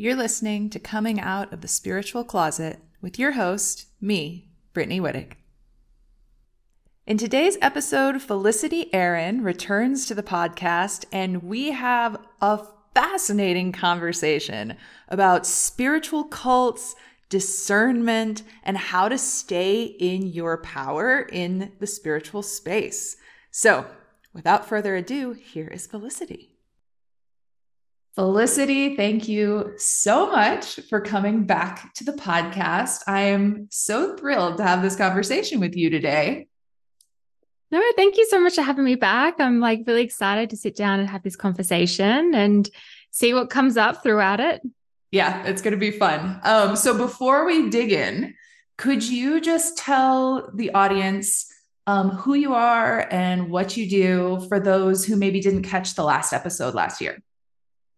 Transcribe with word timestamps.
You're 0.00 0.16
listening 0.16 0.70
to 0.70 0.78
Coming 0.78 1.20
Out 1.20 1.52
of 1.52 1.60
the 1.60 1.68
Spiritual 1.68 2.24
Closet 2.24 2.78
with 3.02 3.18
your 3.18 3.32
host, 3.32 3.84
me, 4.00 4.48
Brittany 4.72 4.98
Wittig. 4.98 5.32
In 7.06 7.18
today's 7.18 7.58
episode, 7.60 8.22
Felicity 8.22 8.88
Erin 8.94 9.44
returns 9.44 10.06
to 10.06 10.14
the 10.14 10.22
podcast, 10.22 11.04
and 11.12 11.42
we 11.42 11.72
have 11.72 12.16
a 12.40 12.60
fascinating 12.94 13.72
conversation 13.72 14.78
about 15.08 15.46
spiritual 15.46 16.24
cults, 16.24 16.94
discernment, 17.28 18.42
and 18.62 18.78
how 18.78 19.06
to 19.06 19.18
stay 19.18 19.82
in 19.82 20.26
your 20.26 20.62
power 20.62 21.28
in 21.30 21.72
the 21.78 21.86
spiritual 21.86 22.42
space. 22.42 23.18
So, 23.50 23.84
without 24.32 24.66
further 24.66 24.96
ado, 24.96 25.32
here 25.32 25.68
is 25.68 25.86
Felicity. 25.86 26.56
Felicity, 28.20 28.96
thank 28.96 29.28
you 29.28 29.72
so 29.78 30.30
much 30.30 30.78
for 30.90 31.00
coming 31.00 31.44
back 31.44 31.94
to 31.94 32.04
the 32.04 32.12
podcast. 32.12 33.00
I 33.06 33.22
am 33.22 33.66
so 33.70 34.14
thrilled 34.14 34.58
to 34.58 34.62
have 34.62 34.82
this 34.82 34.94
conversation 34.94 35.58
with 35.58 35.74
you 35.74 35.88
today. 35.88 36.46
No, 37.70 37.82
thank 37.96 38.18
you 38.18 38.26
so 38.26 38.38
much 38.38 38.56
for 38.56 38.60
having 38.60 38.84
me 38.84 38.94
back. 38.94 39.40
I'm 39.40 39.58
like 39.58 39.84
really 39.86 40.02
excited 40.02 40.50
to 40.50 40.58
sit 40.58 40.76
down 40.76 41.00
and 41.00 41.08
have 41.08 41.22
this 41.22 41.34
conversation 41.34 42.34
and 42.34 42.68
see 43.10 43.32
what 43.32 43.48
comes 43.48 43.78
up 43.78 44.02
throughout 44.02 44.38
it. 44.38 44.60
Yeah, 45.10 45.42
it's 45.46 45.62
going 45.62 45.72
to 45.72 45.80
be 45.80 45.90
fun. 45.90 46.42
Um, 46.44 46.76
so 46.76 46.98
before 46.98 47.46
we 47.46 47.70
dig 47.70 47.90
in, 47.90 48.34
could 48.76 49.02
you 49.02 49.40
just 49.40 49.78
tell 49.78 50.50
the 50.52 50.74
audience 50.74 51.50
um, 51.86 52.10
who 52.10 52.34
you 52.34 52.52
are 52.52 53.08
and 53.10 53.48
what 53.48 53.78
you 53.78 53.88
do 53.88 54.44
for 54.50 54.60
those 54.60 55.06
who 55.06 55.16
maybe 55.16 55.40
didn't 55.40 55.62
catch 55.62 55.94
the 55.94 56.04
last 56.04 56.34
episode 56.34 56.74
last 56.74 57.00
year? 57.00 57.22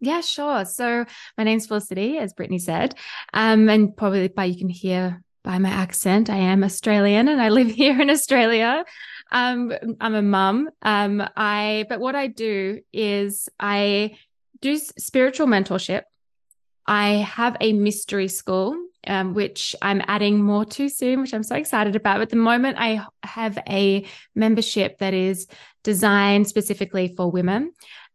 Yeah, 0.02 0.20
sure. 0.20 0.64
So 0.64 1.04
my 1.38 1.44
name's 1.44 1.68
Felicity, 1.68 2.18
as 2.18 2.32
Brittany 2.32 2.58
said. 2.58 2.96
Um, 3.32 3.68
and 3.68 3.96
probably 3.96 4.26
by 4.26 4.46
you 4.46 4.58
can 4.58 4.68
hear 4.68 5.22
by 5.44 5.58
my 5.58 5.68
accent, 5.68 6.28
I 6.28 6.38
am 6.38 6.64
Australian 6.64 7.28
and 7.28 7.40
I 7.40 7.50
live 7.50 7.70
here 7.82 8.00
in 8.00 8.10
Australia. 8.10 8.84
Um, 9.30 9.72
I'm 10.00 10.14
a 10.16 10.22
mum. 10.22 10.70
Um, 10.82 11.22
I 11.36 11.86
but 11.88 12.00
what 12.00 12.16
I 12.16 12.26
do 12.26 12.80
is 12.92 13.48
I 13.60 14.18
do 14.60 14.76
spiritual 14.76 15.46
mentorship. 15.46 16.02
I 16.84 17.10
have 17.10 17.56
a 17.60 17.72
mystery 17.72 18.26
school, 18.26 18.76
um, 19.06 19.34
which 19.34 19.76
I'm 19.80 20.02
adding 20.08 20.42
more 20.42 20.64
to 20.64 20.88
soon, 20.88 21.20
which 21.20 21.32
I'm 21.32 21.44
so 21.44 21.54
excited 21.54 21.94
about. 21.94 22.16
But 22.16 22.22
at 22.22 22.30
the 22.30 22.36
moment, 22.36 22.76
I 22.80 23.06
have 23.22 23.56
a 23.68 24.04
membership 24.34 24.98
that 24.98 25.14
is 25.14 25.46
designed 25.84 26.48
specifically 26.48 27.14
for 27.16 27.30
women 27.30 27.72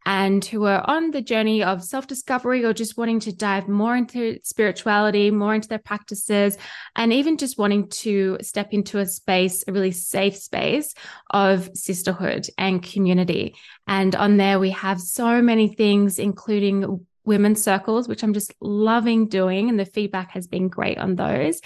and 0.07 0.45
who 0.45 0.63
are 0.63 0.89
on 0.89 1.11
the 1.11 1.21
journey 1.21 1.61
of 1.61 1.83
self 1.83 2.07
discovery 2.07 2.63
or 2.63 2.71
just 2.71 2.97
wanting 2.97 3.19
to 3.19 3.35
dive 3.35 3.67
more 3.67 3.93
into 3.93 4.39
spirituality, 4.41 5.29
more 5.31 5.53
into 5.53 5.67
their 5.67 5.79
practices, 5.79 6.57
and 6.95 7.11
even 7.11 7.37
just 7.37 7.57
wanting 7.57 7.89
to 7.89 8.37
step 8.41 8.69
into 8.71 8.99
a 8.99 9.05
space, 9.05 9.65
a 9.67 9.73
really 9.73 9.91
safe 9.91 10.37
space 10.37 10.95
of 11.31 11.69
sisterhood 11.73 12.47
and 12.57 12.81
community. 12.81 13.53
And 13.85 14.15
on 14.15 14.37
there, 14.37 14.59
we 14.59 14.71
have 14.71 15.01
so 15.01 15.41
many 15.41 15.67
things, 15.67 16.19
including 16.19 17.05
women's 17.25 17.61
circles, 17.61 18.07
which 18.07 18.23
I'm 18.23 18.33
just 18.33 18.55
loving 18.61 19.27
doing. 19.27 19.67
And 19.67 19.77
the 19.77 19.83
feedback 19.85 20.31
has 20.31 20.47
been 20.47 20.69
great 20.69 20.97
on 20.97 21.15
those. 21.17 21.59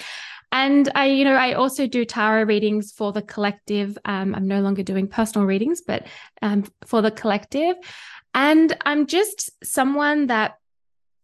And 0.52 0.89
I, 0.95 1.06
you 1.06 1.25
know, 1.25 1.36
I 1.36 1.53
also 1.53 1.86
do 1.88 2.03
tarot 2.06 2.44
readings 2.44 2.92
for 2.92 3.14
the 3.14 3.22
collective. 3.22 3.97
Um, 4.03 4.34
I'm 4.34 4.47
no 4.47 4.62
longer 4.62 4.84
doing 4.84 5.08
personal 5.08 5.47
readings, 5.47 5.81
but 5.86 6.08
um, 6.42 6.66
for 6.86 7.03
the 7.03 7.12
collective. 7.12 7.75
And 8.33 8.75
I'm 8.85 9.07
just 9.07 9.51
someone 9.63 10.27
that 10.27 10.57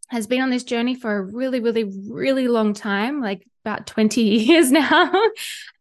has 0.10 0.28
been 0.28 0.42
on 0.42 0.50
this 0.50 0.64
journey 0.64 0.96
for 0.96 1.18
a 1.18 1.22
really, 1.22 1.60
really, 1.60 1.84
really 1.84 2.48
long 2.48 2.74
time, 2.74 3.22
like 3.22 3.46
about 3.66 3.86
20 3.86 4.22
years 4.46 4.72
now. 4.72 5.12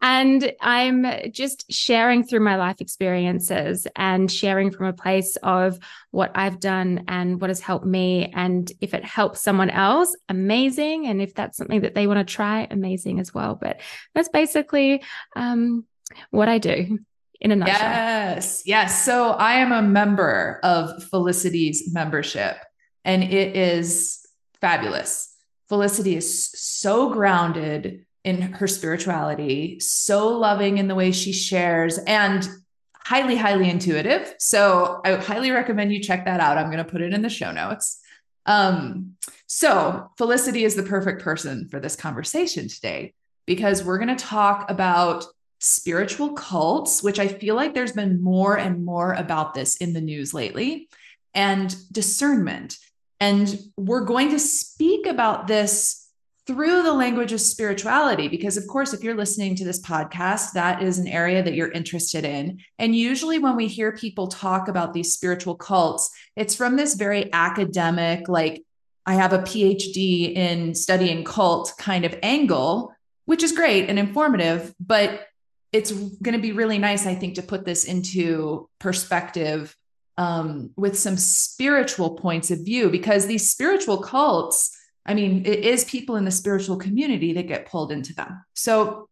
and 0.03 0.53
I'm 0.61 1.07
just 1.31 1.71
sharing 1.73 2.25
through 2.25 2.41
my 2.41 2.57
life 2.57 2.81
experiences 2.81 3.87
and 3.95 4.31
sharing 4.31 4.73
from 4.73 4.87
a 4.87 4.93
place 4.93 5.37
of 5.37 5.79
what 6.11 6.33
I've 6.35 6.59
done 6.59 7.05
and 7.07 7.41
what 7.41 7.51
has 7.51 7.61
helped 7.61 7.87
me. 7.87 8.33
And 8.35 8.71
if 8.81 8.95
it 8.95 9.05
helps 9.05 9.41
someone 9.41 9.71
else, 9.71 10.17
amazing. 10.29 11.07
And 11.07 11.23
if 11.23 11.35
that's 11.35 11.57
something 11.57 11.83
that 11.83 11.95
they 11.95 12.09
want 12.09 12.27
to 12.27 12.35
try, 12.35 12.67
amazing 12.71 13.21
as 13.21 13.33
well. 13.33 13.55
But 13.55 13.81
that's 14.15 14.29
basically 14.29 15.05
um, 15.37 15.85
what 16.31 16.49
I 16.49 16.59
do 16.59 16.99
in 17.41 17.53
a 17.53 17.57
nutshell. 17.57 17.79
Yes. 17.79 18.63
Yes. 18.67 19.05
So 19.05 19.31
I 19.31 19.55
am 19.55 19.73
a 19.73 19.83
member 19.83 20.61
of 20.63 21.05
Felicity's 21.05 21.93
membership, 21.93 22.57
and 23.05 23.23
it 23.23 23.57
is 23.57 24.27
fabulous. 24.61 25.35
Felicity 25.69 26.17
is 26.17 26.51
so 26.53 27.11
grounded 27.11 28.07
in 28.25 28.41
her 28.41 28.67
spirituality, 28.67 29.79
so 29.81 30.37
loving 30.37 30.79
in 30.79 30.89
the 30.89 30.95
way 30.95 31.13
she 31.13 31.33
shares, 31.33 31.99
and 31.99 32.49
highly, 32.97 33.37
highly 33.37 33.71
intuitive. 33.71 34.35
So 34.39 35.01
I 35.05 35.15
highly 35.15 35.53
recommend 35.53 35.93
you 35.93 36.03
check 36.03 36.25
that 36.25 36.41
out. 36.41 36.59
I'm 36.59 36.73
going 36.73 36.85
to 36.85 36.91
put 36.91 37.03
it 37.03 37.13
in 37.13 37.23
the 37.23 37.29
show 37.29 37.53
notes. 37.53 38.01
Um, 38.47 39.17
so 39.47 40.11
Felicity 40.19 40.65
is 40.65 40.75
the 40.75 40.83
perfect 40.83 41.23
person 41.23 41.69
for 41.69 41.79
this 41.79 41.95
conversation 41.95 42.69
today 42.69 43.15
because 43.47 43.85
we're 43.85 43.99
going 43.99 44.17
to 44.17 44.25
talk 44.25 44.69
about 44.71 45.25
spiritual 45.59 46.33
cults, 46.33 47.03
which 47.03 47.19
I 47.19 47.29
feel 47.29 47.55
like 47.55 47.75
there's 47.75 47.93
been 47.93 48.23
more 48.23 48.57
and 48.57 48.85
more 48.85 49.13
about 49.15 49.55
this 49.55 49.77
in 49.77 49.93
the 49.93 50.01
news 50.01 50.35
lately, 50.35 50.89
and 51.35 51.75
discernment. 51.93 52.77
And 53.21 53.59
we're 53.77 54.05
going 54.05 54.31
to 54.31 54.39
speak 54.39 55.07
about 55.07 55.47
this 55.47 56.03
through 56.47 56.85
the 56.85 56.93
language 56.93 57.33
of 57.33 57.41
spirituality, 57.41 58.29
because, 58.29 58.57
of 58.57 58.69
course, 58.69 58.95
if 58.95 59.03
you're 59.03 59.17
listening 59.17 59.57
to 59.57 59.65
this 59.65 59.81
podcast, 59.81 60.53
that 60.53 60.81
is 60.81 60.99
an 60.99 61.09
area 61.09 61.43
that 61.43 61.55
you're 61.55 61.73
interested 61.73 62.25
in. 62.25 62.61
And 62.79 62.95
usually, 62.95 63.41
when 63.41 63.57
we 63.57 63.67
hear 63.67 63.91
people 63.91 64.29
talk 64.29 64.69
about 64.69 64.93
these 64.93 65.13
spiritual 65.13 65.57
cults, 65.57 66.09
it's 66.37 66.55
from 66.55 66.77
this 66.77 66.95
very 66.95 67.33
academic, 67.33 68.29
like, 68.29 68.63
I 69.07 69.15
have 69.15 69.33
a 69.33 69.39
PhD 69.39 70.37
in 70.37 70.75
studying 70.75 71.25
cult 71.25 71.73
kind 71.79 72.05
of 72.05 72.17
angle, 72.23 72.93
which 73.25 73.43
is 73.43 73.53
great 73.53 73.89
and 73.89 73.99
informative. 73.99 74.73
But 74.79 75.26
it's 75.73 75.93
going 75.93 76.35
to 76.35 76.43
be 76.43 76.53
really 76.53 76.79
nice, 76.79 77.07
I 77.07 77.15
think, 77.15 77.35
to 77.35 77.43
put 77.43 77.65
this 77.65 77.85
into 77.85 78.69
perspective 78.79 79.77
um, 80.17 80.71
with 80.77 80.99
some 80.99 81.17
spiritual 81.17 82.17
points 82.17 82.51
of 82.51 82.65
view, 82.65 82.89
because 82.91 83.27
these 83.27 83.51
spiritual 83.51 83.99
cults, 83.99 84.75
I 85.05 85.15
mean, 85.15 85.45
it 85.45 85.65
is 85.65 85.85
people 85.85 86.17
in 86.17 86.25
the 86.25 86.31
spiritual 86.31 86.77
community 86.77 87.33
that 87.35 87.49
get 87.49 87.67
pulled 87.67 87.93
into 87.93 88.15
them. 88.15 88.45
So 88.55 89.09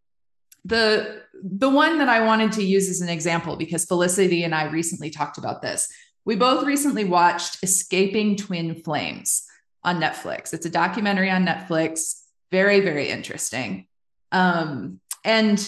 the 0.65 1.23
the 1.43 1.69
one 1.69 1.99
that 1.99 2.09
I 2.09 2.25
wanted 2.25 2.53
to 2.53 2.65
use 2.65 2.89
as 2.89 3.01
an 3.01 3.11
example, 3.11 3.57
because 3.57 3.85
Felicity 3.85 4.45
and 4.45 4.55
I 4.55 4.65
recently 4.71 5.11
talked 5.11 5.37
about 5.37 5.61
this. 5.61 5.89
We 6.25 6.37
both 6.37 6.65
recently 6.65 7.05
watched 7.05 7.63
Escaping 7.63 8.37
Twin 8.37 8.83
Flames 8.83 9.45
on 9.83 10.01
Netflix. 10.01 10.55
It's 10.55 10.65
a 10.65 10.71
documentary 10.71 11.31
on 11.31 11.45
Netflix, 11.45 12.23
very, 12.51 12.81
very 12.81 13.11
interesting. 13.11 13.87
Um, 14.33 15.01
and 15.23 15.59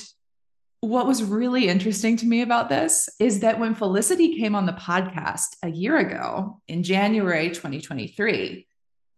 what 0.86 1.06
was 1.06 1.24
really 1.24 1.66
interesting 1.66 2.16
to 2.16 2.26
me 2.26 2.42
about 2.42 2.68
this 2.68 3.08
is 3.18 3.40
that 3.40 3.58
when 3.58 3.74
Felicity 3.74 4.38
came 4.38 4.54
on 4.54 4.66
the 4.66 4.72
podcast 4.72 5.56
a 5.64 5.68
year 5.68 5.98
ago 5.98 6.60
in 6.68 6.84
January 6.84 7.48
2023, 7.48 8.68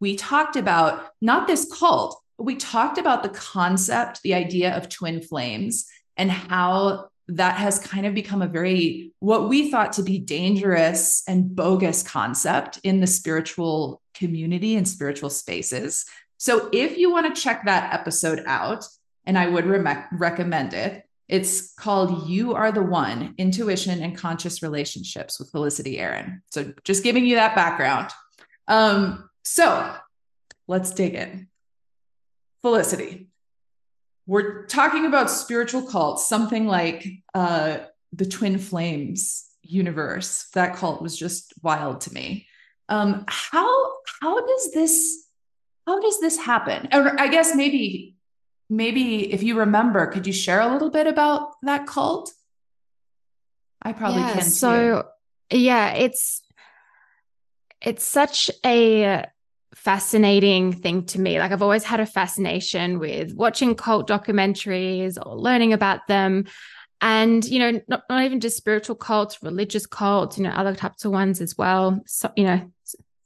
we 0.01 0.17
talked 0.17 0.57
about 0.57 1.11
not 1.21 1.47
this 1.47 1.71
cult, 1.71 2.23
but 2.39 2.45
we 2.45 2.57
talked 2.57 2.97
about 2.97 3.23
the 3.23 3.29
concept, 3.29 4.23
the 4.23 4.33
idea 4.33 4.75
of 4.79 4.89
twin 4.89 5.21
flames, 5.21 5.87
and 6.17 6.31
how 6.31 7.11
that 7.29 7.57
has 7.57 7.79
kind 7.79 8.07
of 8.07 8.15
become 8.15 8.41
a 8.41 8.49
very, 8.49 9.13
what 9.19 9.51
we 9.51 9.71
thought 9.71 9.93
to 9.93 10.03
be 10.03 10.19
dangerous 10.19 11.23
and 11.29 11.55
bogus 11.55 12.03
concept 12.03 12.81
in 12.83 13.01
the 13.01 13.07
spiritual 13.07 14.01
community 14.15 14.75
and 14.77 14.89
spiritual 14.89 15.29
spaces. 15.29 16.07
So 16.39 16.71
if 16.73 16.97
you 16.97 17.11
want 17.11 17.35
to 17.35 17.39
check 17.39 17.67
that 17.67 17.93
episode 17.93 18.43
out, 18.47 18.87
and 19.27 19.37
I 19.37 19.47
would 19.47 19.67
re- 19.67 20.05
recommend 20.13 20.73
it, 20.73 21.05
it's 21.29 21.75
called 21.75 22.29
You 22.29 22.55
Are 22.55 22.73
the 22.73 22.83
One 22.83 23.35
Intuition 23.39 24.03
and 24.03 24.17
Conscious 24.17 24.63
Relationships 24.63 25.39
with 25.39 25.51
Felicity 25.51 25.99
Erin. 25.99 26.43
So, 26.51 26.73
just 26.85 27.05
giving 27.05 27.27
you 27.27 27.37
that 27.37 27.55
background. 27.55 28.11
Um, 28.67 29.29
so, 29.45 29.95
let's 30.67 30.91
dig 30.91 31.15
in. 31.15 31.49
Felicity, 32.63 33.29
we're 34.27 34.67
talking 34.67 35.07
about 35.07 35.31
spiritual 35.31 35.83
cults, 35.83 36.29
something 36.29 36.67
like 36.67 37.07
uh, 37.35 37.79
the 38.13 38.27
Twin 38.27 38.59
Flames 38.59 39.47
universe. 39.63 40.49
That 40.55 40.77
cult 40.77 41.01
was 41.01 41.17
just 41.17 41.55
wild 41.63 42.03
to 42.03 42.13
me. 42.13 42.47
Um, 42.91 43.25
how 43.27 43.93
how 44.21 44.47
does 44.47 44.73
this 44.73 45.27
how 45.87 46.01
does 46.01 46.21
this 46.21 46.37
happen? 46.37 46.89
Or 46.93 47.19
I 47.19 47.29
guess 47.29 47.55
maybe 47.55 48.17
maybe 48.69 49.33
if 49.33 49.43
you 49.43 49.59
remember, 49.59 50.07
could 50.07 50.27
you 50.27 50.33
share 50.33 50.61
a 50.61 50.73
little 50.73 50.91
bit 50.91 51.07
about 51.07 51.53
that 51.63 51.87
cult? 51.87 52.33
I 53.83 53.93
probably 53.93 54.23
yeah, 54.23 54.35
can. 54.35 54.43
So, 54.43 55.09
yeah, 55.51 55.93
it's 55.93 56.43
it's 57.81 58.05
such 58.05 58.51
a 58.67 59.25
fascinating 59.75 60.73
thing 60.73 61.05
to 61.07 61.21
me. 61.21 61.39
Like 61.39 61.53
I've 61.53 61.63
always 61.63 61.85
had 61.85 62.01
a 62.01 62.07
fascination 62.07 62.99
with 62.99 63.35
watching 63.35 63.75
cult 63.75 64.09
documentaries 64.09 65.17
or 65.25 65.37
learning 65.37 65.73
about 65.73 66.07
them. 66.09 66.47
And, 67.01 67.45
you 67.45 67.61
know, 67.61 67.81
not, 67.87 68.03
not 68.11 68.25
even 68.25 68.41
just 68.41 68.57
spiritual 68.57 68.97
cults, 68.97 69.41
religious 69.41 69.87
cults, 69.87 70.37
you 70.37 70.43
know, 70.43 70.51
other 70.51 70.75
types 70.75 71.05
of 71.05 71.13
ones 71.13 71.41
as 71.41 71.57
well. 71.57 72.03
So, 72.07 72.33
you 72.37 72.43
know, 72.43 72.73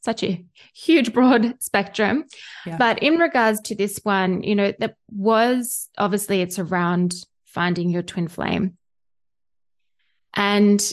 such 0.03 0.23
a 0.25 0.45
huge, 0.75 1.13
broad 1.13 1.63
spectrum. 1.63 2.25
Yeah. 2.67 2.77
But 2.77 3.03
in 3.03 3.19
regards 3.19 3.61
to 3.63 3.75
this 3.75 4.01
one, 4.03 4.43
you 4.43 4.55
know, 4.55 4.73
that 4.79 4.97
was 5.11 5.89
obviously 5.97 6.43
it's 6.43 6.59
around 6.59 7.15
finding 7.45 7.91
your 7.91 8.03
twin 8.03 8.29
flame. 8.29 8.77
And 10.35 10.93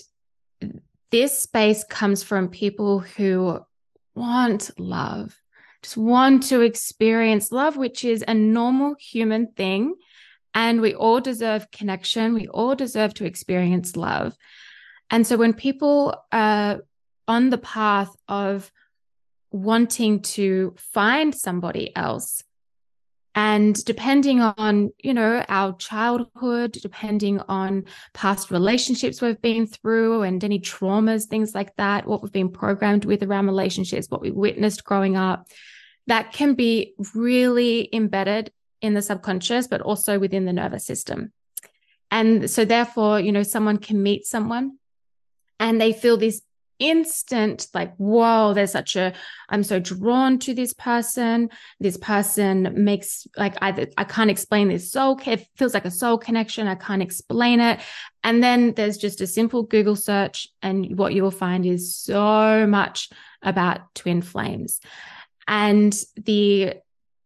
this 1.11 1.39
space 1.39 1.83
comes 1.83 2.23
from 2.23 2.49
people 2.49 2.99
who 2.99 3.59
want 4.13 4.69
love, 4.77 5.35
just 5.81 5.97
want 5.97 6.43
to 6.43 6.61
experience 6.61 7.51
love, 7.51 7.77
which 7.77 8.03
is 8.03 8.23
a 8.27 8.33
normal 8.33 8.95
human 8.99 9.47
thing. 9.53 9.95
And 10.53 10.81
we 10.81 10.93
all 10.93 11.21
deserve 11.21 11.71
connection. 11.71 12.33
We 12.33 12.47
all 12.47 12.75
deserve 12.75 13.13
to 13.15 13.25
experience 13.25 13.95
love. 13.95 14.35
And 15.09 15.25
so 15.25 15.37
when 15.37 15.53
people 15.53 16.15
are 16.31 16.81
on 17.27 17.49
the 17.49 17.57
path 17.57 18.09
of 18.27 18.71
wanting 19.51 20.21
to 20.21 20.75
find 20.77 21.33
somebody 21.33 21.95
else, 21.95 22.43
and 23.35 23.83
depending 23.85 24.41
on 24.41 24.91
you 24.97 25.13
know 25.13 25.43
our 25.47 25.75
childhood 25.77 26.71
depending 26.71 27.39
on 27.41 27.85
past 28.13 28.49
relationships 28.49 29.21
we've 29.21 29.41
been 29.41 29.67
through 29.67 30.23
and 30.23 30.43
any 30.43 30.59
traumas 30.59 31.25
things 31.25 31.53
like 31.53 31.75
that 31.75 32.07
what 32.07 32.23
we've 32.23 32.31
been 32.31 32.49
programmed 32.49 33.05
with 33.05 33.21
around 33.21 33.45
relationships 33.45 34.07
what 34.09 34.21
we 34.21 34.31
witnessed 34.31 34.83
growing 34.83 35.15
up 35.15 35.47
that 36.09 36.33
can 36.33 36.55
be 36.55 36.95
really 37.13 37.87
embedded 37.93 38.51
in 38.81 38.95
the 38.95 39.01
subconscious 39.01 39.67
but 39.67 39.81
also 39.81 40.19
within 40.19 40.45
the 40.45 40.53
nervous 40.53 40.85
system. 40.85 41.31
And 42.11 42.49
so 42.49 42.65
therefore 42.65 43.19
you 43.19 43.31
know 43.31 43.43
someone 43.43 43.77
can 43.77 44.01
meet 44.01 44.25
someone 44.25 44.77
and 45.59 45.79
they 45.79 45.93
feel 45.93 46.17
this 46.17 46.41
instant 46.79 47.67
like 47.73 47.93
whoa 47.97 48.53
there's 48.53 48.71
such 48.71 48.95
a 48.95 49.13
i'm 49.49 49.63
so 49.63 49.79
drawn 49.79 50.39
to 50.39 50.53
this 50.53 50.73
person. 50.73 51.49
This 51.79 51.97
person 51.97 52.73
makes 52.75 53.27
like 53.37 53.55
i 53.61 53.87
i 53.97 54.03
can't 54.03 54.31
explain 54.31 54.69
this 54.69 54.91
soul 54.91 55.19
it 55.25 55.47
feels 55.57 55.73
like 55.73 55.85
a 55.85 55.91
soul 55.91 56.17
connection. 56.17 56.67
I 56.67 56.75
can't 56.75 57.01
explain 57.01 57.59
it. 57.59 57.79
And 58.23 58.43
then 58.43 58.73
there's 58.73 58.97
just 58.97 59.21
a 59.21 59.27
simple 59.27 59.63
google 59.63 59.95
search 59.95 60.47
and 60.61 60.97
what 60.97 61.13
you 61.13 61.23
will 61.23 61.31
find 61.31 61.65
is 61.65 61.95
so 61.95 62.65
much 62.67 63.09
about 63.41 63.93
twin 63.95 64.21
flames. 64.21 64.79
And 65.47 65.95
the 66.15 66.75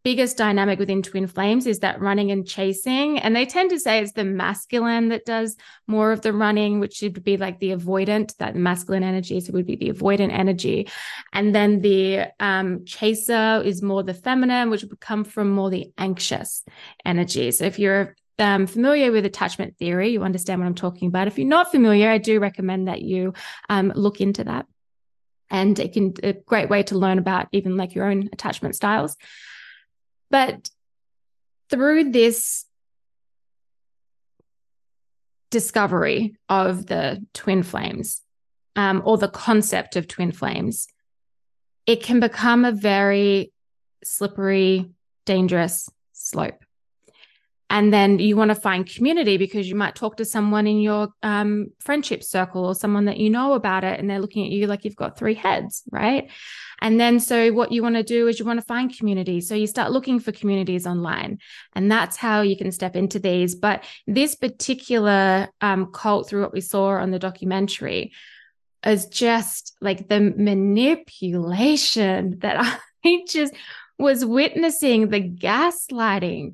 biggest 0.04 0.38
dynamic 0.38 0.80
within 0.80 1.02
twin 1.02 1.28
flames 1.28 1.66
is 1.66 1.80
that 1.80 2.02
running 2.02 2.30
and 2.32 2.46
chasing. 2.46 3.20
And 3.20 3.36
they 3.36 3.46
tend 3.46 3.70
to 3.70 3.80
say 3.80 4.00
it's 4.00 4.12
the 4.12 4.26
masculine 4.26 5.10
that 5.10 5.26
does 5.26 5.56
more 5.88 6.12
of 6.12 6.22
the 6.22 6.34
running, 6.34 6.80
which 6.80 7.02
would 7.02 7.24
be 7.24 7.38
like 7.38 7.60
the 7.60 7.72
avoidant, 7.72 8.36
that 8.38 8.56
masculine 8.56 9.04
energy. 9.04 9.40
So 9.40 9.50
it 9.50 9.54
would 9.54 9.66
be 9.66 9.78
the 9.78 9.92
avoidant 9.92 10.32
energy. 10.32 10.90
And 11.32 11.56
then 11.56 11.82
the 11.82 12.26
um, 12.40 12.84
chaser 12.86 13.62
is 13.64 13.82
more 13.82 14.04
the 14.04 14.14
feminine, 14.14 14.70
which 14.70 14.84
would 14.84 15.00
come 15.00 15.24
from 15.24 15.52
more 15.52 15.70
the 15.70 15.92
anxious 15.98 16.64
energy. 17.06 17.52
So 17.52 17.64
if 17.64 17.80
you're 17.80 18.16
um, 18.40 18.68
familiar 18.68 19.12
with 19.12 19.26
attachment 19.26 19.78
theory, 19.78 20.10
you 20.10 20.24
understand 20.24 20.60
what 20.60 20.68
I'm 20.68 20.76
talking 20.76 21.08
about. 21.08 21.28
If 21.28 21.38
you're 21.38 21.48
not 21.48 21.72
familiar, 21.72 22.10
I 22.10 22.18
do 22.18 22.40
recommend 22.40 22.90
that 22.90 23.02
you 23.02 23.34
um, 23.70 23.94
look 23.96 24.20
into 24.20 24.44
that. 24.44 24.66
And 25.50 25.78
it 25.80 25.94
can 25.94 26.14
a 26.24 26.34
great 26.34 26.68
way 26.68 26.84
to 26.84 26.98
learn 26.98 27.20
about 27.20 27.48
even 27.52 27.78
like 27.78 27.94
your 27.94 28.06
own 28.06 28.30
attachment 28.34 28.76
styles. 28.76 29.16
But 30.34 30.72
through 31.70 32.10
this 32.10 32.66
discovery 35.52 36.36
of 36.50 36.88
the 36.88 37.24
twin 37.36 37.62
flames 37.62 38.24
um, 38.76 39.04
or 39.06 39.20
the 39.20 39.28
concept 39.28 39.96
of 39.96 40.08
twin 40.08 40.32
flames, 40.32 40.88
it 41.86 42.02
can 42.02 42.20
become 42.20 42.66
a 42.66 42.72
very 42.72 43.54
slippery, 44.04 44.90
dangerous 45.28 45.88
slope 46.14 46.63
and 47.74 47.92
then 47.92 48.20
you 48.20 48.38
want 48.38 48.50
to 48.50 48.56
find 48.56 48.86
community 48.86 49.36
because 49.36 49.68
you 49.68 49.74
might 49.74 49.96
talk 49.96 50.18
to 50.18 50.26
someone 50.26 50.68
in 50.68 50.80
your 50.80 51.08
um, 51.24 51.70
friendship 51.80 52.24
circle 52.24 52.64
or 52.64 52.76
someone 52.76 53.06
that 53.06 53.18
you 53.18 53.32
know 53.32 53.54
about 53.54 53.84
it 53.84 54.00
and 54.00 54.08
they're 54.08 54.20
looking 54.20 54.46
at 54.46 54.52
you 54.52 54.68
like 54.68 54.86
you've 54.86 54.96
got 54.96 55.18
three 55.18 55.34
heads 55.34 55.82
right? 55.92 56.30
And 56.82 57.00
then 57.00 57.20
so 57.20 57.52
what 57.52 57.72
you 57.72 57.82
want 57.82 57.96
to 57.96 58.04
do 58.04 58.28
is 58.28 58.38
you 58.38 58.46
want 58.46 58.60
to 58.60 58.66
find 58.66 58.96
community. 58.96 59.42
So 59.42 59.56
you 59.56 59.66
start 59.66 59.92
looking 59.92 60.20
for 60.20 60.32
communities 60.32 60.86
online 60.86 61.40
and 61.74 61.92
that's 61.92 62.16
how 62.16 62.42
you 62.42 62.56
can 62.56 62.72
step 62.72 62.96
into 62.96 63.18
these. 63.18 63.56
But 63.56 63.84
this 64.06 64.36
particular 64.36 65.48
um, 65.60 65.92
cult 65.92 66.30
through 66.30 66.42
what 66.42 66.54
we 66.54 66.62
saw 66.62 66.90
on 66.90 67.10
the 67.10 67.18
documentary 67.18 68.12
is 68.86 69.08
just 69.08 69.76
like 69.82 70.10
the 70.10 70.20
manipulation 70.20 72.38
that 72.40 72.80
i 73.06 73.24
just 73.28 73.56
was 73.98 74.24
witnessing 74.24 75.10
the 75.10 75.22
gaslighting 75.22 76.54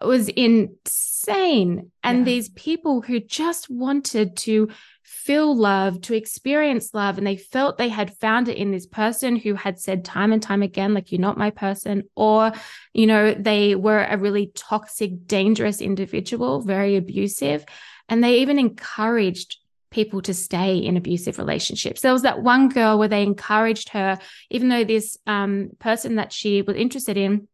was 0.00 0.28
insane. 0.28 1.90
And 2.02 2.18
yeah. 2.18 2.24
these 2.24 2.48
people 2.50 3.00
who 3.02 3.20
just 3.20 3.70
wanted 3.70 4.36
to 4.38 4.68
feel 5.02 5.54
love, 5.54 6.00
to 6.00 6.14
experience 6.14 6.94
love, 6.94 7.18
and 7.18 7.26
they 7.26 7.36
felt 7.36 7.78
they 7.78 7.88
had 7.88 8.16
found 8.16 8.48
it 8.48 8.56
in 8.56 8.72
this 8.72 8.86
person 8.86 9.36
who 9.36 9.54
had 9.54 9.78
said 9.78 10.04
time 10.04 10.32
and 10.32 10.42
time 10.42 10.62
again, 10.62 10.94
like, 10.94 11.12
you're 11.12 11.20
not 11.20 11.38
my 11.38 11.50
person, 11.50 12.02
or, 12.16 12.52
you 12.92 13.06
know, 13.06 13.32
they 13.32 13.76
were 13.76 14.02
a 14.02 14.18
really 14.18 14.50
toxic, 14.54 15.26
dangerous 15.26 15.80
individual, 15.80 16.60
very 16.60 16.96
abusive. 16.96 17.64
And 18.08 18.22
they 18.22 18.40
even 18.40 18.58
encouraged 18.58 19.58
people 19.90 20.22
to 20.22 20.34
stay 20.34 20.78
in 20.78 20.96
abusive 20.96 21.38
relationships. 21.38 22.00
There 22.00 22.12
was 22.12 22.22
that 22.22 22.42
one 22.42 22.68
girl 22.68 22.98
where 22.98 23.08
they 23.08 23.22
encouraged 23.22 23.90
her, 23.90 24.18
even 24.50 24.70
though 24.70 24.84
this 24.84 25.18
um, 25.26 25.70
person 25.78 26.16
that 26.16 26.32
she 26.32 26.62
was 26.62 26.76
interested 26.76 27.16
in 27.16 27.46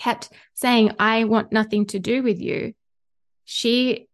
kept 0.00 0.30
saying, 0.54 0.92
I 0.98 1.24
want 1.24 1.52
nothing 1.52 1.86
to 1.86 1.98
do 1.98 2.22
with 2.22 2.40
you. 2.40 2.74
She, 3.44 4.08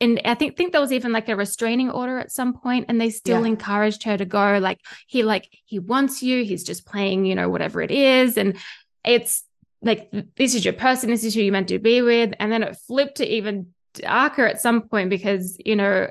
and 0.00 0.20
I 0.24 0.34
think, 0.34 0.56
think 0.56 0.72
there 0.72 0.80
was 0.80 0.92
even 0.92 1.12
like 1.12 1.28
a 1.28 1.36
restraining 1.36 1.90
order 1.90 2.18
at 2.18 2.32
some 2.32 2.54
point, 2.54 2.86
and 2.88 3.00
they 3.00 3.10
still 3.10 3.42
yeah. 3.42 3.48
encouraged 3.48 4.02
her 4.04 4.16
to 4.16 4.24
go. 4.24 4.58
Like, 4.58 4.80
he, 5.06 5.22
like, 5.22 5.48
he 5.66 5.78
wants 5.78 6.22
you. 6.22 6.44
He's 6.44 6.64
just 6.64 6.86
playing, 6.86 7.26
you 7.26 7.34
know, 7.34 7.48
whatever 7.48 7.82
it 7.82 7.90
is. 7.90 8.36
And 8.36 8.56
it's 9.04 9.44
like, 9.82 10.10
this 10.36 10.54
is 10.54 10.64
your 10.64 10.74
person. 10.74 11.10
This 11.10 11.24
is 11.24 11.34
who 11.34 11.42
you're 11.42 11.52
meant 11.52 11.68
to 11.68 11.78
be 11.78 12.02
with. 12.02 12.34
And 12.40 12.50
then 12.50 12.62
it 12.62 12.76
flipped 12.86 13.18
to 13.18 13.26
even 13.26 13.68
darker 13.94 14.46
at 14.46 14.60
some 14.60 14.82
point 14.82 15.10
because, 15.10 15.56
you 15.64 15.76
know, 15.76 16.10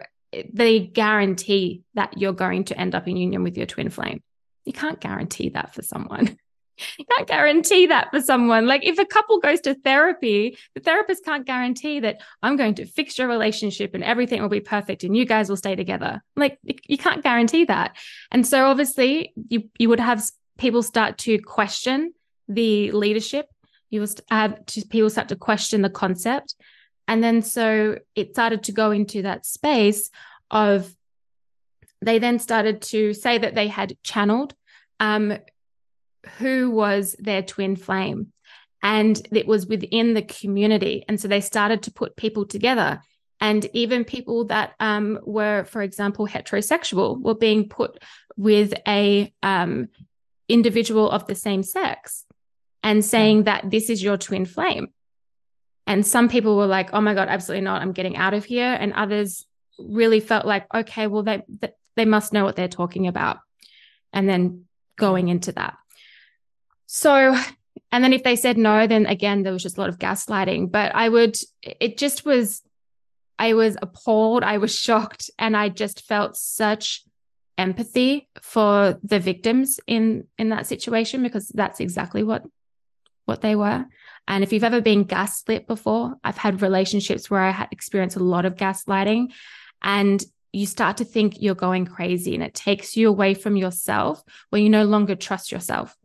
they 0.53 0.79
guarantee 0.79 1.83
that 1.93 2.17
you're 2.17 2.33
going 2.33 2.65
to 2.65 2.79
end 2.79 2.95
up 2.95 3.07
in 3.07 3.17
union 3.17 3.43
with 3.43 3.57
your 3.57 3.65
twin 3.65 3.89
flame. 3.89 4.21
You 4.65 4.73
can't 4.73 4.99
guarantee 4.99 5.49
that 5.49 5.73
for 5.73 5.81
someone. 5.81 6.37
you 6.97 7.05
can't 7.05 7.27
guarantee 7.27 7.87
that 7.87 8.11
for 8.11 8.21
someone. 8.21 8.67
Like 8.67 8.85
if 8.85 8.99
a 8.99 9.05
couple 9.05 9.39
goes 9.39 9.61
to 9.61 9.75
therapy, 9.75 10.57
the 10.73 10.81
therapist 10.81 11.23
can't 11.25 11.45
guarantee 11.45 11.99
that 12.01 12.21
I'm 12.41 12.55
going 12.55 12.75
to 12.75 12.85
fix 12.85 13.17
your 13.17 13.27
relationship 13.27 13.93
and 13.93 14.03
everything 14.03 14.41
will 14.41 14.49
be 14.49 14.59
perfect 14.59 15.03
and 15.03 15.15
you 15.15 15.25
guys 15.25 15.49
will 15.49 15.57
stay 15.57 15.75
together. 15.75 16.21
Like 16.35 16.59
you 16.63 16.97
can't 16.97 17.23
guarantee 17.23 17.65
that. 17.65 17.95
And 18.31 18.45
so 18.45 18.65
obviously 18.65 19.33
you 19.49 19.69
you 19.77 19.89
would 19.89 19.99
have 19.99 20.23
people 20.57 20.83
start 20.83 21.17
to 21.19 21.39
question 21.39 22.13
the 22.47 22.91
leadership. 22.91 23.47
You 23.89 24.01
will 24.01 24.09
have 24.29 24.65
to, 24.67 24.85
people 24.85 25.09
start 25.09 25.29
to 25.29 25.35
question 25.35 25.81
the 25.81 25.89
concept. 25.89 26.55
And 27.07 27.23
then 27.23 27.41
so 27.41 27.99
it 28.15 28.31
started 28.31 28.63
to 28.63 28.71
go 28.71 28.91
into 28.91 29.21
that 29.23 29.45
space 29.45 30.09
of 30.51 30.93
they 32.01 32.19
then 32.19 32.39
started 32.39 32.81
to 32.81 33.13
say 33.13 33.37
that 33.37 33.55
they 33.55 33.67
had 33.67 33.97
channeled 34.03 34.53
um, 34.99 35.37
who 36.39 36.71
was 36.71 37.15
their 37.19 37.41
twin 37.41 37.75
flame. 37.75 38.31
And 38.83 39.19
it 39.31 39.47
was 39.47 39.65
within 39.65 40.13
the 40.13 40.21
community. 40.21 41.03
And 41.07 41.19
so 41.19 41.27
they 41.27 41.41
started 41.41 41.83
to 41.83 41.91
put 41.91 42.15
people 42.15 42.45
together. 42.45 43.01
And 43.41 43.65
even 43.73 44.05
people 44.05 44.45
that 44.45 44.73
um, 44.79 45.19
were, 45.23 45.63
for 45.65 45.81
example, 45.81 46.27
heterosexual 46.27 47.19
were 47.19 47.35
being 47.35 47.67
put 47.67 47.97
with 48.37 48.73
a 48.87 49.33
um, 49.41 49.89
individual 50.47 51.09
of 51.09 51.25
the 51.25 51.35
same 51.35 51.63
sex 51.63 52.25
and 52.83 53.03
saying 53.03 53.43
that 53.43 53.69
this 53.69 53.89
is 53.89 54.03
your 54.03 54.17
twin 54.17 54.45
flame. 54.45 54.89
And 55.87 56.05
some 56.05 56.29
people 56.29 56.55
were 56.55 56.67
like, 56.67 56.93
oh 56.93 57.01
my 57.01 57.13
God, 57.13 57.27
absolutely 57.27 57.65
not. 57.65 57.81
I'm 57.81 57.91
getting 57.91 58.15
out 58.15 58.33
of 58.33 58.45
here. 58.45 58.77
And 58.79 58.93
others 58.93 59.45
really 59.79 60.19
felt 60.19 60.45
like, 60.45 60.67
okay, 60.73 61.07
well, 61.07 61.23
they, 61.23 61.43
they 61.95 62.05
must 62.05 62.33
know 62.33 62.43
what 62.43 62.55
they're 62.55 62.67
talking 62.67 63.07
about. 63.07 63.39
And 64.13 64.29
then 64.29 64.65
going 64.97 65.27
into 65.27 65.51
that. 65.53 65.75
So, 66.85 67.35
and 67.91 68.03
then 68.03 68.13
if 68.13 68.23
they 68.23 68.35
said 68.35 68.57
no, 68.57 68.87
then 68.87 69.05
again, 69.05 69.43
there 69.43 69.53
was 69.53 69.63
just 69.63 69.77
a 69.77 69.81
lot 69.81 69.89
of 69.89 69.99
gaslighting. 69.99 70.71
But 70.71 70.93
I 70.95 71.09
would, 71.09 71.37
it 71.61 71.97
just 71.97 72.25
was, 72.25 72.61
I 73.37 73.53
was 73.53 73.77
appalled. 73.81 74.43
I 74.43 74.57
was 74.57 74.75
shocked. 74.79 75.29
And 75.39 75.55
I 75.55 75.69
just 75.69 76.05
felt 76.05 76.37
such 76.37 77.03
empathy 77.57 78.27
for 78.41 78.99
the 79.03 79.19
victims 79.19 79.79
in 79.87 80.27
in 80.37 80.49
that 80.49 80.67
situation 80.67 81.23
because 81.23 81.47
that's 81.49 81.79
exactly 81.79 82.23
what 82.23 82.43
what 83.25 83.41
they 83.41 83.55
were. 83.55 83.85
And 84.27 84.43
if 84.43 84.53
you've 84.53 84.63
ever 84.63 84.81
been 84.81 85.03
gaslit 85.03 85.67
before, 85.67 86.15
I've 86.23 86.37
had 86.37 86.61
relationships 86.61 87.29
where 87.29 87.41
I 87.41 87.51
had 87.51 87.69
experienced 87.71 88.17
a 88.17 88.23
lot 88.23 88.45
of 88.45 88.55
gaslighting 88.55 89.31
and 89.81 90.23
you 90.51 90.65
start 90.65 90.97
to 90.97 91.05
think 91.05 91.41
you're 91.41 91.55
going 91.55 91.85
crazy 91.85 92.33
and 92.33 92.43
it 92.43 92.53
takes 92.53 92.95
you 92.95 93.09
away 93.09 93.33
from 93.33 93.55
yourself 93.55 94.23
where 94.49 94.61
you 94.61 94.69
no 94.69 94.83
longer 94.83 95.15
trust 95.15 95.51
yourself. 95.51 95.95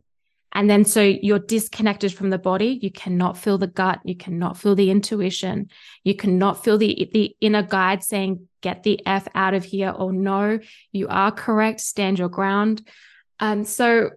And 0.53 0.69
then 0.69 0.83
so 0.85 1.01
you're 1.01 1.39
disconnected 1.39 2.13
from 2.13 2.29
the 2.29 2.37
body. 2.37 2.79
You 2.81 2.91
cannot 2.91 3.37
feel 3.37 3.57
the 3.57 3.67
gut. 3.67 3.99
You 4.03 4.15
cannot 4.15 4.57
feel 4.57 4.75
the 4.75 4.91
intuition. 4.91 5.69
You 6.03 6.15
cannot 6.15 6.63
feel 6.63 6.77
the, 6.77 7.09
the 7.13 7.35
inner 7.39 7.63
guide 7.63 8.03
saying, 8.03 8.47
get 8.61 8.83
the 8.83 8.99
F 9.05 9.27
out 9.33 9.53
of 9.53 9.63
here 9.63 9.89
or 9.89 10.11
no, 10.11 10.59
you 10.91 11.07
are 11.07 11.31
correct. 11.31 11.79
Stand 11.79 12.19
your 12.19 12.29
ground. 12.29 12.87
Um, 13.39 13.63
so 13.63 14.11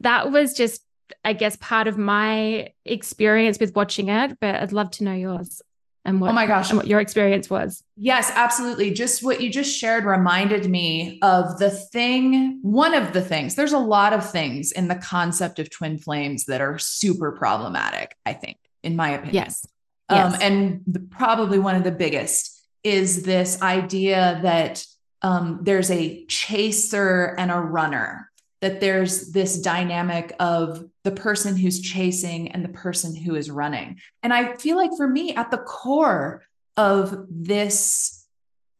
that 0.00 0.32
was 0.32 0.54
just 0.54 0.82
I 1.24 1.32
guess, 1.32 1.56
part 1.56 1.88
of 1.88 1.96
my 1.96 2.72
experience 2.84 3.58
with 3.58 3.74
watching 3.74 4.10
it, 4.10 4.38
but 4.40 4.56
I'd 4.56 4.72
love 4.72 4.90
to 4.92 5.04
know 5.04 5.14
yours 5.14 5.62
and 6.08 6.22
what, 6.22 6.30
oh 6.30 6.32
my 6.32 6.46
gosh, 6.46 6.72
what 6.72 6.86
your 6.86 7.00
experience 7.00 7.50
was. 7.50 7.84
Yes, 7.96 8.32
absolutely. 8.34 8.92
Just 8.92 9.22
what 9.22 9.42
you 9.42 9.50
just 9.50 9.78
shared 9.78 10.04
reminded 10.04 10.68
me 10.68 11.18
of 11.20 11.58
the 11.58 11.68
thing, 11.68 12.60
one 12.62 12.94
of 12.94 13.12
the 13.12 13.20
things, 13.20 13.56
there's 13.56 13.74
a 13.74 13.78
lot 13.78 14.14
of 14.14 14.28
things 14.28 14.72
in 14.72 14.88
the 14.88 14.94
concept 14.94 15.58
of 15.58 15.68
twin 15.68 15.98
flames 15.98 16.46
that 16.46 16.62
are 16.62 16.78
super 16.78 17.32
problematic, 17.32 18.16
I 18.24 18.32
think, 18.32 18.56
in 18.82 18.96
my 18.96 19.10
opinion. 19.10 19.34
Yes. 19.34 19.66
Um, 20.08 20.32
yes. 20.32 20.40
And 20.40 20.82
the, 20.86 21.00
probably 21.00 21.58
one 21.58 21.76
of 21.76 21.84
the 21.84 21.92
biggest 21.92 22.58
is 22.82 23.24
this 23.24 23.60
idea 23.60 24.40
that 24.42 24.84
um, 25.20 25.60
there's 25.62 25.90
a 25.90 26.24
chaser 26.24 27.34
and 27.38 27.50
a 27.50 27.60
runner 27.60 28.27
that 28.60 28.80
there's 28.80 29.30
this 29.30 29.60
dynamic 29.60 30.34
of 30.40 30.84
the 31.04 31.12
person 31.12 31.56
who's 31.56 31.80
chasing 31.80 32.50
and 32.52 32.64
the 32.64 32.70
person 32.70 33.14
who 33.14 33.34
is 33.34 33.50
running. 33.50 34.00
And 34.22 34.32
I 34.32 34.56
feel 34.56 34.76
like 34.76 34.90
for 34.96 35.06
me, 35.06 35.34
at 35.34 35.50
the 35.50 35.58
core 35.58 36.44
of 36.76 37.26
this, 37.30 38.26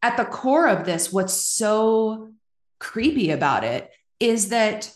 at 0.01 0.17
the 0.17 0.25
core 0.25 0.67
of 0.67 0.85
this, 0.85 1.13
what's 1.13 1.33
so 1.33 2.31
creepy 2.79 3.31
about 3.31 3.63
it 3.63 3.89
is 4.19 4.49
that 4.49 4.91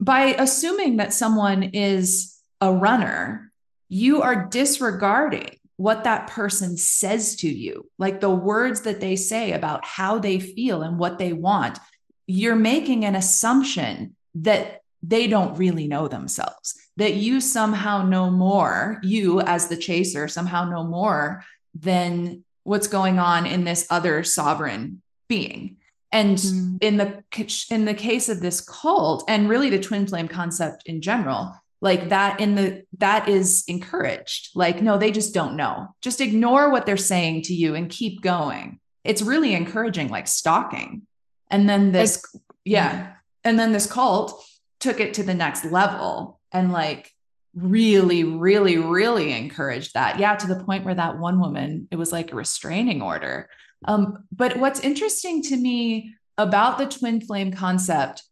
by 0.00 0.34
assuming 0.38 0.98
that 0.98 1.12
someone 1.12 1.62
is 1.62 2.38
a 2.60 2.72
runner, 2.72 3.52
you 3.88 4.22
are 4.22 4.46
disregarding 4.46 5.56
what 5.76 6.04
that 6.04 6.26
person 6.28 6.76
says 6.76 7.36
to 7.36 7.48
you, 7.48 7.88
like 7.98 8.20
the 8.20 8.30
words 8.30 8.82
that 8.82 9.00
they 9.00 9.16
say 9.16 9.52
about 9.52 9.84
how 9.84 10.18
they 10.18 10.40
feel 10.40 10.82
and 10.82 10.98
what 10.98 11.18
they 11.18 11.32
want. 11.32 11.78
You're 12.26 12.56
making 12.56 13.04
an 13.04 13.14
assumption 13.14 14.16
that 14.34 14.82
they 15.02 15.26
don't 15.26 15.56
really 15.56 15.86
know 15.86 16.08
themselves, 16.08 16.74
that 16.96 17.14
you 17.14 17.40
somehow 17.40 18.04
know 18.04 18.30
more, 18.30 18.98
you 19.02 19.40
as 19.40 19.68
the 19.68 19.76
chaser 19.76 20.28
somehow 20.28 20.64
know 20.64 20.84
more 20.84 21.44
than 21.74 22.44
what's 22.64 22.88
going 22.88 23.18
on 23.18 23.46
in 23.46 23.64
this 23.64 23.86
other 23.90 24.24
sovereign 24.24 25.00
being. 25.28 25.76
And 26.10 26.38
mm-hmm. 26.38 26.76
in 26.80 26.96
the 26.96 27.22
in 27.70 27.84
the 27.84 27.94
case 27.94 28.28
of 28.28 28.40
this 28.40 28.60
cult 28.60 29.24
and 29.28 29.48
really 29.48 29.70
the 29.70 29.78
twin 29.78 30.06
flame 30.06 30.28
concept 30.28 30.84
in 30.86 31.02
general, 31.02 31.54
like 31.80 32.08
that 32.08 32.40
in 32.40 32.54
the 32.54 32.84
that 32.96 33.28
is 33.28 33.64
encouraged. 33.68 34.50
Like 34.54 34.82
no, 34.82 34.96
they 34.96 35.10
just 35.10 35.34
don't 35.34 35.56
know. 35.56 35.94
Just 36.00 36.20
ignore 36.20 36.70
what 36.70 36.86
they're 36.86 36.96
saying 36.96 37.42
to 37.42 37.54
you 37.54 37.74
and 37.74 37.90
keep 37.90 38.22
going. 38.22 38.80
It's 39.04 39.22
really 39.22 39.54
encouraging 39.54 40.08
like 40.08 40.26
stalking. 40.26 41.02
And 41.50 41.68
then 41.68 41.92
this 41.92 42.24
yeah, 42.64 43.12
and 43.48 43.58
then 43.58 43.72
this 43.72 43.90
cult 43.90 44.44
took 44.78 45.00
it 45.00 45.14
to 45.14 45.22
the 45.22 45.34
next 45.34 45.64
level 45.64 46.38
and 46.52 46.70
like 46.70 47.10
really, 47.54 48.24
really, 48.24 48.76
really 48.76 49.32
encouraged 49.32 49.94
that. 49.94 50.18
Yeah, 50.18 50.36
to 50.36 50.46
the 50.46 50.62
point 50.62 50.84
where 50.84 50.94
that 50.94 51.18
one 51.18 51.40
woman, 51.40 51.88
it 51.90 51.96
was 51.96 52.12
like 52.12 52.30
a 52.30 52.36
restraining 52.36 53.00
order. 53.00 53.48
Um, 53.86 54.24
but 54.30 54.58
what's 54.58 54.80
interesting 54.80 55.42
to 55.44 55.56
me 55.56 56.14
about 56.36 56.78
the 56.78 56.86
twin 56.86 57.20
flame 57.20 57.52
concept 57.52 58.22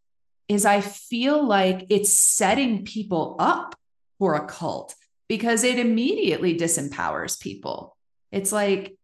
is 0.49 0.65
I 0.65 0.81
feel 0.81 1.45
like 1.45 1.87
it's 1.89 2.13
setting 2.13 2.85
people 2.85 3.37
up 3.39 3.75
for 4.19 4.35
a 4.35 4.47
cult 4.47 4.95
because 5.29 5.65
it 5.65 5.79
immediately 5.79 6.57
disempowers 6.57 7.41
people. 7.41 7.97
It's 8.31 8.53
like 8.53 8.97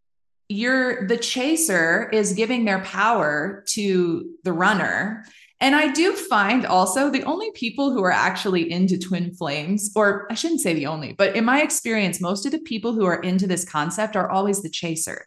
you're 0.48 1.06
the 1.06 1.16
chaser 1.16 2.08
is 2.10 2.34
giving 2.34 2.64
their 2.64 2.80
power 2.80 3.64
to 3.68 4.30
the 4.44 4.52
runner 4.52 5.24
and 5.62 5.76
I 5.76 5.92
do 5.92 6.12
find 6.14 6.66
also 6.66 7.08
the 7.08 7.22
only 7.22 7.52
people 7.52 7.92
who 7.92 8.02
are 8.02 8.10
actually 8.10 8.70
into 8.70 8.98
twin 8.98 9.32
flames, 9.32 9.92
or 9.94 10.26
I 10.28 10.34
shouldn't 10.34 10.60
say 10.60 10.74
the 10.74 10.86
only, 10.86 11.12
but 11.12 11.36
in 11.36 11.44
my 11.44 11.62
experience, 11.62 12.20
most 12.20 12.44
of 12.44 12.50
the 12.50 12.58
people 12.58 12.92
who 12.94 13.04
are 13.04 13.22
into 13.22 13.46
this 13.46 13.64
concept 13.64 14.16
are 14.16 14.28
always 14.28 14.60
the 14.60 14.68
chaser. 14.68 15.24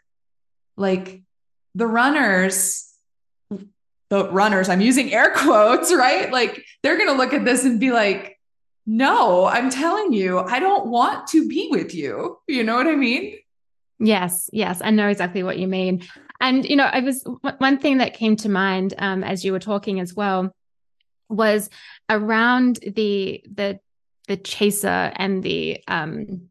Like 0.76 1.22
the 1.74 1.88
runners, 1.88 2.94
the 4.10 4.30
runners, 4.30 4.68
I'm 4.68 4.82
using 4.82 5.14
air 5.14 5.32
quotes, 5.36 5.94
right? 5.94 6.30
Like 6.30 6.66
they're 6.84 6.98
going 6.98 7.10
to 7.10 7.16
look 7.16 7.34
at 7.34 7.46
this 7.46 7.64
and 7.64 7.80
be 7.80 7.94
like, 7.94 8.38
no, 8.86 9.46
I'm 9.46 9.70
telling 9.70 10.12
you, 10.12 10.40
I 10.40 10.60
don't 10.60 10.88
want 10.88 11.28
to 11.28 11.48
be 11.48 11.70
with 11.72 11.96
you. 11.96 12.40
You 12.46 12.66
know 12.66 12.76
what 12.76 12.88
I 12.88 12.96
mean? 12.98 13.38
Yes, 14.00 14.50
yes, 14.52 14.82
I 14.84 14.92
know 14.92 15.08
exactly 15.08 15.44
what 15.44 15.58
you 15.58 15.68
mean. 15.68 16.04
And 16.46 16.64
you 16.64 16.76
know, 16.76 16.86
I 16.86 17.00
was 17.00 17.26
one 17.58 17.80
thing 17.80 17.98
that 17.98 18.14
came 18.14 18.36
to 18.38 18.50
mind 18.50 18.94
um, 19.00 19.24
as 19.24 19.44
you 19.44 19.52
were 19.52 19.60
talking 19.60 20.00
as 20.00 20.14
well 20.14 20.52
was 21.28 21.72
around 22.08 22.78
the 22.86 23.44
the 23.52 23.80
the 24.28 24.38
chaser 24.38 25.12
and 25.16 25.42
the 25.42 25.80
um, 25.88 26.50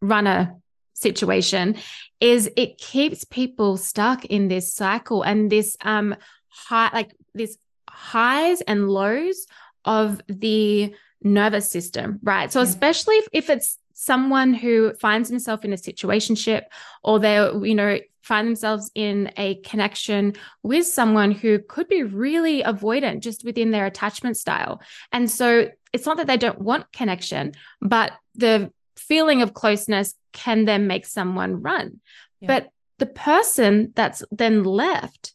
runner 0.00 0.54
situation 0.92 1.76
is 2.20 2.48
it 2.56 2.78
keeps 2.78 3.24
people 3.24 3.76
stuck 3.76 4.24
in 4.26 4.46
this 4.46 4.72
cycle 4.72 5.22
and 5.22 5.50
this 5.50 5.76
um 5.80 6.14
high 6.48 6.90
like 6.92 7.12
this 7.34 7.58
highs 7.90 8.60
and 8.60 8.88
lows 8.88 9.46
of 9.84 10.20
the 10.28 10.94
nervous 11.20 11.68
system 11.70 12.20
right 12.22 12.52
so 12.52 12.60
yeah. 12.60 12.68
especially 12.68 13.16
if, 13.16 13.28
if 13.32 13.50
it's 13.50 13.78
someone 13.94 14.52
who 14.52 14.92
finds 14.94 15.28
himself 15.28 15.64
in 15.64 15.72
a 15.72 15.76
situationship 15.76 16.64
or 17.02 17.18
they 17.18 17.36
you 17.62 17.74
know 17.74 17.98
find 18.22 18.46
themselves 18.48 18.90
in 18.94 19.30
a 19.36 19.54
connection 19.56 20.34
with 20.62 20.86
someone 20.86 21.30
who 21.30 21.58
could 21.58 21.88
be 21.88 22.02
really 22.02 22.62
avoidant 22.62 23.20
just 23.20 23.44
within 23.44 23.70
their 23.70 23.86
attachment 23.86 24.36
style 24.36 24.82
and 25.12 25.30
so 25.30 25.68
it's 25.92 26.06
not 26.06 26.16
that 26.16 26.26
they 26.26 26.36
don't 26.36 26.60
want 26.60 26.92
connection 26.92 27.52
but 27.80 28.12
the 28.34 28.70
feeling 28.96 29.42
of 29.42 29.54
closeness 29.54 30.14
can 30.32 30.64
then 30.64 30.86
make 30.86 31.06
someone 31.06 31.62
run 31.62 32.00
yeah. 32.40 32.48
but 32.48 32.68
the 32.98 33.06
person 33.06 33.92
that's 33.94 34.22
then 34.30 34.64
left 34.64 35.34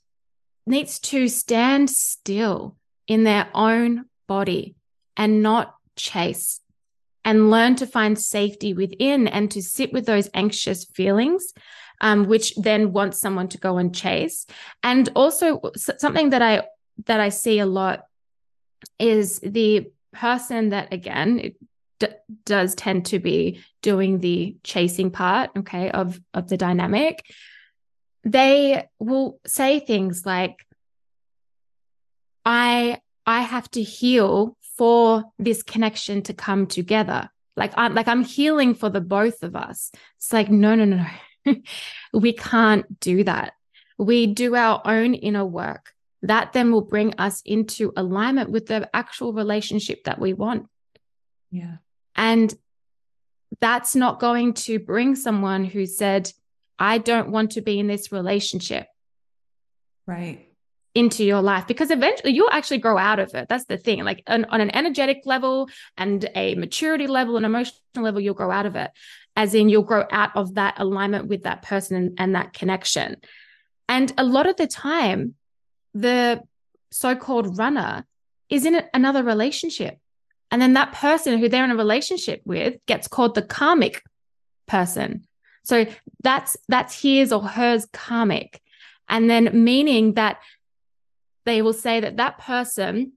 needs 0.66 1.00
to 1.00 1.28
stand 1.28 1.90
still 1.90 2.76
in 3.08 3.24
their 3.24 3.48
own 3.54 4.06
body 4.28 4.76
and 5.16 5.42
not 5.42 5.76
chase 5.96 6.62
and 7.30 7.52
learn 7.52 7.76
to 7.76 7.86
find 7.86 8.18
safety 8.18 8.74
within 8.74 9.28
and 9.28 9.52
to 9.52 9.62
sit 9.62 9.94
with 9.94 10.08
those 10.08 10.28
anxious 10.34 10.86
feelings 10.86 11.54
um, 12.02 12.26
which 12.26 12.56
then 12.56 12.92
wants 12.92 13.20
someone 13.20 13.48
to 13.50 13.60
go 13.60 13.78
and 13.78 13.94
chase. 13.94 14.48
And 14.82 15.10
also 15.16 15.62
something 15.76 16.32
that 16.32 16.42
i 16.42 16.64
that 17.06 17.20
i 17.20 17.30
see 17.30 17.60
a 17.60 17.66
lot 17.66 18.06
is 18.98 19.40
the 19.40 19.92
person 20.12 20.70
that 20.70 20.92
again 20.92 21.54
d- 22.00 22.08
does 22.46 22.76
tend 22.76 23.06
to 23.06 23.20
be 23.20 23.62
doing 23.82 24.20
the 24.20 24.58
chasing 24.64 25.12
part 25.12 25.52
okay 25.56 25.92
of 25.92 26.20
of 26.34 26.50
the 26.50 26.58
dynamic 26.58 27.24
they 28.24 28.84
will 29.00 29.40
say 29.46 29.80
things 29.80 30.26
like 30.26 30.66
i 32.44 33.00
i 33.26 33.42
have 33.42 33.70
to 33.72 33.82
heal 33.82 34.58
for 34.80 35.26
this 35.38 35.62
connection 35.62 36.22
to 36.22 36.34
come 36.34 36.66
together. 36.66 37.30
Like 37.58 37.74
I'm 37.76 37.94
like 37.94 38.08
I'm 38.08 38.24
healing 38.24 38.74
for 38.74 38.90
the 38.90 39.02
both 39.02 39.44
of 39.44 39.54
us. 39.54 39.92
It's 40.16 40.32
like 40.32 40.50
no 40.50 40.74
no 40.74 40.86
no 40.86 41.06
no. 41.46 41.56
we 42.14 42.32
can't 42.32 42.98
do 43.02 43.26
that. 43.26 43.52
We 43.98 44.26
do 44.26 44.56
our 44.56 44.82
own 44.86 45.16
inner 45.16 45.46
work. 45.46 45.92
That 46.22 46.54
then 46.54 46.72
will 46.72 46.82
bring 46.82 47.14
us 47.16 47.42
into 47.46 47.92
alignment 47.98 48.52
with 48.52 48.68
the 48.68 48.90
actual 48.96 49.34
relationship 49.34 50.06
that 50.06 50.18
we 50.18 50.32
want. 50.32 50.68
Yeah. 51.52 51.78
And 52.16 52.54
that's 53.60 53.98
not 53.98 54.22
going 54.22 54.54
to 54.54 54.80
bring 54.80 55.18
someone 55.18 55.66
who 55.66 55.86
said, 55.86 56.32
I 56.78 57.00
don't 57.00 57.32
want 57.32 57.52
to 57.52 57.62
be 57.62 57.80
in 57.80 57.88
this 57.88 58.14
relationship. 58.14 58.88
Right 60.08 60.49
into 61.00 61.24
your 61.24 61.42
life 61.42 61.66
because 61.66 61.92
eventually 61.92 62.34
you'll 62.34 62.50
actually 62.52 62.78
grow 62.78 62.98
out 62.98 63.20
of 63.20 63.34
it. 63.34 63.48
That's 63.48 63.66
the 63.66 63.78
thing. 63.78 64.04
Like 64.04 64.22
on, 64.28 64.44
on 64.46 64.60
an 64.60 64.76
energetic 64.76 65.22
level 65.26 65.70
and 65.96 66.30
a 66.36 66.56
maturity 66.56 67.08
level 67.08 67.38
and 67.38 67.46
emotional 67.46 67.80
level, 67.96 68.20
you'll 68.20 68.42
grow 68.42 68.52
out 68.52 68.66
of 68.66 68.76
it. 68.76 68.92
As 69.36 69.56
in, 69.56 69.70
you'll 69.70 69.84
grow 69.84 70.04
out 70.12 70.36
of 70.36 70.56
that 70.56 70.76
alignment 70.78 71.28
with 71.28 71.44
that 71.44 71.62
person 71.62 71.96
and, 71.96 72.20
and 72.20 72.36
that 72.36 72.52
connection. 72.52 73.16
And 73.88 74.12
a 74.18 74.26
lot 74.26 74.46
of 74.46 74.58
the 74.58 74.68
time, 74.68 75.36
the 75.94 76.42
so-called 76.92 77.58
runner 77.58 78.06
is 78.50 78.66
in 78.66 78.82
another 78.94 79.24
relationship. 79.24 79.98
And 80.52 80.62
then 80.62 80.74
that 80.74 80.92
person 80.92 81.40
who 81.40 81.48
they're 81.48 81.64
in 81.64 81.72
a 81.72 81.76
relationship 81.76 82.42
with 82.44 82.76
gets 82.88 83.08
called 83.08 83.36
the 83.36 83.42
karmic 83.42 84.04
person. 84.68 85.26
So 85.64 85.86
that's 86.22 86.58
that's 86.68 87.02
his 87.02 87.32
or 87.32 87.44
hers 87.44 87.88
karmic. 87.94 88.62
And 89.08 89.30
then 89.30 89.64
meaning 89.64 90.16
that 90.16 90.40
they 91.50 91.62
will 91.62 91.74
say 91.74 92.00
that 92.00 92.18
that 92.18 92.38
person 92.38 93.14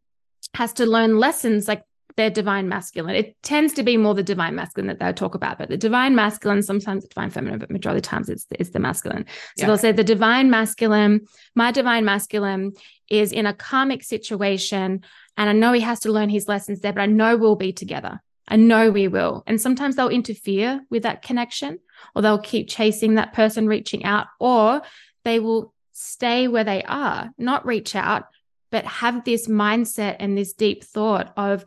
has 0.55 0.73
to 0.75 0.87
learn 0.87 1.19
lessons 1.19 1.69
like 1.69 1.85
their 2.17 2.31
divine 2.31 2.69
masculine. 2.69 3.15
It 3.15 3.37
tends 3.43 3.73
to 3.75 3.83
be 3.83 3.97
more 3.97 4.15
the 4.15 4.23
divine 4.23 4.55
masculine 4.55 4.89
that 4.89 4.99
they'll 4.99 5.15
talk 5.15 5.35
about, 5.35 5.59
but 5.59 5.69
the 5.69 5.77
divine 5.77 6.15
masculine, 6.15 6.63
sometimes 6.63 7.03
the 7.03 7.09
divine 7.09 7.31
feminine, 7.31 7.59
but 7.59 7.71
majority 7.71 7.99
of 7.99 8.03
times 8.03 8.29
it's, 8.29 8.47
it's 8.51 8.71
the 8.71 8.79
masculine. 8.79 9.25
So 9.57 9.63
yeah. 9.63 9.67
they'll 9.67 9.79
say 9.79 9.93
the 9.93 10.05
divine 10.05 10.51
masculine, 10.51 11.27
my 11.55 11.71
divine 11.73 12.05
masculine 12.05 12.73
is 13.09 13.33
in 13.33 13.47
a 13.47 13.55
karmic 13.55 14.03
situation. 14.03 15.03
And 15.37 15.49
I 15.49 15.53
know 15.53 15.73
he 15.73 15.81
has 15.81 16.01
to 16.01 16.13
learn 16.13 16.29
his 16.29 16.49
lessons 16.49 16.81
there, 16.81 16.93
but 16.93 17.03
I 17.03 17.07
know 17.07 17.37
we'll 17.37 17.57
be 17.57 17.73
together. 17.73 18.21
I 18.49 18.57
know 18.57 18.91
we 18.91 19.09
will. 19.09 19.43
And 19.47 19.61
sometimes 19.61 19.97
they'll 19.97 20.09
interfere 20.09 20.81
with 20.91 21.05
that 21.05 21.23
connection 21.23 21.79
or 22.15 22.21
they'll 22.21 22.39
keep 22.39 22.69
chasing 22.69 23.15
that 23.15 23.33
person 23.33 23.67
reaching 23.67 24.05
out, 24.05 24.27
or 24.39 24.83
they 25.25 25.39
will 25.39 25.72
stay 25.93 26.49
where 26.49 26.65
they 26.65 26.83
are, 26.85 27.31
not 27.39 27.67
reach 27.67 27.95
out, 27.95 28.27
but 28.71 28.85
have 28.85 29.25
this 29.25 29.47
mindset 29.47 30.17
and 30.19 30.37
this 30.37 30.55
deep 30.55 30.83
thought 30.83 31.33
of, 31.37 31.65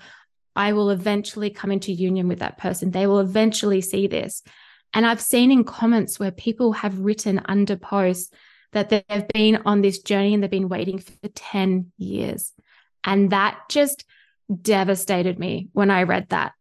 I 0.55 0.73
will 0.73 0.89
eventually 0.89 1.49
come 1.49 1.71
into 1.71 1.91
union 1.91 2.27
with 2.27 2.39
that 2.39 2.57
person. 2.57 2.91
They 2.91 3.07
will 3.07 3.19
eventually 3.19 3.81
see 3.81 4.07
this. 4.07 4.41
And 4.93 5.05
I've 5.05 5.21
seen 5.21 5.51
in 5.51 5.63
comments 5.65 6.19
where 6.19 6.31
people 6.31 6.73
have 6.73 6.99
written 6.99 7.41
under 7.45 7.75
posts 7.75 8.31
that 8.71 8.89
they've 8.89 9.27
been 9.33 9.61
on 9.65 9.81
this 9.81 9.99
journey 9.99 10.33
and 10.33 10.41
they've 10.41 10.49
been 10.49 10.69
waiting 10.69 10.99
for 10.99 11.27
10 11.27 11.91
years. 11.97 12.53
And 13.03 13.29
that 13.31 13.59
just 13.69 14.05
devastated 14.61 15.37
me 15.37 15.69
when 15.73 15.91
I 15.91 16.03
read 16.03 16.29
that. 16.29 16.53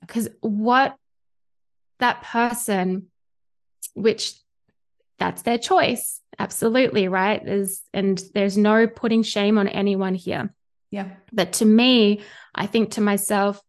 Because 0.00 0.28
what 0.40 0.96
that 1.98 2.22
person, 2.22 3.06
which 3.94 4.34
that's 5.18 5.42
their 5.42 5.58
choice, 5.58 6.20
absolutely, 6.38 7.08
right? 7.08 7.44
There's, 7.44 7.82
and 7.92 8.22
there's 8.34 8.56
no 8.56 8.86
putting 8.86 9.22
shame 9.22 9.58
on 9.58 9.68
anyone 9.68 10.14
here. 10.14 10.54
Yeah. 10.90 11.08
But 11.32 11.54
to 11.54 11.64
me, 11.64 12.22
I 12.54 12.66
think 12.66 12.92
to 12.92 13.00
myself, 13.00 13.60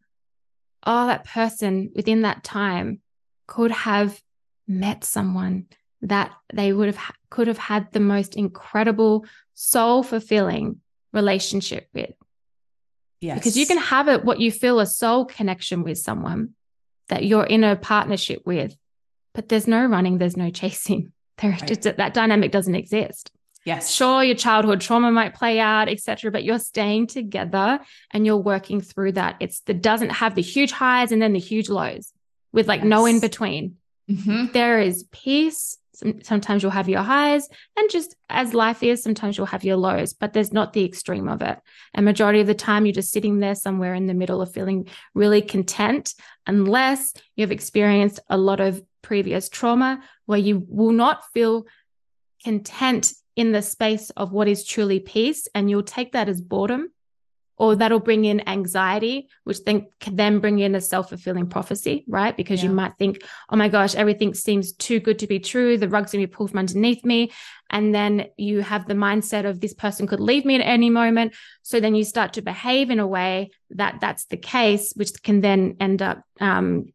oh, 0.85 1.07
that 1.07 1.25
person 1.25 1.91
within 1.95 2.21
that 2.21 2.43
time 2.43 3.01
could 3.47 3.71
have 3.71 4.21
met 4.67 5.03
someone 5.03 5.67
that 6.01 6.31
they 6.53 6.71
would 6.71 6.93
have 6.93 7.15
could 7.29 7.47
have 7.47 7.57
had 7.57 7.91
the 7.91 7.99
most 7.99 8.35
incredible 8.35 9.25
soul 9.53 10.03
fulfilling 10.03 10.79
relationship 11.13 11.87
with. 11.93 12.13
Yes. 13.19 13.39
Because 13.39 13.57
you 13.57 13.65
can 13.65 13.79
have 13.79 14.07
it 14.07 14.23
what 14.23 14.39
you 14.39 14.51
feel 14.51 14.79
a 14.79 14.85
soul 14.85 15.25
connection 15.25 15.83
with 15.83 15.97
someone 15.97 16.53
that 17.09 17.25
you're 17.25 17.45
in 17.45 17.63
a 17.63 17.75
partnership 17.75 18.43
with, 18.45 18.75
but 19.33 19.49
there's 19.49 19.67
no 19.67 19.85
running, 19.85 20.17
there's 20.17 20.37
no 20.37 20.49
chasing. 20.61 21.11
There 21.41 21.51
right. 21.51 21.67
just 21.67 21.83
that 21.83 22.13
dynamic 22.13 22.51
doesn't 22.51 22.75
exist. 22.75 23.31
Yes. 23.63 23.91
Sure, 23.91 24.23
your 24.23 24.35
childhood 24.35 24.79
trauma 24.79 25.11
might 25.11 25.33
play 25.33 25.59
out, 25.59 25.89
etc., 25.89 26.31
but 26.31 26.45
you're 26.45 26.57
staying 26.57 27.07
together 27.07 27.81
and 28.11 28.25
you're 28.25 28.37
working 28.37 28.79
through 28.79 29.11
that. 29.13 29.35
It's 29.41 29.59
that 29.61 29.81
doesn't 29.81 30.11
have 30.11 30.35
the 30.35 30.41
huge 30.41 30.71
highs 30.71 31.11
and 31.11 31.21
then 31.21 31.33
the 31.33 31.39
huge 31.39 31.67
lows 31.67 32.13
with 32.53 32.67
like 32.67 32.79
yes. 32.79 32.87
no 32.87 33.05
in 33.05 33.19
between. 33.19 33.75
Mm-hmm. 34.09 34.53
There 34.53 34.79
is 34.79 35.03
peace. 35.11 35.77
Sometimes 36.23 36.61
you'll 36.61 36.71
have 36.71 36.89
your 36.89 37.01
highs, 37.01 37.47
and 37.75 37.89
just 37.89 38.15
as 38.29 38.53
life 38.53 38.83
is, 38.83 39.01
sometimes 39.01 39.37
you'll 39.37 39.47
have 39.47 39.63
your 39.63 39.77
lows, 39.77 40.13
but 40.13 40.33
there's 40.33 40.53
not 40.53 40.73
the 40.73 40.85
extreme 40.85 41.27
of 41.27 41.41
it. 41.41 41.57
And 41.93 42.05
majority 42.05 42.39
of 42.39 42.47
the 42.47 42.53
time, 42.53 42.85
you're 42.85 42.93
just 42.93 43.11
sitting 43.11 43.39
there 43.39 43.55
somewhere 43.55 43.95
in 43.95 44.05
the 44.05 44.13
middle 44.13 44.41
of 44.41 44.53
feeling 44.53 44.87
really 45.13 45.41
content, 45.41 46.13
unless 46.45 47.13
you've 47.35 47.51
experienced 47.51 48.19
a 48.29 48.37
lot 48.37 48.59
of 48.59 48.81
previous 49.01 49.49
trauma 49.49 50.03
where 50.25 50.39
you 50.39 50.65
will 50.67 50.91
not 50.91 51.23
feel 51.33 51.65
content 52.43 53.13
in 53.35 53.51
the 53.51 53.61
space 53.61 54.09
of 54.11 54.31
what 54.31 54.47
is 54.47 54.65
truly 54.65 54.99
peace 54.99 55.47
and 55.53 55.69
you'll 55.69 55.83
take 55.83 56.11
that 56.11 56.27
as 56.27 56.41
boredom 56.41 56.89
or 57.57 57.75
that'll 57.75 57.99
bring 57.99 58.25
in 58.25 58.47
anxiety 58.47 59.27
which 59.43 59.63
then 59.63 59.87
can 59.99 60.15
then 60.15 60.39
bring 60.39 60.59
in 60.59 60.75
a 60.75 60.81
self-fulfilling 60.81 61.47
prophecy 61.47 62.03
right 62.07 62.37
because 62.37 62.61
yeah. 62.61 62.69
you 62.69 62.75
might 62.75 62.93
think 62.97 63.23
oh 63.49 63.55
my 63.55 63.69
gosh 63.69 63.95
everything 63.95 64.33
seems 64.33 64.73
too 64.73 64.99
good 64.99 65.19
to 65.19 65.27
be 65.27 65.39
true 65.39 65.77
the 65.77 65.89
rug's 65.89 66.11
going 66.11 66.21
to 66.21 66.27
be 66.27 66.33
pulled 66.33 66.51
from 66.51 66.59
underneath 66.59 67.03
me 67.03 67.31
and 67.69 67.93
then 67.93 68.27
you 68.37 68.61
have 68.61 68.87
the 68.87 68.93
mindset 68.93 69.45
of 69.45 69.59
this 69.59 69.73
person 69.73 70.07
could 70.07 70.19
leave 70.19 70.45
me 70.45 70.55
at 70.55 70.61
any 70.61 70.89
moment 70.89 71.35
so 71.63 71.79
then 71.79 71.95
you 71.95 72.03
start 72.03 72.33
to 72.33 72.41
behave 72.41 72.89
in 72.89 72.99
a 72.99 73.07
way 73.07 73.49
that 73.71 73.99
that's 73.99 74.25
the 74.25 74.37
case 74.37 74.93
which 74.95 75.21
can 75.23 75.41
then 75.41 75.75
end 75.79 76.01
up 76.01 76.23
um, 76.39 76.85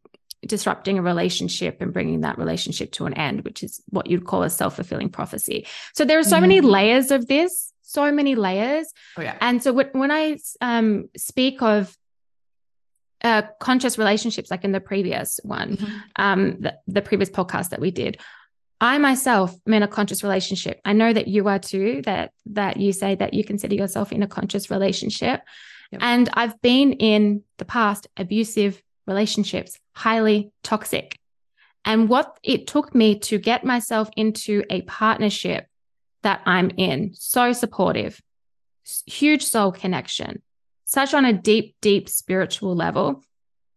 disrupting 0.45 0.97
a 0.97 1.01
relationship 1.01 1.77
and 1.81 1.93
bringing 1.93 2.21
that 2.21 2.37
relationship 2.37 2.91
to 2.93 3.05
an 3.05 3.13
end, 3.13 3.43
which 3.43 3.63
is 3.63 3.81
what 3.89 4.07
you'd 4.07 4.25
call 4.25 4.43
a 4.43 4.49
self 4.49 4.75
fulfilling 4.75 5.09
prophecy. 5.09 5.67
So 5.93 6.05
there 6.05 6.19
are 6.19 6.23
so 6.23 6.35
mm-hmm. 6.35 6.41
many 6.41 6.61
layers 6.61 7.11
of 7.11 7.27
this, 7.27 7.72
so 7.93 8.11
many 8.11 8.35
layers. 8.35 8.91
Oh, 9.17 9.21
yeah. 9.21 9.37
And 9.39 9.61
so 9.61 9.71
when 9.73 10.11
I 10.11 10.37
um, 10.61 11.09
speak 11.15 11.61
of 11.61 11.95
uh, 13.23 13.43
conscious 13.59 13.97
relationships, 13.97 14.51
like 14.51 14.63
in 14.63 14.71
the 14.71 14.81
previous 14.81 15.39
one, 15.43 15.77
mm-hmm. 15.77 15.97
um, 16.17 16.61
the, 16.61 16.77
the 16.87 17.01
previous 17.01 17.29
podcast 17.29 17.69
that 17.69 17.79
we 17.79 17.91
did, 17.91 18.19
I 18.81 18.97
myself 18.97 19.55
am 19.65 19.73
in 19.75 19.83
a 19.83 19.87
conscious 19.87 20.23
relationship. 20.23 20.81
I 20.83 20.91
know 20.91 21.13
that 21.13 21.27
you 21.29 21.47
are 21.47 21.59
too. 21.59 22.01
That 22.03 22.31
that 22.47 22.77
you 22.77 22.91
say 22.91 23.15
that 23.15 23.33
you 23.33 23.43
consider 23.45 23.75
yourself 23.75 24.11
in 24.11 24.23
a 24.23 24.27
conscious 24.27 24.69
relationship, 24.69 25.41
yep. 25.91 26.01
and 26.03 26.29
I've 26.33 26.61
been 26.61 26.93
in 26.93 27.43
the 27.59 27.65
past 27.65 28.07
abusive 28.17 28.81
relationships, 29.07 29.79
highly 29.95 30.51
toxic. 30.63 31.17
And 31.85 32.09
what 32.09 32.37
it 32.43 32.67
took 32.67 32.93
me 32.95 33.19
to 33.19 33.37
get 33.37 33.63
myself 33.63 34.09
into 34.15 34.63
a 34.69 34.81
partnership 34.83 35.67
that 36.23 36.41
I'm 36.45 36.71
in, 36.77 37.13
so 37.13 37.53
supportive, 37.53 38.21
huge 39.05 39.43
soul 39.43 39.71
connection, 39.71 40.41
such 40.85 41.13
on 41.13 41.25
a 41.25 41.33
deep, 41.33 41.75
deep 41.81 42.09
spiritual 42.09 42.75
level. 42.75 43.23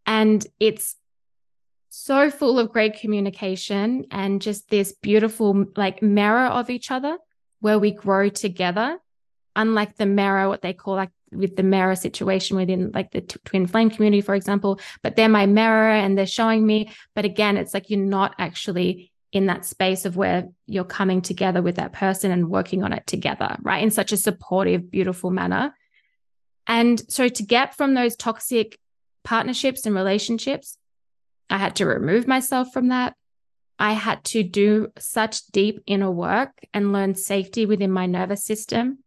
And 0.06 0.46
it's 0.58 0.96
so 1.90 2.30
full 2.30 2.58
of 2.58 2.72
great 2.72 2.98
communication 3.00 4.06
and 4.10 4.40
just 4.40 4.68
this 4.70 4.94
beautiful, 5.02 5.66
like, 5.76 6.02
mirror 6.02 6.46
of 6.46 6.70
each 6.70 6.90
other 6.90 7.18
where 7.60 7.78
we 7.78 7.90
grow 7.90 8.28
together. 8.28 8.98
Unlike 9.54 9.96
the 9.96 10.06
mirror, 10.06 10.48
what 10.48 10.62
they 10.62 10.74
call 10.74 10.94
like 10.94 11.10
with 11.32 11.56
the 11.56 11.62
mirror 11.62 11.96
situation 11.96 12.56
within 12.56 12.92
like 12.92 13.10
the 13.10 13.22
t- 13.22 13.40
twin 13.44 13.66
flame 13.66 13.90
community, 13.90 14.20
for 14.20 14.34
example, 14.34 14.78
but 15.02 15.16
they're 15.16 15.28
my 15.28 15.46
mirror 15.46 15.90
and 15.90 16.16
they're 16.16 16.26
showing 16.26 16.66
me. 16.66 16.90
But 17.14 17.24
again, 17.24 17.56
it's 17.56 17.74
like 17.74 17.90
you're 17.90 17.98
not 17.98 18.34
actually 18.38 19.10
in 19.32 19.46
that 19.46 19.64
space 19.64 20.04
of 20.04 20.16
where 20.16 20.48
you're 20.66 20.84
coming 20.84 21.20
together 21.20 21.60
with 21.60 21.76
that 21.76 21.92
person 21.92 22.30
and 22.30 22.48
working 22.48 22.82
on 22.82 22.92
it 22.92 23.06
together, 23.06 23.56
right? 23.60 23.82
In 23.82 23.90
such 23.90 24.12
a 24.12 24.16
supportive, 24.16 24.90
beautiful 24.90 25.30
manner. 25.30 25.74
And 26.66 27.00
so 27.10 27.28
to 27.28 27.42
get 27.42 27.76
from 27.76 27.94
those 27.94 28.16
toxic 28.16 28.78
partnerships 29.24 29.86
and 29.86 29.94
relationships, 29.94 30.78
I 31.50 31.58
had 31.58 31.76
to 31.76 31.86
remove 31.86 32.26
myself 32.26 32.72
from 32.72 32.88
that. 32.88 33.14
I 33.78 33.92
had 33.92 34.24
to 34.24 34.42
do 34.42 34.88
such 34.98 35.46
deep 35.48 35.82
inner 35.86 36.10
work 36.10 36.52
and 36.72 36.92
learn 36.92 37.14
safety 37.14 37.66
within 37.66 37.90
my 37.90 38.06
nervous 38.06 38.44
system 38.44 38.98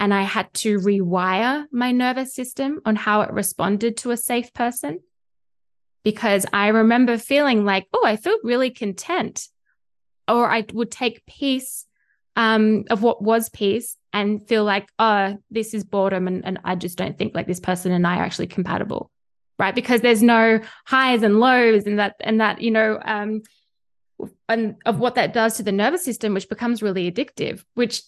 and 0.00 0.14
I 0.14 0.22
had 0.22 0.52
to 0.54 0.78
rewire 0.78 1.66
my 1.70 1.92
nervous 1.92 2.34
system 2.34 2.80
on 2.86 2.96
how 2.96 3.20
it 3.20 3.30
responded 3.30 3.98
to 3.98 4.10
a 4.10 4.16
safe 4.16 4.52
person. 4.54 5.00
Because 6.02 6.46
I 6.52 6.68
remember 6.68 7.18
feeling 7.18 7.64
like, 7.64 7.86
oh, 7.92 8.04
I 8.04 8.16
feel 8.16 8.36
really 8.42 8.70
content. 8.70 9.46
Or 10.26 10.50
I 10.50 10.64
would 10.72 10.90
take 10.90 11.26
peace 11.26 11.86
um, 12.36 12.84
of 12.90 13.02
what 13.02 13.22
was 13.22 13.48
peace 13.48 13.96
and 14.12 14.46
feel 14.46 14.64
like, 14.64 14.88
oh, 14.98 15.36
this 15.50 15.74
is 15.74 15.84
boredom. 15.84 16.26
And, 16.26 16.44
and 16.44 16.58
I 16.64 16.74
just 16.74 16.96
don't 16.96 17.18
think 17.18 17.34
like 17.34 17.46
this 17.46 17.60
person 17.60 17.92
and 17.92 18.06
I 18.06 18.16
are 18.16 18.24
actually 18.24 18.46
compatible. 18.46 19.10
Right. 19.58 19.74
Because 19.74 20.00
there's 20.00 20.22
no 20.22 20.60
highs 20.86 21.22
and 21.22 21.38
lows 21.38 21.86
and 21.86 21.98
that, 21.98 22.16
and 22.20 22.40
that, 22.40 22.62
you 22.62 22.70
know, 22.70 22.98
um, 23.04 23.42
and 24.48 24.76
of 24.86 24.98
what 24.98 25.16
that 25.16 25.34
does 25.34 25.56
to 25.56 25.62
the 25.62 25.72
nervous 25.72 26.04
system, 26.04 26.32
which 26.32 26.48
becomes 26.48 26.82
really 26.82 27.10
addictive, 27.10 27.62
which 27.74 28.02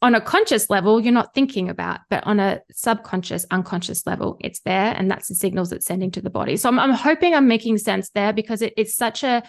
on 0.00 0.14
a 0.14 0.20
conscious 0.20 0.70
level, 0.70 1.00
you're 1.00 1.12
not 1.12 1.34
thinking 1.34 1.68
about, 1.68 2.00
but 2.08 2.24
on 2.24 2.38
a 2.38 2.60
subconscious, 2.72 3.44
unconscious 3.50 4.06
level, 4.06 4.36
it's 4.40 4.60
there. 4.60 4.94
And 4.96 5.10
that's 5.10 5.28
the 5.28 5.34
signals 5.34 5.72
it's 5.72 5.86
sending 5.86 6.12
to 6.12 6.20
the 6.20 6.30
body. 6.30 6.56
So 6.56 6.68
I'm, 6.68 6.78
I'm 6.78 6.92
hoping 6.92 7.34
I'm 7.34 7.48
making 7.48 7.78
sense 7.78 8.10
there 8.10 8.32
because 8.32 8.62
it, 8.62 8.74
it's 8.76 8.94
such 8.94 9.24
a, 9.24 9.42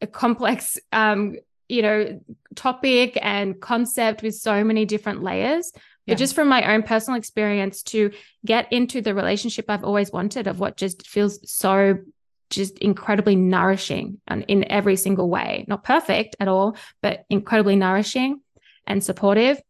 a 0.00 0.06
complex, 0.06 0.78
um, 0.92 1.36
you 1.68 1.82
know, 1.82 2.20
topic 2.54 3.18
and 3.20 3.60
concept 3.60 4.22
with 4.22 4.36
so 4.36 4.62
many 4.62 4.84
different 4.84 5.22
layers. 5.22 5.72
Yeah. 5.74 6.14
But 6.14 6.18
just 6.18 6.36
from 6.36 6.48
my 6.48 6.72
own 6.72 6.84
personal 6.84 7.18
experience 7.18 7.82
to 7.84 8.12
get 8.46 8.72
into 8.72 9.00
the 9.02 9.14
relationship 9.14 9.66
I've 9.68 9.84
always 9.84 10.12
wanted 10.12 10.46
of 10.46 10.60
what 10.60 10.76
just 10.76 11.06
feels 11.06 11.40
so 11.50 11.98
just 12.50 12.78
incredibly 12.78 13.36
nourishing 13.36 14.20
and 14.26 14.44
in 14.48 14.70
every 14.70 14.96
single 14.96 15.28
way, 15.28 15.64
not 15.68 15.84
perfect 15.84 16.36
at 16.40 16.48
all, 16.48 16.76
but 17.02 17.24
incredibly 17.28 17.76
nourishing 17.76 18.40
and 18.88 19.04
supportive, 19.04 19.60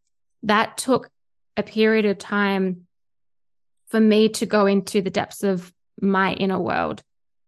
that 0.44 0.78
took 0.78 1.10
a 1.58 1.62
period 1.62 2.06
of 2.06 2.16
time 2.16 2.86
for 3.88 4.00
me 4.00 4.30
to 4.30 4.46
go 4.46 4.64
into 4.64 5.02
the 5.02 5.10
depths 5.10 5.42
of 5.42 5.72
my 6.00 6.32
inner 6.34 6.58
world 6.58 7.02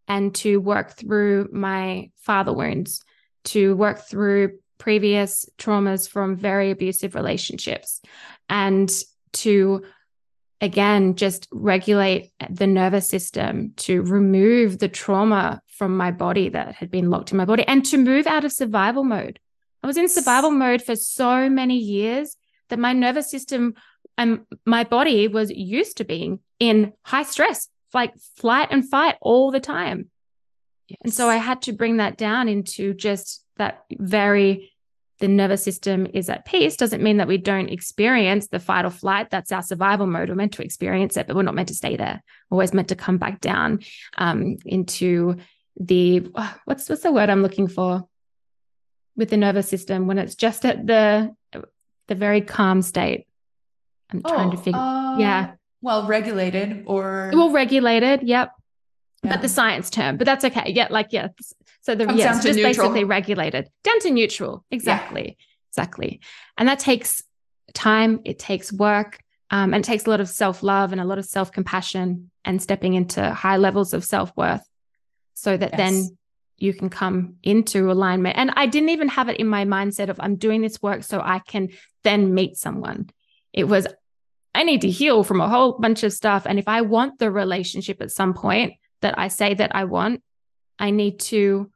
and 0.09 0.35
to 0.35 0.59
work 0.59 0.97
through 0.97 1.49
my 1.53 2.11
father 2.17 2.53
wounds, 2.53 3.01
to 3.45 3.77
work 3.77 4.01
through 4.01 4.59
previous 4.77 5.49
traumas 5.59 6.09
from 6.09 6.37
very 6.37 6.71
abusive 6.71 7.15
relationships, 7.15 8.01
and 8.49 8.91
to 9.33 9.85
again 10.61 11.15
just 11.15 11.47
regulate 11.53 12.31
the 12.51 12.67
nervous 12.67 13.07
system 13.07 13.73
to 13.77 14.03
remove 14.03 14.79
the 14.79 14.89
trauma 14.89 15.63
from 15.69 15.97
my 15.97 16.11
body 16.11 16.49
that 16.49 16.75
had 16.75 16.91
been 16.91 17.09
locked 17.11 17.31
in 17.31 17.39
my 17.39 17.45
body 17.45 17.65
and 17.69 17.85
to 17.87 17.97
move 17.97 18.27
out 18.27 18.45
of 18.45 18.53
survival 18.53 19.05
mode. 19.05 19.39
I 19.83 19.87
was 19.87 19.97
in 19.97 20.09
survival 20.09 20.51
mode 20.51 20.83
for 20.83 20.97
so 20.97 21.49
many 21.49 21.77
years 21.77 22.37
that 22.69 22.79
my 22.79 22.93
nervous 22.93 23.31
system 23.31 23.75
and 24.19 24.41
my 24.67 24.85
body 24.85 25.29
was 25.29 25.51
used 25.51 25.97
to 25.99 26.05
being 26.05 26.41
in 26.59 26.93
high 27.05 27.23
stress, 27.23 27.69
like 27.95 28.13
flight 28.37 28.69
and 28.71 28.89
fight 28.89 29.17
all 29.21 29.51
the 29.51 29.61
time. 29.61 30.11
Yes. 30.89 30.99
And 31.05 31.15
so 31.15 31.29
I 31.29 31.37
had 31.37 31.63
to 31.63 31.73
bring 31.73 31.99
that 31.99 32.19
down 32.19 32.49
into 32.49 32.95
just 32.95 33.45
that 33.57 33.85
very 33.93 34.73
the 35.21 35.29
nervous 35.29 35.63
system 35.63 36.07
is 36.15 36.31
at 36.31 36.47
peace 36.47 36.77
doesn't 36.77 37.03
mean 37.03 37.19
that 37.19 37.29
we 37.29 37.37
don't 37.37 37.69
experience 37.69 38.49
the 38.49 38.59
fight 38.59 38.87
or 38.87 38.91
flight. 38.91 39.29
That's 39.29 39.53
our 39.53 39.63
survival 39.63 40.07
mode. 40.07 40.31
We're 40.31 40.35
meant 40.35 40.53
to 40.55 40.63
experience 40.63 41.19
it, 41.19 41.27
but 41.27 41.37
we're 41.37 41.43
not 41.43 41.55
meant 41.55 41.69
to 41.69 41.75
stay 41.75 41.97
there. 41.97 42.23
We're 42.49 42.57
always 42.57 42.73
meant 42.73 42.89
to 42.89 42.97
come 42.97 43.19
back 43.19 43.41
down 43.41 43.81
um, 44.17 44.57
into 44.65 45.37
the 45.79 46.27
oh, 46.35 46.55
what's 46.65 46.89
what's 46.89 47.03
the 47.03 47.13
word 47.13 47.31
I'm 47.31 47.43
looking 47.43 47.69
for 47.69 48.09
with 49.17 49.31
the 49.31 49.37
nervous 49.37 49.69
system 49.69 50.07
when 50.07 50.19
it's 50.19 50.35
just 50.35 50.65
at 50.65 50.87
the 50.87 51.35
the 52.11 52.15
very 52.15 52.43
calm 52.43 52.83
state. 52.83 53.27
I'm 54.13 54.23
trying 54.23 54.49
oh, 54.49 54.51
to 54.51 54.57
figure. 54.57 54.79
Uh, 54.79 55.17
yeah. 55.19 55.53
Well, 55.81 56.07
regulated 56.07 56.85
or 56.87 57.31
well 57.33 57.51
regulated. 57.51 58.23
Yep. 58.23 58.53
Yeah. 59.23 59.31
But 59.31 59.43
the 59.43 59.49
science 59.49 59.89
term, 59.91 60.17
but 60.17 60.25
that's 60.25 60.45
okay. 60.45 60.73
Yeah, 60.75 60.89
like 60.91 61.13
yeah. 61.13 61.29
So 61.83 61.95
the 61.95 62.13
yeah, 62.15 62.33
just 62.33 62.45
neutral. 62.45 62.63
basically 62.63 63.05
regulated 63.05 63.69
down 63.85 64.01
to 64.01 64.11
neutral. 64.11 64.65
Exactly, 64.71 65.37
yeah. 65.39 65.47
exactly. 65.71 66.21
And 66.59 66.69
that 66.69 66.79
takes 66.79 67.23
time. 67.73 68.21
It 68.25 68.39
takes 68.39 68.73
work, 68.73 69.19
um, 69.51 69.73
and 69.75 69.85
it 69.85 69.87
takes 69.87 70.07
a 70.07 70.11
lot 70.11 70.21
of 70.21 70.29
self 70.29 70.63
love 70.63 70.93
and 70.93 71.01
a 71.01 71.05
lot 71.05 71.19
of 71.19 71.27
self 71.27 71.53
compassion 71.53 72.31
and 72.45 72.63
stepping 72.63 72.95
into 72.95 73.31
high 73.31 73.59
levels 73.59 73.93
of 73.93 74.05
self 74.05 74.35
worth, 74.37 74.67
so 75.35 75.57
that 75.57 75.73
yes. 75.73 75.79
then 75.79 76.19
you 76.61 76.75
can 76.75 76.91
come 76.91 77.37
into 77.43 77.91
alignment. 77.91 78.37
And 78.37 78.53
I 78.55 78.67
didn't 78.67 78.91
even 78.91 79.09
have 79.09 79.29
it 79.29 79.39
in 79.39 79.49
my 79.49 79.65
mindset 79.65 80.11
of 80.11 80.21
I'm 80.21 80.37
doing 80.37 80.61
this 80.61 80.83
work 80.83 81.03
so 81.03 81.21
I 81.21 81.41
can 81.41 81.71
then 82.05 82.35
meet 82.35 82.57
someone. 82.57 83.11
It 83.53 83.65
was 83.65 83.89
I 84.55 84.65
need 84.65 84.83
to 84.83 84.91
heal 84.91 85.23
from 85.23 85.41
a 85.41 85.49
whole 85.49 85.79
bunch 85.79 86.03
of 86.03 86.13
stuff. 86.13 86.45
And 86.47 86.59
if 86.59 86.69
I 86.69 86.83
want 86.83 87.19
the 87.19 87.31
relationship 87.31 88.03
at 88.03 88.11
some 88.11 88.35
point 88.35 88.75
that 89.01 89.19
I 89.19 89.29
say 89.29 89.55
that 89.55 89.75
I 89.75 89.85
want, 89.85 90.23
I 90.79 90.91
need 90.91 91.21
to 91.21 91.71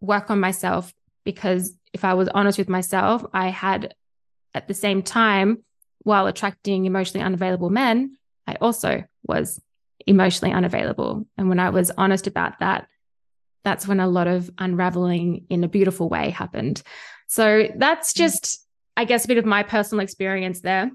work 0.00 0.30
on 0.30 0.40
myself 0.40 0.92
because 1.24 1.74
if 1.92 2.04
I 2.04 2.14
was 2.14 2.28
honest 2.28 2.58
with 2.58 2.68
myself, 2.68 3.24
I 3.32 3.48
had 3.48 3.94
at 4.54 4.66
the 4.66 4.74
same 4.74 5.02
time, 5.02 5.62
while 6.02 6.26
attracting 6.26 6.86
emotionally 6.86 7.24
unavailable 7.24 7.68
men, 7.68 8.16
I 8.46 8.54
also 8.54 9.04
was 9.22 9.60
emotionally 10.06 10.54
unavailable. 10.54 11.26
And 11.36 11.48
when 11.48 11.60
I 11.60 11.70
was 11.70 11.90
honest 11.90 12.26
about 12.26 12.60
that, 12.60 12.88
that's 13.64 13.86
when 13.86 14.00
a 14.00 14.08
lot 14.08 14.26
of 14.26 14.50
unraveling 14.58 15.46
in 15.50 15.64
a 15.64 15.68
beautiful 15.68 16.08
way 16.08 16.30
happened. 16.30 16.82
So 17.26 17.68
that's 17.76 18.12
mm. 18.12 18.16
just, 18.16 18.66
I 18.96 19.04
guess, 19.04 19.24
a 19.24 19.28
bit 19.28 19.38
of 19.38 19.44
my 19.44 19.62
personal 19.62 20.02
experience 20.02 20.60
there 20.60 20.90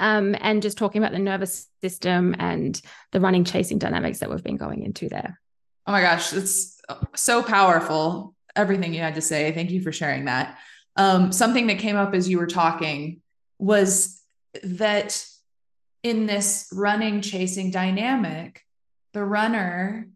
um, 0.00 0.34
and 0.40 0.62
just 0.62 0.78
talking 0.78 1.02
about 1.02 1.12
the 1.12 1.18
nervous 1.18 1.66
system 1.82 2.34
and 2.38 2.80
the 3.12 3.20
running 3.20 3.44
chasing 3.44 3.78
dynamics 3.78 4.18
that 4.18 4.30
we've 4.30 4.42
been 4.42 4.56
going 4.56 4.82
into 4.82 5.08
there. 5.08 5.40
Oh 5.86 5.92
my 5.92 6.00
gosh, 6.00 6.32
it's 6.32 6.80
so 7.14 7.42
powerful. 7.42 8.34
Everything 8.56 8.94
you 8.94 9.00
had 9.00 9.16
to 9.16 9.20
say. 9.20 9.52
Thank 9.52 9.70
you 9.70 9.82
for 9.82 9.92
sharing 9.92 10.26
that. 10.26 10.58
Um, 10.96 11.32
something 11.32 11.66
that 11.66 11.78
came 11.78 11.96
up 11.96 12.14
as 12.14 12.28
you 12.28 12.38
were 12.38 12.46
talking 12.46 13.20
was 13.58 14.22
that 14.62 15.26
in 16.02 16.26
this 16.26 16.68
running 16.72 17.20
chasing 17.20 17.70
dynamic, 17.70 18.62
the 19.12 19.24
runner 19.24 20.08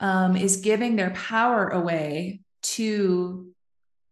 um, 0.00 0.36
is 0.36 0.58
giving 0.58 0.96
their 0.96 1.10
power 1.10 1.68
away 1.68 2.40
to 2.62 3.52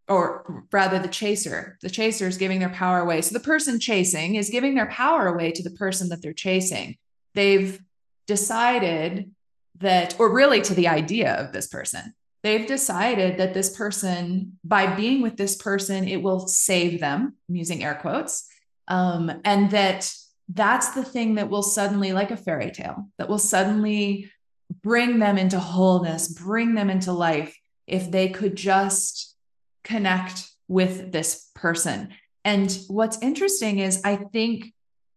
or 0.06 0.64
rather 0.70 0.98
the 0.98 1.08
chaser. 1.08 1.78
The 1.80 1.88
chaser 1.88 2.26
is 2.26 2.36
giving 2.36 2.60
their 2.60 2.68
power 2.68 3.00
away. 3.00 3.22
So 3.22 3.32
the 3.32 3.44
person 3.44 3.80
chasing 3.80 4.34
is 4.34 4.50
giving 4.50 4.74
their 4.74 4.86
power 4.86 5.26
away 5.26 5.50
to 5.52 5.62
the 5.62 5.70
person 5.70 6.10
that 6.10 6.20
they're 6.20 6.34
chasing. 6.34 6.96
They've 7.34 7.80
decided 8.26 9.30
that 9.78 10.14
or 10.18 10.32
really 10.32 10.60
to 10.62 10.74
the 10.74 10.88
idea 10.88 11.34
of 11.34 11.52
this 11.52 11.66
person. 11.66 12.14
They've 12.42 12.66
decided 12.66 13.38
that 13.38 13.54
this 13.54 13.74
person 13.74 14.58
by 14.62 14.94
being 14.94 15.22
with 15.22 15.36
this 15.36 15.56
person 15.56 16.06
it 16.06 16.22
will 16.22 16.46
save 16.46 17.00
them 17.00 17.34
I'm 17.48 17.56
using 17.56 17.82
air 17.82 17.94
quotes 17.94 18.46
um, 18.86 19.32
and 19.44 19.70
that 19.70 20.12
that's 20.50 20.90
the 20.90 21.04
thing 21.04 21.36
that 21.36 21.48
will 21.48 21.62
suddenly 21.62 22.12
like 22.12 22.30
a 22.30 22.36
fairy 22.36 22.70
tale 22.70 23.08
that 23.16 23.30
will 23.30 23.38
suddenly 23.38 24.30
bring 24.82 25.18
them 25.18 25.38
into 25.38 25.58
wholeness 25.58 26.28
bring 26.28 26.74
them 26.74 26.90
into 26.90 27.12
life 27.12 27.56
if 27.86 28.10
they 28.10 28.28
could 28.28 28.56
just 28.56 29.34
connect 29.82 30.48
with 30.68 31.12
this 31.12 31.50
person. 31.54 32.10
And 32.44 32.76
what's 32.88 33.20
interesting 33.22 33.78
is 33.78 34.00
I 34.04 34.16
think 34.16 34.72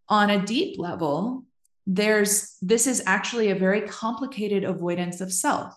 on 0.10 0.30
a 0.30 0.46
deep 0.46 0.80
level, 0.80 1.46
there's 1.86 2.58
this 2.62 2.88
is 2.88 3.02
actually 3.06 3.50
a 3.50 3.56
very 3.56 3.82
complicated 3.82 4.64
avoidance 4.64 5.22
of 5.22 5.32
self. 5.32 5.74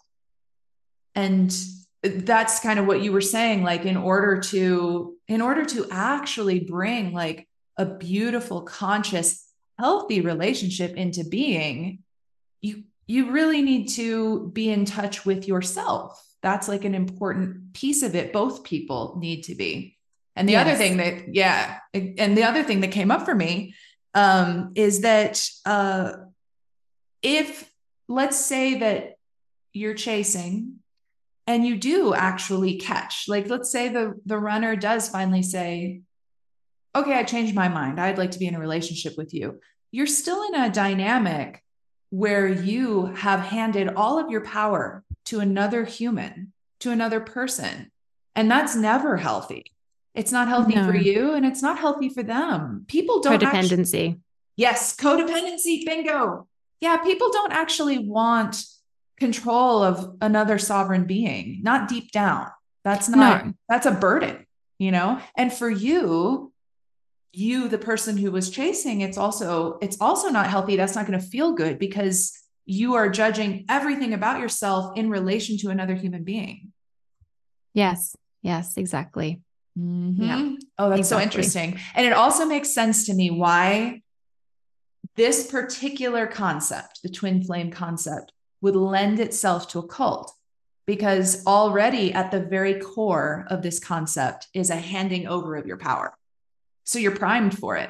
And 1.14 1.56
that's 2.02 2.60
kind 2.60 2.78
of 2.78 2.86
what 2.86 3.02
you 3.02 3.12
were 3.12 3.20
saying 3.20 3.62
like 3.62 3.84
in 3.84 3.96
order 3.96 4.40
to 4.40 5.16
in 5.28 5.40
order 5.42 5.64
to 5.66 5.86
actually 5.90 6.60
bring 6.60 7.12
like 7.12 7.46
a 7.76 7.84
beautiful 7.84 8.62
conscious 8.62 9.46
healthy 9.78 10.20
relationship 10.20 10.96
into 10.96 11.24
being 11.24 11.98
you 12.62 12.84
you 13.10 13.32
really 13.32 13.60
need 13.60 13.88
to 13.88 14.50
be 14.50 14.70
in 14.70 14.84
touch 14.84 15.26
with 15.26 15.48
yourself. 15.48 16.24
That's 16.42 16.68
like 16.68 16.84
an 16.84 16.94
important 16.94 17.72
piece 17.72 18.04
of 18.04 18.14
it. 18.14 18.32
Both 18.32 18.62
people 18.62 19.16
need 19.18 19.42
to 19.44 19.56
be. 19.56 19.98
And 20.36 20.48
the 20.48 20.52
yes. 20.52 20.66
other 20.66 20.76
thing 20.76 20.96
that 20.98 21.34
yeah 21.34 21.78
and 21.92 22.38
the 22.38 22.44
other 22.44 22.62
thing 22.62 22.80
that 22.82 22.92
came 22.92 23.10
up 23.10 23.24
for 23.24 23.34
me 23.34 23.74
um, 24.14 24.70
is 24.76 25.00
that 25.00 25.44
uh, 25.66 26.12
if 27.20 27.68
let's 28.08 28.38
say 28.38 28.78
that 28.78 29.16
you're 29.72 29.94
chasing 29.94 30.76
and 31.48 31.66
you 31.66 31.76
do 31.76 32.14
actually 32.14 32.78
catch 32.78 33.24
like 33.26 33.48
let's 33.48 33.72
say 33.72 33.88
the 33.88 34.14
the 34.24 34.38
runner 34.38 34.76
does 34.76 35.08
finally 35.08 35.42
say 35.42 36.00
okay 36.94 37.14
i 37.14 37.24
changed 37.24 37.54
my 37.56 37.68
mind. 37.68 38.00
I'd 38.00 38.18
like 38.18 38.30
to 38.32 38.38
be 38.38 38.46
in 38.46 38.54
a 38.54 38.60
relationship 38.60 39.14
with 39.18 39.34
you. 39.34 39.60
You're 39.90 40.06
still 40.06 40.44
in 40.44 40.54
a 40.54 40.70
dynamic 40.70 41.64
where 42.10 42.46
you 42.46 43.06
have 43.06 43.40
handed 43.40 43.88
all 43.94 44.18
of 44.18 44.30
your 44.30 44.42
power 44.42 45.04
to 45.26 45.40
another 45.40 45.84
human, 45.84 46.52
to 46.80 46.90
another 46.90 47.20
person. 47.20 47.90
And 48.34 48.50
that's 48.50 48.74
never 48.74 49.16
healthy. 49.16 49.72
It's 50.14 50.32
not 50.32 50.48
healthy 50.48 50.74
no. 50.74 50.86
for 50.86 50.96
you 50.96 51.34
and 51.34 51.46
it's 51.46 51.62
not 51.62 51.78
healthy 51.78 52.08
for 52.08 52.22
them. 52.22 52.84
People 52.88 53.20
don't 53.20 53.40
codependency. 53.40 54.08
Actually, 54.08 54.20
yes, 54.56 54.96
codependency, 54.96 55.84
bingo. 55.86 56.48
Yeah, 56.80 56.96
people 56.98 57.30
don't 57.30 57.52
actually 57.52 57.98
want 57.98 58.64
control 59.18 59.82
of 59.82 60.16
another 60.20 60.58
sovereign 60.58 61.04
being, 61.04 61.60
not 61.62 61.88
deep 61.88 62.10
down. 62.10 62.48
That's 62.82 63.08
not 63.08 63.46
no. 63.46 63.52
that's 63.68 63.86
a 63.86 63.92
burden, 63.92 64.46
you 64.78 64.90
know? 64.90 65.20
And 65.36 65.52
for 65.52 65.70
you, 65.70 66.52
you 67.32 67.68
the 67.68 67.78
person 67.78 68.16
who 68.16 68.30
was 68.30 68.50
chasing, 68.50 69.02
it's 69.02 69.18
also 69.18 69.78
it's 69.80 70.00
also 70.00 70.28
not 70.28 70.48
healthy. 70.48 70.76
That's 70.76 70.94
not 70.94 71.06
going 71.06 71.18
to 71.18 71.24
feel 71.24 71.52
good 71.52 71.78
because 71.78 72.36
you 72.64 72.94
are 72.94 73.08
judging 73.08 73.64
everything 73.68 74.14
about 74.14 74.40
yourself 74.40 74.96
in 74.96 75.10
relation 75.10 75.56
to 75.58 75.70
another 75.70 75.94
human 75.94 76.24
being. 76.24 76.72
Yes. 77.74 78.16
Yes, 78.42 78.76
exactly. 78.76 79.40
Mm-hmm. 79.78 80.22
Yeah. 80.22 80.56
Oh, 80.78 80.88
that's 80.88 81.00
exactly. 81.00 81.04
so 81.04 81.20
interesting. 81.20 81.80
And 81.94 82.06
it 82.06 82.12
also 82.12 82.44
makes 82.44 82.72
sense 82.72 83.06
to 83.06 83.14
me 83.14 83.30
why 83.30 84.02
this 85.16 85.50
particular 85.50 86.26
concept, 86.26 87.00
the 87.02 87.08
twin 87.08 87.42
flame 87.42 87.70
concept, 87.70 88.32
would 88.60 88.76
lend 88.76 89.20
itself 89.20 89.68
to 89.68 89.78
a 89.80 89.86
cult. 89.86 90.32
Because 90.86 91.46
already 91.46 92.12
at 92.12 92.30
the 92.30 92.40
very 92.40 92.80
core 92.80 93.46
of 93.48 93.62
this 93.62 93.78
concept 93.78 94.48
is 94.54 94.70
a 94.70 94.76
handing 94.76 95.28
over 95.28 95.54
of 95.56 95.66
your 95.66 95.76
power. 95.76 96.14
So 96.90 96.98
you're 96.98 97.14
primed 97.14 97.56
for 97.56 97.76
it. 97.76 97.88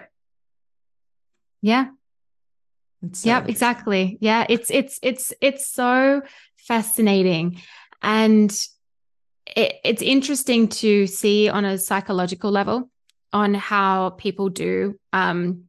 Yeah, 1.63 1.87
so 3.13 3.29
yep, 3.29 3.49
exactly. 3.49 4.19
Yeah, 4.21 4.45
it's 4.47 4.71
it's 4.71 4.99
it's 5.03 5.33
it's 5.41 5.67
so 5.67 6.21
fascinating, 6.59 7.63
and 8.03 8.51
it, 9.57 9.77
it's 9.85 10.03
interesting 10.03 10.69
to 10.69 11.07
see 11.07 11.49
on 11.49 11.65
a 11.65 11.79
psychological 11.79 12.51
level 12.51 12.91
on 13.33 13.55
how 13.55 14.11
people 14.11 14.51
do 14.51 14.99
um, 15.15 15.65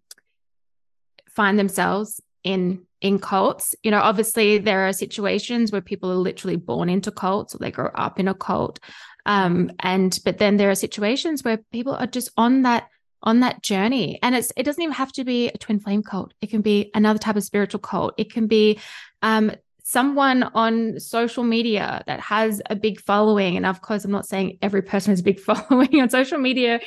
find 1.29 1.57
themselves 1.57 2.19
in 2.43 2.85
in 2.99 3.17
cults. 3.17 3.75
You 3.81 3.91
know, 3.91 4.01
obviously 4.01 4.57
there 4.57 4.89
are 4.89 4.93
situations 4.93 5.71
where 5.71 5.79
people 5.79 6.11
are 6.11 6.15
literally 6.15 6.57
born 6.57 6.89
into 6.89 7.11
cults 7.11 7.55
or 7.55 7.59
they 7.59 7.71
grow 7.71 7.91
up 7.95 8.19
in 8.19 8.27
a 8.27 8.33
cult. 8.33 8.81
Um, 9.25 9.71
and 9.79 10.19
but 10.25 10.37
then 10.37 10.57
there 10.57 10.69
are 10.69 10.75
situations 10.75 11.45
where 11.45 11.57
people 11.71 11.93
are 11.93 12.07
just 12.07 12.29
on 12.35 12.63
that 12.63 12.89
on 13.23 13.39
that 13.41 13.61
journey. 13.61 14.19
And 14.21 14.35
it's 14.35 14.51
it 14.55 14.63
doesn't 14.63 14.81
even 14.81 14.93
have 14.93 15.11
to 15.13 15.23
be 15.23 15.49
a 15.49 15.57
twin 15.57 15.79
flame 15.79 16.03
cult. 16.03 16.33
It 16.41 16.49
can 16.49 16.61
be 16.61 16.91
another 16.93 17.19
type 17.19 17.35
of 17.35 17.43
spiritual 17.43 17.79
cult. 17.79 18.13
It 18.17 18.31
can 18.31 18.47
be 18.47 18.79
um 19.21 19.51
someone 19.83 20.43
on 20.43 20.99
social 20.99 21.43
media 21.43 22.03
that 22.05 22.19
has 22.19 22.61
a 22.69 22.75
big 22.75 23.01
following 23.01 23.57
and 23.57 23.65
of 23.65 23.81
course 23.81 24.05
i'm 24.05 24.11
not 24.11 24.27
saying 24.27 24.57
every 24.61 24.81
person 24.81 25.11
has 25.11 25.19
a 25.19 25.23
big 25.23 25.39
following 25.49 25.99
on 25.99 26.09
social 26.09 26.37
media 26.37 26.79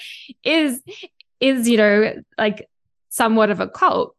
is 0.42 0.80
is 1.40 1.68
you 1.68 1.76
know 1.76 2.14
like 2.38 2.68
somewhat 3.10 3.50
of 3.50 3.60
a 3.60 3.68
cult 3.68 4.16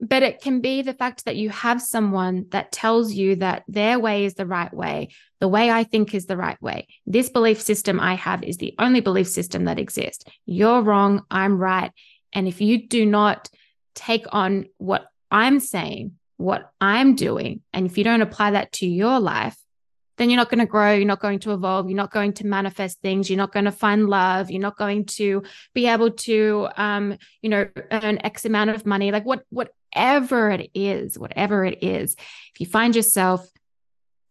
but 0.00 0.22
it 0.22 0.40
can 0.40 0.60
be 0.60 0.82
the 0.82 0.94
fact 0.94 1.24
that 1.24 1.36
you 1.36 1.50
have 1.50 1.82
someone 1.82 2.46
that 2.50 2.70
tells 2.70 3.12
you 3.12 3.36
that 3.36 3.64
their 3.66 3.98
way 3.98 4.24
is 4.24 4.34
the 4.34 4.46
right 4.46 4.72
way 4.72 5.08
the 5.40 5.48
way 5.48 5.70
i 5.70 5.84
think 5.84 6.14
is 6.14 6.26
the 6.26 6.36
right 6.36 6.60
way 6.62 6.86
this 7.06 7.30
belief 7.30 7.60
system 7.60 7.98
i 8.00 8.14
have 8.14 8.42
is 8.42 8.58
the 8.58 8.74
only 8.78 9.00
belief 9.00 9.28
system 9.28 9.64
that 9.64 9.78
exists 9.78 10.24
you're 10.46 10.82
wrong 10.82 11.22
i'm 11.30 11.58
right 11.58 11.92
and 12.32 12.46
if 12.46 12.60
you 12.60 12.86
do 12.86 13.04
not 13.04 13.48
take 13.94 14.26
on 14.32 14.66
what 14.78 15.06
i'm 15.30 15.58
saying 15.60 16.12
what 16.38 16.70
I'm 16.80 17.16
doing. 17.16 17.60
And 17.74 17.84
if 17.84 17.98
you 17.98 18.04
don't 18.04 18.22
apply 18.22 18.52
that 18.52 18.72
to 18.74 18.86
your 18.86 19.20
life, 19.20 19.56
then 20.16 20.30
you're 20.30 20.36
not 20.36 20.50
going 20.50 20.60
to 20.60 20.66
grow. 20.66 20.94
You're 20.94 21.06
not 21.06 21.20
going 21.20 21.40
to 21.40 21.52
evolve. 21.52 21.88
You're 21.88 21.96
not 21.96 22.10
going 22.10 22.32
to 22.34 22.46
manifest 22.46 23.00
things. 23.02 23.28
You're 23.28 23.36
not 23.36 23.52
going 23.52 23.66
to 23.66 23.72
find 23.72 24.08
love. 24.08 24.50
You're 24.50 24.62
not 24.62 24.76
going 24.76 25.04
to 25.04 25.42
be 25.74 25.86
able 25.86 26.12
to, 26.12 26.68
um, 26.76 27.18
you 27.42 27.50
know, 27.50 27.68
earn 27.90 28.18
X 28.24 28.44
amount 28.44 28.70
of 28.70 28.86
money. 28.86 29.12
Like 29.12 29.26
what? 29.26 29.44
what, 29.50 29.72
whatever 29.94 30.50
it 30.50 30.70
is, 30.74 31.18
whatever 31.18 31.64
it 31.64 31.82
is, 31.82 32.14
if 32.54 32.60
you 32.60 32.66
find 32.66 32.94
yourself 32.94 33.48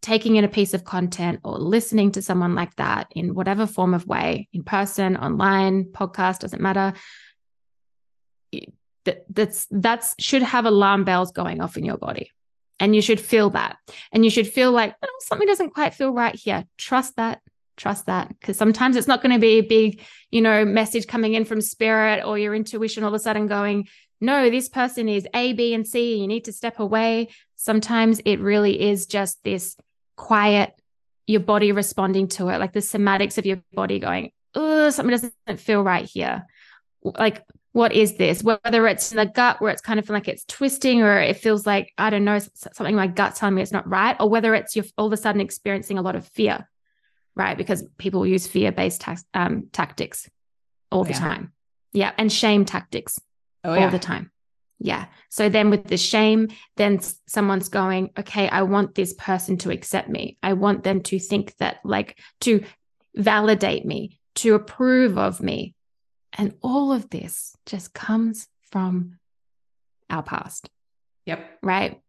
taking 0.00 0.36
in 0.36 0.44
a 0.44 0.48
piece 0.48 0.74
of 0.74 0.84
content 0.84 1.40
or 1.44 1.58
listening 1.58 2.12
to 2.12 2.22
someone 2.22 2.54
like 2.54 2.74
that 2.76 3.08
in 3.14 3.34
whatever 3.34 3.66
form 3.66 3.94
of 3.94 4.06
way, 4.06 4.48
in 4.52 4.62
person, 4.62 5.16
online, 5.16 5.84
podcast, 5.84 6.40
doesn't 6.40 6.62
matter 6.62 6.94
that 9.04 9.24
that's 9.30 9.66
that's 9.70 10.14
should 10.18 10.42
have 10.42 10.66
alarm 10.66 11.04
bells 11.04 11.32
going 11.32 11.60
off 11.60 11.76
in 11.76 11.84
your 11.84 11.96
body. 11.96 12.30
And 12.80 12.94
you 12.94 13.02
should 13.02 13.20
feel 13.20 13.50
that. 13.50 13.76
And 14.12 14.24
you 14.24 14.30
should 14.30 14.46
feel 14.46 14.70
like 14.70 14.94
oh, 15.02 15.08
something 15.20 15.48
doesn't 15.48 15.74
quite 15.74 15.94
feel 15.94 16.12
right 16.12 16.34
here. 16.34 16.64
Trust 16.76 17.16
that 17.16 17.40
trust 17.78 18.06
that. 18.06 18.28
Because 18.28 18.58
sometimes 18.58 18.96
it's 18.96 19.08
not 19.08 19.22
going 19.22 19.32
to 19.32 19.40
be 19.40 19.58
a 19.58 19.62
big 19.62 20.02
you 20.30 20.42
know 20.42 20.64
message 20.64 21.06
coming 21.06 21.34
in 21.34 21.44
from 21.44 21.60
spirit 21.60 22.24
or 22.24 22.38
your 22.38 22.54
intuition 22.54 23.02
all 23.02 23.08
of 23.08 23.14
a 23.14 23.18
sudden 23.18 23.46
going 23.46 23.88
no 24.20 24.50
this 24.50 24.68
person 24.68 25.08
is 25.08 25.26
a 25.34 25.52
b 25.52 25.74
and 25.74 25.86
c 25.86 26.18
you 26.18 26.26
need 26.26 26.44
to 26.44 26.52
step 26.52 26.78
away 26.78 27.28
sometimes 27.56 28.20
it 28.24 28.40
really 28.40 28.80
is 28.80 29.06
just 29.06 29.42
this 29.44 29.76
quiet 30.16 30.72
your 31.26 31.40
body 31.40 31.72
responding 31.72 32.28
to 32.28 32.48
it 32.48 32.58
like 32.58 32.72
the 32.72 32.80
somatics 32.80 33.38
of 33.38 33.46
your 33.46 33.62
body 33.72 33.98
going 33.98 34.30
oh 34.54 34.90
something 34.90 35.10
doesn't 35.10 35.60
feel 35.60 35.82
right 35.82 36.06
here 36.06 36.46
like 37.02 37.44
what 37.72 37.92
is 37.92 38.16
this? 38.16 38.42
Whether 38.42 38.88
it's 38.88 39.12
in 39.12 39.18
the 39.18 39.26
gut 39.26 39.60
where 39.60 39.70
it's 39.70 39.82
kind 39.82 40.00
of 40.00 40.08
like 40.10 40.26
it's 40.26 40.44
twisting 40.46 41.02
or 41.02 41.20
it 41.20 41.36
feels 41.36 41.66
like, 41.66 41.92
I 41.96 42.10
don't 42.10 42.24
know, 42.24 42.40
something 42.54 42.96
my 42.96 43.06
gut's 43.06 43.38
telling 43.38 43.54
me 43.54 43.62
it's 43.62 43.70
not 43.70 43.88
right, 43.88 44.16
or 44.18 44.28
whether 44.28 44.54
it's 44.54 44.74
you're 44.74 44.84
all 44.96 45.06
of 45.06 45.12
a 45.12 45.16
sudden 45.16 45.40
experiencing 45.40 45.96
a 45.96 46.02
lot 46.02 46.16
of 46.16 46.26
fear, 46.26 46.68
right? 47.36 47.56
Because 47.56 47.84
people 47.98 48.26
use 48.26 48.46
fear 48.48 48.72
based 48.72 49.02
ta- 49.02 49.16
um, 49.34 49.68
tactics 49.72 50.28
all 50.90 51.04
the 51.04 51.10
yeah. 51.10 51.18
time. 51.18 51.52
Yeah. 51.92 52.12
And 52.18 52.32
shame 52.32 52.64
tactics 52.64 53.20
oh, 53.68 53.74
all 53.74 53.80
yeah. 53.80 53.90
the 53.90 53.98
time. 53.98 54.30
Yeah. 54.78 55.06
So 55.28 55.48
then 55.48 55.70
with 55.70 55.84
the 55.84 55.96
shame, 55.96 56.48
then 56.76 57.00
someone's 57.26 57.68
going, 57.68 58.10
okay, 58.18 58.48
I 58.48 58.62
want 58.62 58.94
this 58.94 59.12
person 59.14 59.56
to 59.58 59.70
accept 59.70 60.08
me. 60.08 60.38
I 60.42 60.52
want 60.52 60.84
them 60.84 61.02
to 61.02 61.18
think 61.18 61.56
that, 61.56 61.78
like, 61.84 62.18
to 62.42 62.64
validate 63.14 63.84
me, 63.84 64.20
to 64.36 64.54
approve 64.54 65.18
of 65.18 65.40
me, 65.40 65.74
and 66.32 66.54
all 66.62 66.92
of 66.92 67.10
this 67.10 67.56
just 67.66 67.92
comes 67.92 68.46
from 68.70 69.18
our 70.08 70.22
past. 70.22 70.68
Yep. 71.26 71.58
Right. 71.62 72.00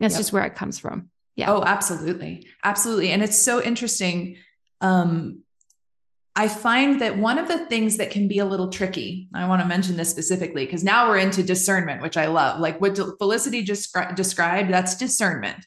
That's 0.00 0.14
yep. 0.14 0.18
just 0.18 0.32
where 0.32 0.44
it 0.44 0.56
comes 0.56 0.78
from. 0.78 1.10
Yeah. 1.36 1.52
Oh, 1.52 1.62
absolutely. 1.62 2.48
Absolutely. 2.64 3.12
And 3.12 3.22
it's 3.22 3.38
so 3.38 3.62
interesting. 3.62 4.36
Um, 4.80 5.44
I 6.36 6.48
find 6.48 7.00
that 7.00 7.18
one 7.18 7.38
of 7.38 7.48
the 7.48 7.66
things 7.66 7.96
that 7.96 8.10
can 8.10 8.28
be 8.28 8.38
a 8.38 8.44
little 8.44 8.68
tricky, 8.68 9.28
I 9.34 9.48
want 9.48 9.62
to 9.62 9.68
mention 9.68 9.96
this 9.96 10.10
specifically 10.10 10.64
because 10.64 10.84
now 10.84 11.08
we're 11.08 11.18
into 11.18 11.42
discernment, 11.42 12.02
which 12.02 12.16
I 12.16 12.26
love. 12.26 12.60
Like 12.60 12.80
what 12.80 12.96
Felicity 13.18 13.62
just 13.62 13.94
described, 14.14 14.72
that's 14.72 14.96
discernment. 14.96 15.66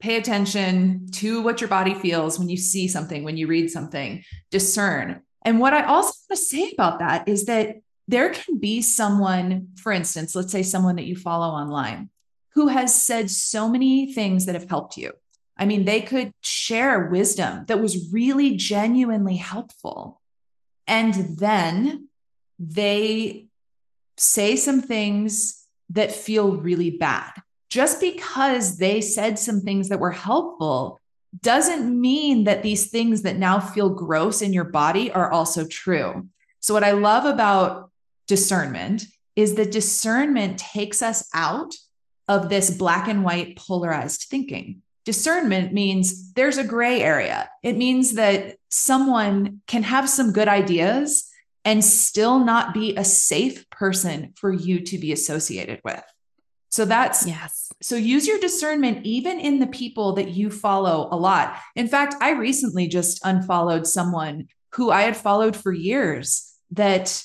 Pay 0.00 0.16
attention 0.16 1.06
to 1.12 1.42
what 1.42 1.60
your 1.60 1.68
body 1.68 1.94
feels 1.94 2.38
when 2.38 2.48
you 2.48 2.56
see 2.56 2.88
something, 2.88 3.22
when 3.22 3.36
you 3.36 3.46
read 3.46 3.70
something, 3.70 4.24
discern. 4.50 5.22
And 5.42 5.60
what 5.60 5.72
I 5.72 5.84
also 5.84 6.12
want 6.28 6.30
to 6.30 6.36
say 6.36 6.72
about 6.72 6.98
that 6.98 7.28
is 7.28 7.46
that 7.46 7.76
there 8.08 8.30
can 8.30 8.58
be 8.58 8.82
someone, 8.82 9.68
for 9.76 9.92
instance, 9.92 10.34
let's 10.34 10.52
say 10.52 10.62
someone 10.62 10.96
that 10.96 11.06
you 11.06 11.16
follow 11.16 11.48
online 11.48 12.10
who 12.54 12.66
has 12.68 12.94
said 12.94 13.30
so 13.30 13.68
many 13.68 14.12
things 14.12 14.46
that 14.46 14.54
have 14.54 14.68
helped 14.68 14.96
you. 14.96 15.12
I 15.56 15.66
mean, 15.66 15.84
they 15.84 16.00
could 16.00 16.32
share 16.40 17.08
wisdom 17.08 17.64
that 17.66 17.80
was 17.80 18.12
really 18.12 18.56
genuinely 18.56 19.36
helpful. 19.36 20.20
And 20.86 21.38
then 21.38 22.08
they 22.58 23.46
say 24.16 24.56
some 24.56 24.82
things 24.82 25.64
that 25.90 26.12
feel 26.12 26.56
really 26.56 26.90
bad. 26.90 27.32
Just 27.70 28.00
because 28.00 28.78
they 28.78 29.00
said 29.00 29.38
some 29.38 29.60
things 29.60 29.88
that 29.88 30.00
were 30.00 30.12
helpful 30.12 31.00
doesn't 31.42 32.00
mean 32.00 32.44
that 32.44 32.62
these 32.62 32.90
things 32.90 33.22
that 33.22 33.36
now 33.36 33.58
feel 33.58 33.88
gross 33.88 34.42
in 34.42 34.52
your 34.52 34.64
body 34.64 35.10
are 35.10 35.30
also 35.30 35.66
true. 35.66 36.28
So, 36.60 36.74
what 36.74 36.84
I 36.84 36.92
love 36.92 37.24
about 37.24 37.90
discernment 38.26 39.04
is 39.34 39.56
that 39.56 39.72
discernment 39.72 40.58
takes 40.58 41.02
us 41.02 41.28
out 41.34 41.74
of 42.28 42.48
this 42.48 42.70
black 42.70 43.08
and 43.08 43.24
white 43.24 43.56
polarized 43.56 44.26
thinking. 44.30 44.82
Discernment 45.04 45.72
means 45.72 46.32
there's 46.32 46.58
a 46.58 46.64
gray 46.64 47.02
area. 47.02 47.50
It 47.62 47.76
means 47.76 48.14
that 48.14 48.56
someone 48.70 49.60
can 49.66 49.82
have 49.82 50.08
some 50.08 50.32
good 50.32 50.48
ideas 50.48 51.30
and 51.64 51.84
still 51.84 52.38
not 52.38 52.74
be 52.74 52.96
a 52.96 53.04
safe 53.04 53.68
person 53.70 54.32
for 54.36 54.52
you 54.52 54.80
to 54.80 54.98
be 54.98 55.12
associated 55.12 55.80
with. 55.84 56.02
So 56.70 56.84
that's 56.84 57.26
yes. 57.26 57.70
So 57.82 57.94
use 57.94 58.26
your 58.26 58.40
discernment 58.40 59.06
even 59.06 59.38
in 59.38 59.60
the 59.60 59.68
people 59.68 60.14
that 60.14 60.30
you 60.30 60.50
follow 60.50 61.08
a 61.10 61.16
lot. 61.16 61.56
In 61.76 61.86
fact, 61.86 62.16
I 62.20 62.32
recently 62.32 62.88
just 62.88 63.24
unfollowed 63.24 63.86
someone 63.86 64.48
who 64.72 64.90
I 64.90 65.02
had 65.02 65.16
followed 65.16 65.54
for 65.54 65.72
years 65.72 66.52
that 66.72 67.22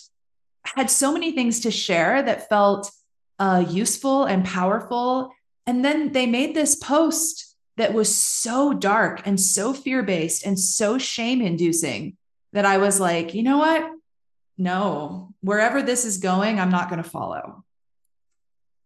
had 0.63 0.91
so 0.91 1.11
many 1.11 1.31
things 1.31 1.61
to 1.61 1.71
share 1.71 2.21
that 2.21 2.47
felt 2.47 2.91
uh, 3.39 3.65
useful 3.67 4.25
and 4.25 4.45
powerful. 4.45 5.31
And 5.65 5.83
then 5.83 6.11
they 6.11 6.27
made 6.27 6.53
this 6.55 6.75
post 6.75 7.48
that 7.79 7.93
was 7.93 8.13
so 8.13 8.73
dark 8.73 9.21
and 9.25 9.39
so 9.39 9.73
fear 9.73 10.03
based 10.03 10.45
and 10.45 10.59
so 10.59 10.97
shame 10.97 11.41
inducing 11.41 12.17
that 12.51 12.65
I 12.65 12.77
was 12.77 12.99
like, 12.99 13.33
you 13.33 13.41
know 13.41 13.57
what? 13.57 13.89
No, 14.57 15.33
wherever 15.39 15.81
this 15.81 16.03
is 16.03 16.17
going, 16.17 16.59
I'm 16.59 16.71
not 16.71 16.89
going 16.89 17.01
to 17.01 17.09
follow. 17.09 17.63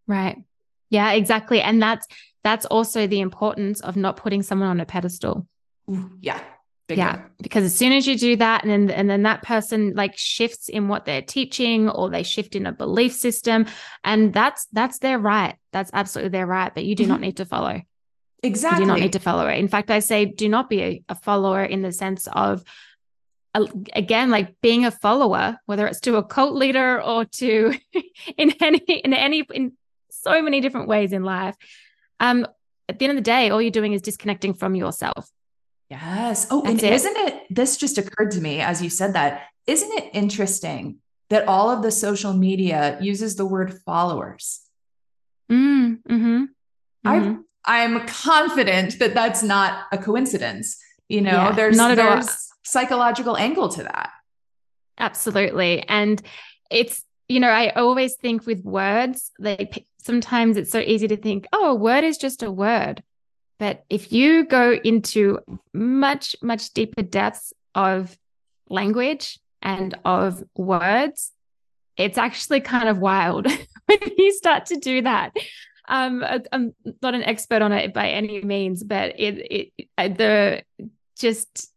Right. 0.05 0.43
Yeah, 0.91 1.13
exactly. 1.13 1.59
And 1.59 1.81
that's 1.81 2.05
that's 2.43 2.67
also 2.67 3.07
the 3.07 3.21
importance 3.21 3.81
of 3.81 3.95
not 3.95 4.17
putting 4.17 4.43
someone 4.43 4.69
on 4.69 4.79
a 4.79 4.85
pedestal. 4.85 5.47
Yeah. 6.21 6.39
yeah, 6.87 7.21
because 7.41 7.63
as 7.63 7.75
soon 7.75 7.93
as 7.93 8.05
you 8.05 8.15
do 8.15 8.35
that, 8.35 8.63
and 8.63 8.71
then 8.71 8.95
and 8.95 9.09
then 9.09 9.23
that 9.23 9.41
person 9.41 9.93
like 9.95 10.15
shifts 10.17 10.69
in 10.69 10.87
what 10.87 11.05
they're 11.05 11.23
teaching, 11.23 11.89
or 11.89 12.11
they 12.11 12.21
shift 12.21 12.55
in 12.55 12.67
a 12.67 12.71
belief 12.71 13.13
system, 13.13 13.65
and 14.03 14.31
that's 14.31 14.67
that's 14.71 14.99
their 14.99 15.17
right. 15.17 15.55
That's 15.71 15.89
absolutely 15.93 16.29
their 16.29 16.45
right. 16.45 16.71
But 16.75 16.85
you 16.85 16.93
do 16.93 17.07
not 17.07 17.15
mm-hmm. 17.15 17.23
need 17.23 17.37
to 17.37 17.45
follow. 17.45 17.81
Exactly. 18.43 18.81
You 18.81 18.85
do 18.85 18.91
not 18.91 18.99
need 18.99 19.13
to 19.13 19.19
follow 19.19 19.47
it. 19.47 19.57
In 19.57 19.69
fact, 19.69 19.89
I 19.89 19.99
say 19.99 20.25
do 20.25 20.49
not 20.49 20.69
be 20.69 20.81
a, 20.81 21.03
a 21.09 21.15
follower 21.15 21.63
in 21.63 21.81
the 21.81 21.91
sense 21.91 22.27
of 22.27 22.63
again 23.93 24.31
like 24.31 24.59
being 24.61 24.83
a 24.83 24.89
follower 24.89 25.59
whether 25.67 25.85
it's 25.85 25.99
to 25.99 26.15
a 26.15 26.23
cult 26.23 26.55
leader 26.55 26.99
or 26.99 27.23
to 27.23 27.71
in 28.37 28.51
any 28.59 28.79
in 28.79 29.13
any 29.13 29.45
in 29.53 29.73
so 30.09 30.41
many 30.41 30.61
different 30.61 30.87
ways 30.87 31.13
in 31.13 31.23
life. 31.23 31.55
Um, 32.19 32.47
at 32.89 32.99
the 32.99 33.05
end 33.05 33.17
of 33.17 33.23
the 33.23 33.29
day, 33.29 33.49
all 33.49 33.61
you're 33.61 33.71
doing 33.71 33.93
is 33.93 34.01
disconnecting 34.01 34.53
from 34.53 34.75
yourself. 34.75 35.29
Yes. 35.89 36.47
Oh, 36.49 36.61
That's 36.61 36.83
and 36.83 36.93
is 36.93 37.05
isn't 37.05 37.27
it? 37.27 37.43
This 37.49 37.77
just 37.77 37.97
occurred 37.97 38.31
to 38.31 38.41
me 38.41 38.59
as 38.59 38.81
you 38.81 38.89
said 38.89 39.13
that. 39.13 39.43
Isn't 39.67 39.93
it 39.93 40.09
interesting 40.13 40.97
that 41.29 41.47
all 41.47 41.69
of 41.69 41.81
the 41.81 41.91
social 41.91 42.33
media 42.33 42.97
uses 43.01 43.35
the 43.35 43.45
word 43.45 43.79
followers? 43.85 44.59
Mm, 45.49 46.01
mm-hmm, 46.03 46.43
mm-hmm. 46.43 47.07
I 47.07 47.37
I'm 47.65 48.05
confident 48.07 48.99
that 48.99 49.13
that's 49.13 49.43
not 49.43 49.85
a 49.91 49.97
coincidence. 49.97 50.77
You 51.07 51.21
know, 51.21 51.31
yeah, 51.31 51.51
there's 51.51 51.77
there's 51.77 52.49
psychological 52.63 53.37
angle 53.37 53.69
to 53.69 53.83
that. 53.83 54.11
Absolutely. 54.97 55.83
And 55.87 56.21
it's, 56.69 57.03
you 57.27 57.39
know, 57.39 57.49
I 57.49 57.69
always 57.69 58.15
think 58.15 58.45
with 58.45 58.63
words, 58.63 59.31
they 59.39 59.85
sometimes 59.99 60.57
it's 60.57 60.71
so 60.71 60.79
easy 60.79 61.07
to 61.07 61.17
think, 61.17 61.47
oh, 61.53 61.71
a 61.71 61.75
word 61.75 62.03
is 62.03 62.17
just 62.17 62.43
a 62.43 62.51
word. 62.51 63.03
But 63.59 63.85
if 63.89 64.11
you 64.11 64.45
go 64.45 64.73
into 64.73 65.39
much, 65.73 66.35
much 66.41 66.73
deeper 66.73 67.01
depths 67.01 67.53
of 67.75 68.17
language 68.69 69.39
and 69.61 69.97
of 70.03 70.43
words, 70.55 71.31
it's 71.95 72.17
actually 72.17 72.61
kind 72.61 72.89
of 72.89 72.97
wild 72.97 73.45
when 73.85 73.99
you 74.17 74.33
start 74.33 74.65
to 74.67 74.75
do 74.75 75.03
that. 75.03 75.31
Um, 75.87 76.23
I'm 76.51 76.73
not 77.01 77.13
an 77.13 77.23
expert 77.23 77.61
on 77.61 77.71
it 77.71 77.93
by 77.93 78.09
any 78.09 78.41
means, 78.41 78.83
but 78.83 79.19
it, 79.19 79.71
it, 79.97 80.17
the 80.17 80.63
just 81.17 81.71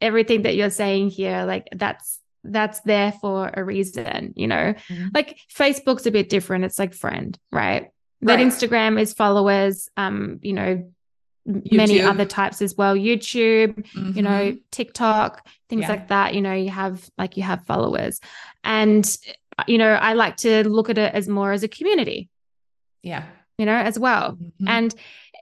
everything 0.00 0.42
that 0.42 0.56
you're 0.56 0.70
saying 0.70 1.10
here, 1.10 1.44
like 1.46 1.68
that's 1.74 2.20
that's 2.44 2.80
there 2.80 3.12
for 3.12 3.50
a 3.52 3.64
reason, 3.64 4.34
you 4.36 4.46
know. 4.46 4.74
Mm-hmm. 4.88 5.08
Like 5.14 5.38
Facebook's 5.52 6.06
a 6.06 6.10
bit 6.10 6.28
different. 6.28 6.64
It's 6.64 6.78
like 6.78 6.94
friend, 6.94 7.38
right? 7.50 7.90
But 8.20 8.38
right. 8.38 8.46
Instagram 8.46 9.00
is 9.00 9.12
followers, 9.12 9.88
um, 9.96 10.38
you 10.42 10.52
know, 10.52 10.90
YouTube. 11.46 11.76
many 11.76 12.02
other 12.02 12.24
types 12.24 12.60
as 12.62 12.76
well. 12.76 12.94
YouTube, 12.94 13.74
mm-hmm. 13.74 14.16
you 14.16 14.22
know, 14.22 14.30
mm-hmm. 14.30 14.56
TikTok, 14.70 15.46
things 15.68 15.82
yeah. 15.82 15.88
like 15.88 16.08
that. 16.08 16.34
You 16.34 16.40
know, 16.40 16.54
you 16.54 16.70
have 16.70 17.08
like 17.18 17.36
you 17.36 17.42
have 17.42 17.64
followers. 17.66 18.20
And 18.64 19.06
you 19.66 19.78
know, 19.78 19.90
I 19.90 20.14
like 20.14 20.36
to 20.38 20.68
look 20.68 20.90
at 20.90 20.98
it 20.98 21.14
as 21.14 21.28
more 21.28 21.52
as 21.52 21.62
a 21.62 21.68
community. 21.68 22.28
Yeah. 23.02 23.24
You 23.58 23.66
know, 23.66 23.74
as 23.76 23.98
well. 23.98 24.32
Mm-hmm. 24.32 24.68
And 24.68 24.94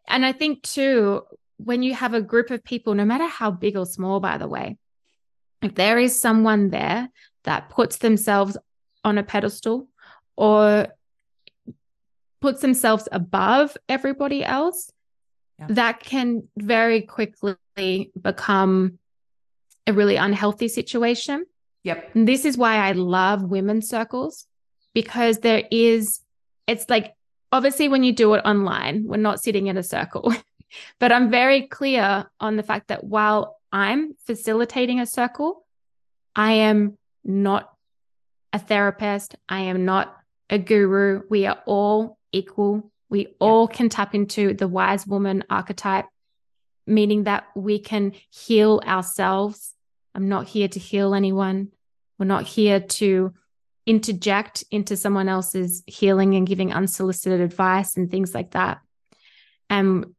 and 0.07 0.24
I 0.24 0.33
think 0.33 0.62
too, 0.62 1.22
when 1.57 1.83
you 1.83 1.94
have 1.94 2.14
a 2.14 2.20
group 2.20 2.50
of 2.50 2.62
people, 2.62 2.94
no 2.94 3.05
matter 3.05 3.27
how 3.27 3.50
big 3.50 3.77
or 3.77 3.87
small, 3.87 4.20
by 4.20 4.38
the 4.38 4.48
way, 4.48 4.77
if 5.62 5.74
there 5.74 5.98
is 5.98 6.20
someone 6.20 6.70
there 6.70 7.09
that 7.44 7.70
puts 7.70 7.96
themselves 7.96 8.57
on 9.05 9.18
a 9.18 9.22
pedestal 9.22 9.88
or 10.37 10.88
puts 12.40 12.61
themselves 12.61 13.09
above 13.11 13.77
everybody 13.88 14.44
else, 14.44 14.92
yeah. 15.59 15.66
that 15.70 16.00
can 16.00 16.48
very 16.57 17.03
quickly 17.03 18.12
become 18.20 18.98
a 19.87 19.92
really 19.92 20.16
unhealthy 20.16 20.68
situation. 20.68 21.46
Yep. 21.85 22.14
And 22.14 22.29
this 22.29 22.44
is 22.44 22.57
why 22.57 22.77
I 22.77 22.92
love 22.92 23.42
women's 23.42 23.88
circles 23.88 24.46
because 24.94 25.38
there 25.38 25.64
is, 25.70 26.20
it's 26.66 26.88
like, 26.88 27.14
obviously, 27.55 27.88
when 27.88 28.03
you 28.03 28.12
do 28.12 28.35
it 28.35 28.43
online, 28.45 29.05
we're 29.07 29.17
not 29.17 29.40
sitting 29.40 29.69
in 29.69 29.77
a 29.77 29.83
circle. 29.83 30.35
but 30.99 31.12
I'm 31.12 31.31
very 31.31 31.69
clear 31.69 32.29
on 32.40 32.57
the 32.57 32.64
fact 32.64 32.88
that 32.88 33.05
while 33.05 33.57
I'm 33.73 34.14
facilitating 34.27 34.99
a 34.99 35.07
circle, 35.07 35.64
I 36.35 36.53
am 36.53 36.99
not 37.25 37.71
a 38.53 38.59
therapist. 38.59 39.37
I 39.49 39.61
am 39.61 39.85
not 39.85 40.17
a 40.51 40.59
guru. 40.59 41.23
We 41.31 41.47
are 41.47 41.62
all 41.64 42.19
equal. 42.33 42.90
We 43.09 43.37
all 43.38 43.69
can 43.69 43.88
tap 43.88 44.17
into 44.17 44.55
the 44.55 44.67
wise 44.67 45.07
woman 45.07 45.45
archetype, 45.49 46.07
meaning 46.88 47.25
that 47.25 47.45
we 47.55 47.79
can 47.79 48.14
heal 48.31 48.83
ourselves. 48.85 49.75
I'm 50.12 50.29
not 50.29 50.49
here 50.49 50.67
to 50.67 50.81
heal 50.81 51.14
anyone. 51.14 51.69
We're 52.19 52.27
not 52.27 52.47
here 52.47 52.81
to 52.81 53.33
interject 53.87 54.64
into 54.70 54.97
someone 54.97 55.29
else's 55.29 55.83
healing 55.87 56.35
and 56.35 56.47
giving 56.47 56.73
unsolicited 56.73 57.40
advice 57.40 57.97
and 57.97 58.11
things 58.11 58.35
like 58.35 58.53
that. 58.53 58.81
And 59.68 60.14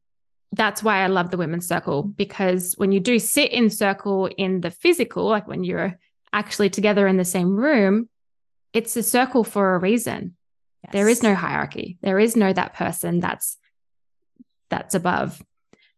that's 0.51 0.84
why 0.84 0.99
I 0.99 1.08
love 1.08 1.32
the 1.32 1.38
women's 1.38 1.67
circle 1.67 2.04
because 2.04 2.75
when 2.78 2.91
you 2.91 2.99
do 2.99 3.19
sit 3.19 3.51
in 3.51 3.69
circle 3.69 4.28
in 4.38 4.62
the 4.62 4.71
physical, 4.71 5.25
like 5.25 5.47
when 5.47 5.63
you're 5.63 5.97
actually 6.32 6.69
together 6.69 7.08
in 7.08 7.17
the 7.17 7.25
same 7.25 7.56
room, 7.56 8.10
it's 8.73 8.95
a 8.95 9.04
circle 9.04 9.43
for 9.43 9.75
a 9.75 9.80
reason. 9.80 10.36
Yes. 10.84 10.93
There 10.93 11.10
is 11.10 11.23
no 11.23 11.34
hierarchy. 11.34 11.97
There 12.01 12.19
is 12.19 12.36
no 12.36 12.54
that 12.54 12.73
person 12.73 13.19
that's 13.19 13.58
that's 14.69 14.95
above. 14.95 15.41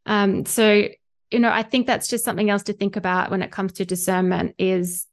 Um, 0.06 0.46
so 0.46 0.88
you 1.32 1.40
know, 1.40 1.52
I 1.52 1.64
think 1.64 1.88
that's 1.88 2.08
just 2.08 2.24
something 2.24 2.50
else 2.50 2.64
to 2.64 2.74
think 2.74 2.96
about 2.96 3.32
when 3.32 3.42
it 3.42 3.52
comes 3.52 3.74
to 3.74 3.86
discernment 3.86 4.56
is 4.58 5.07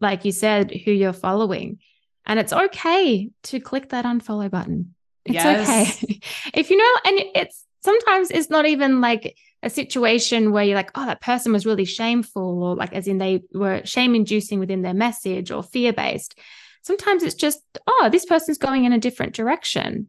like 0.00 0.24
you 0.24 0.32
said, 0.32 0.70
who 0.70 0.90
you're 0.90 1.12
following. 1.12 1.78
And 2.26 2.38
it's 2.38 2.52
okay 2.52 3.30
to 3.44 3.60
click 3.60 3.90
that 3.90 4.04
unfollow 4.04 4.50
button. 4.50 4.94
It's 5.24 5.34
yes. 5.34 6.02
okay. 6.02 6.20
if 6.54 6.70
you 6.70 6.76
know, 6.76 6.94
and 7.06 7.20
it's 7.34 7.64
sometimes 7.82 8.30
it's 8.30 8.50
not 8.50 8.66
even 8.66 9.00
like 9.00 9.36
a 9.62 9.70
situation 9.70 10.52
where 10.52 10.64
you're 10.64 10.76
like, 10.76 10.90
oh, 10.94 11.06
that 11.06 11.20
person 11.20 11.52
was 11.52 11.66
really 11.66 11.84
shameful, 11.84 12.62
or 12.62 12.76
like 12.76 12.92
as 12.92 13.08
in 13.08 13.18
they 13.18 13.42
were 13.52 13.82
shame 13.84 14.14
inducing 14.14 14.58
within 14.58 14.82
their 14.82 14.94
message 14.94 15.50
or 15.50 15.62
fear 15.62 15.92
based. 15.92 16.38
Sometimes 16.82 17.22
it's 17.22 17.34
just, 17.34 17.60
oh, 17.86 18.08
this 18.10 18.24
person's 18.24 18.58
going 18.58 18.84
in 18.84 18.92
a 18.92 18.98
different 18.98 19.34
direction. 19.34 20.08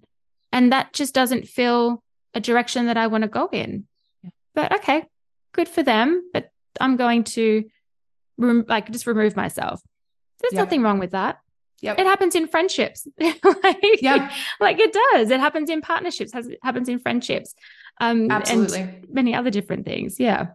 And 0.53 0.71
that 0.71 0.93
just 0.93 1.13
doesn't 1.13 1.47
feel 1.47 2.01
a 2.33 2.39
direction 2.39 2.85
that 2.85 2.97
I 2.97 3.07
want 3.07 3.23
to 3.23 3.27
go 3.27 3.49
in. 3.51 3.85
Yeah. 4.23 4.29
But 4.55 4.75
okay, 4.75 5.05
good 5.51 5.67
for 5.67 5.83
them. 5.83 6.29
But 6.33 6.49
I'm 6.79 6.95
going 6.95 7.25
to 7.25 7.65
rem- 8.41 8.65
like 8.67 8.91
just 8.91 9.07
remove 9.07 9.35
myself. 9.35 9.81
There's 10.41 10.53
yep. 10.53 10.65
nothing 10.65 10.81
wrong 10.81 10.99
with 10.99 11.11
that. 11.11 11.39
Yep. 11.81 11.99
It 11.99 12.05
happens 12.05 12.35
in 12.35 12.47
friendships. 12.47 13.07
like, 13.19 14.01
yeah. 14.01 14.31
like 14.59 14.79
it 14.79 14.93
does. 14.93 15.31
It 15.31 15.39
happens 15.39 15.69
in 15.69 15.81
partnerships, 15.81 16.33
has 16.33 16.47
it 16.47 16.59
happens 16.63 16.89
in 16.89 16.99
friendships. 16.99 17.53
Um 17.99 18.29
Absolutely. 18.29 18.81
and 18.81 19.07
many 19.09 19.35
other 19.35 19.49
different 19.49 19.85
things. 19.85 20.19
Yeah. 20.19 20.47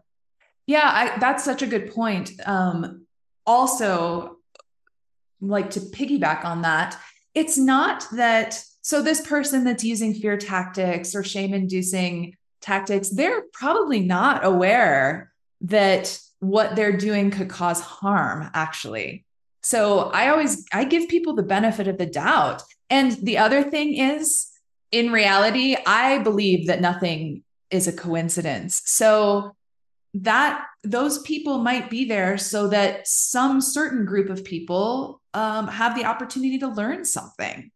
Yeah, 0.67 0.91
I, 0.93 1.19
that's 1.19 1.45
such 1.45 1.63
a 1.63 1.67
good 1.67 1.93
point. 1.93 2.33
Um 2.45 3.07
also 3.45 4.39
like 5.41 5.71
to 5.71 5.81
piggyback 5.81 6.45
on 6.45 6.63
that, 6.63 6.99
it's 7.35 7.59
not 7.59 8.07
that 8.13 8.63
so 8.83 9.03
this 9.03 9.21
person 9.27 9.65
that's 9.65 9.83
using 9.83 10.15
fear 10.15 10.37
tactics 10.37 11.15
or 11.15 11.25
shame 11.25 11.53
inducing 11.53 12.37
tactics, 12.61 13.11
they're 13.11 13.43
probably 13.53 14.01
not 14.01 14.45
aware 14.45 15.33
that 15.63 16.19
what 16.41 16.77
they're 16.77 16.97
doing 16.97 17.31
could 17.31 17.49
cause 17.49 17.81
harm 17.81 18.51
actually 18.55 19.27
so 19.67 20.11
I 20.13 20.29
always 20.29 20.65
I 20.73 20.85
give 20.85 21.09
people 21.09 21.35
the 21.35 21.43
benefit 21.43 21.89
of 21.89 21.99
the 21.99 22.07
doubt. 22.07 22.63
And 22.89 23.11
the 23.15 23.39
other 23.39 23.65
thing 23.65 23.97
is 23.97 24.47
in 24.93 25.11
reality, 25.11 25.77
I 25.85 26.19
believe 26.19 26.69
that 26.69 26.81
nothing 26.81 27.43
is 27.69 27.89
a 27.89 27.93
coincidence. 27.93 28.81
So 28.85 29.57
that 30.15 30.65
those 30.85 31.21
people 31.23 31.59
might 31.59 31.91
be 31.91 32.05
there 32.05 32.39
so 32.39 32.69
that 32.69 33.09
some 33.09 33.61
certain 33.61 34.05
group 34.05 34.31
of 34.31 34.45
people 34.45 35.21
um, 35.35 35.67
have 35.67 35.97
the 35.97 36.05
opportunity 36.05 36.61
to 36.61 36.69
learn 36.69 37.05
something. 37.05 37.73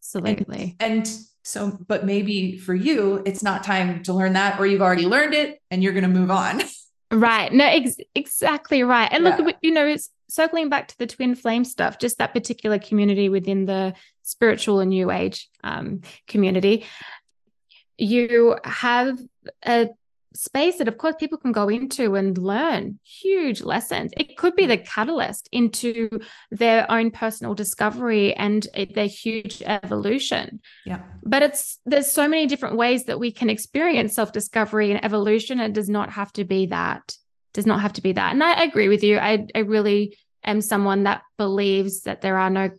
Absolutely. 0.00 0.74
And, 0.80 0.92
and 0.92 1.18
so, 1.44 1.78
but 1.86 2.04
maybe 2.04 2.58
for 2.58 2.74
you, 2.74 3.22
it's 3.24 3.44
not 3.44 3.62
time 3.62 4.02
to 4.02 4.12
learn 4.12 4.32
that, 4.32 4.58
or 4.58 4.66
you've 4.66 4.82
already 4.82 5.06
learned 5.06 5.34
it 5.34 5.60
and 5.70 5.80
you're 5.80 5.92
going 5.92 6.02
to 6.02 6.08
move 6.08 6.32
on. 6.32 6.60
Right. 7.10 7.52
No, 7.52 7.64
ex- 7.64 7.96
exactly 8.14 8.82
right. 8.82 9.08
And 9.10 9.24
look, 9.24 9.38
yeah. 9.38 9.52
you 9.62 9.72
know, 9.72 9.86
it's 9.86 10.10
circling 10.28 10.68
back 10.68 10.88
to 10.88 10.98
the 10.98 11.06
twin 11.06 11.34
flame 11.34 11.64
stuff, 11.64 11.98
just 11.98 12.18
that 12.18 12.32
particular 12.32 12.78
community 12.78 13.28
within 13.28 13.66
the 13.66 13.94
spiritual 14.22 14.80
and 14.80 14.90
new 14.90 15.10
age 15.10 15.48
um, 15.64 16.02
community. 16.28 16.86
You 17.98 18.56
have 18.64 19.18
a 19.66 19.88
space 20.34 20.78
that 20.78 20.88
of 20.88 20.96
course 20.96 21.16
people 21.18 21.38
can 21.38 21.52
go 21.52 21.68
into 21.68 22.14
and 22.14 22.38
learn 22.38 22.98
huge 23.02 23.62
lessons. 23.62 24.12
It 24.16 24.36
could 24.36 24.54
be 24.54 24.66
the 24.66 24.78
catalyst 24.78 25.48
into 25.50 26.08
their 26.50 26.90
own 26.90 27.10
personal 27.10 27.54
discovery 27.54 28.34
and 28.34 28.66
their 28.94 29.06
huge 29.06 29.62
evolution. 29.64 30.60
Yeah. 30.86 31.00
But 31.22 31.42
it's 31.42 31.78
there's 31.84 32.12
so 32.12 32.28
many 32.28 32.46
different 32.46 32.76
ways 32.76 33.04
that 33.04 33.18
we 33.18 33.32
can 33.32 33.50
experience 33.50 34.14
self-discovery 34.14 34.90
and 34.90 35.04
evolution 35.04 35.60
it 35.60 35.72
does 35.72 35.88
not 35.88 36.10
have 36.10 36.32
to 36.34 36.44
be 36.44 36.66
that 36.66 37.16
does 37.52 37.66
not 37.66 37.80
have 37.80 37.94
to 37.94 38.02
be 38.02 38.12
that. 38.12 38.32
And 38.32 38.42
i 38.42 38.62
agree 38.62 38.88
with 38.88 39.02
you. 39.02 39.18
I 39.18 39.46
i 39.54 39.60
really 39.60 40.16
am 40.44 40.60
someone 40.60 41.04
that 41.04 41.22
believes 41.36 42.02
that 42.02 42.20
there 42.20 42.38
are 42.38 42.50
no 42.50 42.70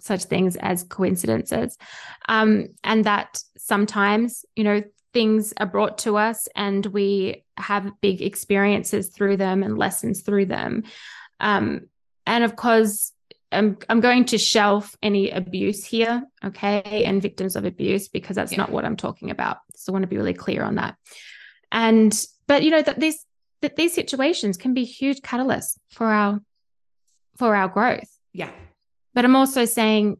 such 0.00 0.24
things 0.24 0.56
as 0.56 0.84
coincidences. 0.84 1.78
Um, 2.28 2.68
and 2.84 3.04
that 3.04 3.42
sometimes 3.56 4.44
you 4.54 4.64
know 4.64 4.82
things 5.14 5.54
are 5.56 5.66
brought 5.66 5.98
to 5.98 6.18
us 6.18 6.48
and 6.54 6.84
we 6.84 7.44
have 7.56 7.92
big 8.02 8.20
experiences 8.20 9.08
through 9.08 9.38
them 9.38 9.62
and 9.62 9.78
lessons 9.78 10.20
through 10.22 10.46
them. 10.46 10.82
Um, 11.40 11.88
and 12.26 12.44
of 12.44 12.56
course, 12.56 13.12
I'm, 13.52 13.78
I'm 13.88 14.00
going 14.00 14.24
to 14.26 14.38
shelf 14.38 14.96
any 15.02 15.30
abuse 15.30 15.84
here, 15.84 16.24
okay, 16.44 17.04
and 17.06 17.22
victims 17.22 17.54
of 17.54 17.64
abuse 17.64 18.08
because 18.08 18.34
that's 18.34 18.52
yeah. 18.52 18.58
not 18.58 18.72
what 18.72 18.84
I'm 18.84 18.96
talking 18.96 19.30
about. 19.30 19.58
So 19.76 19.92
I 19.92 19.94
want 19.94 20.02
to 20.02 20.08
be 20.08 20.16
really 20.16 20.34
clear 20.34 20.64
on 20.64 20.74
that. 20.74 20.96
And 21.70 22.12
but 22.46 22.62
you 22.62 22.70
know 22.70 22.82
that 22.82 23.00
these 23.00 23.24
that 23.62 23.76
these 23.76 23.94
situations 23.94 24.56
can 24.56 24.74
be 24.74 24.84
huge 24.84 25.20
catalysts 25.20 25.78
for 25.90 26.06
our 26.06 26.40
for 27.36 27.54
our 27.54 27.68
growth. 27.68 28.10
Yeah. 28.32 28.50
But 29.14 29.24
I'm 29.24 29.36
also 29.36 29.64
saying 29.64 30.18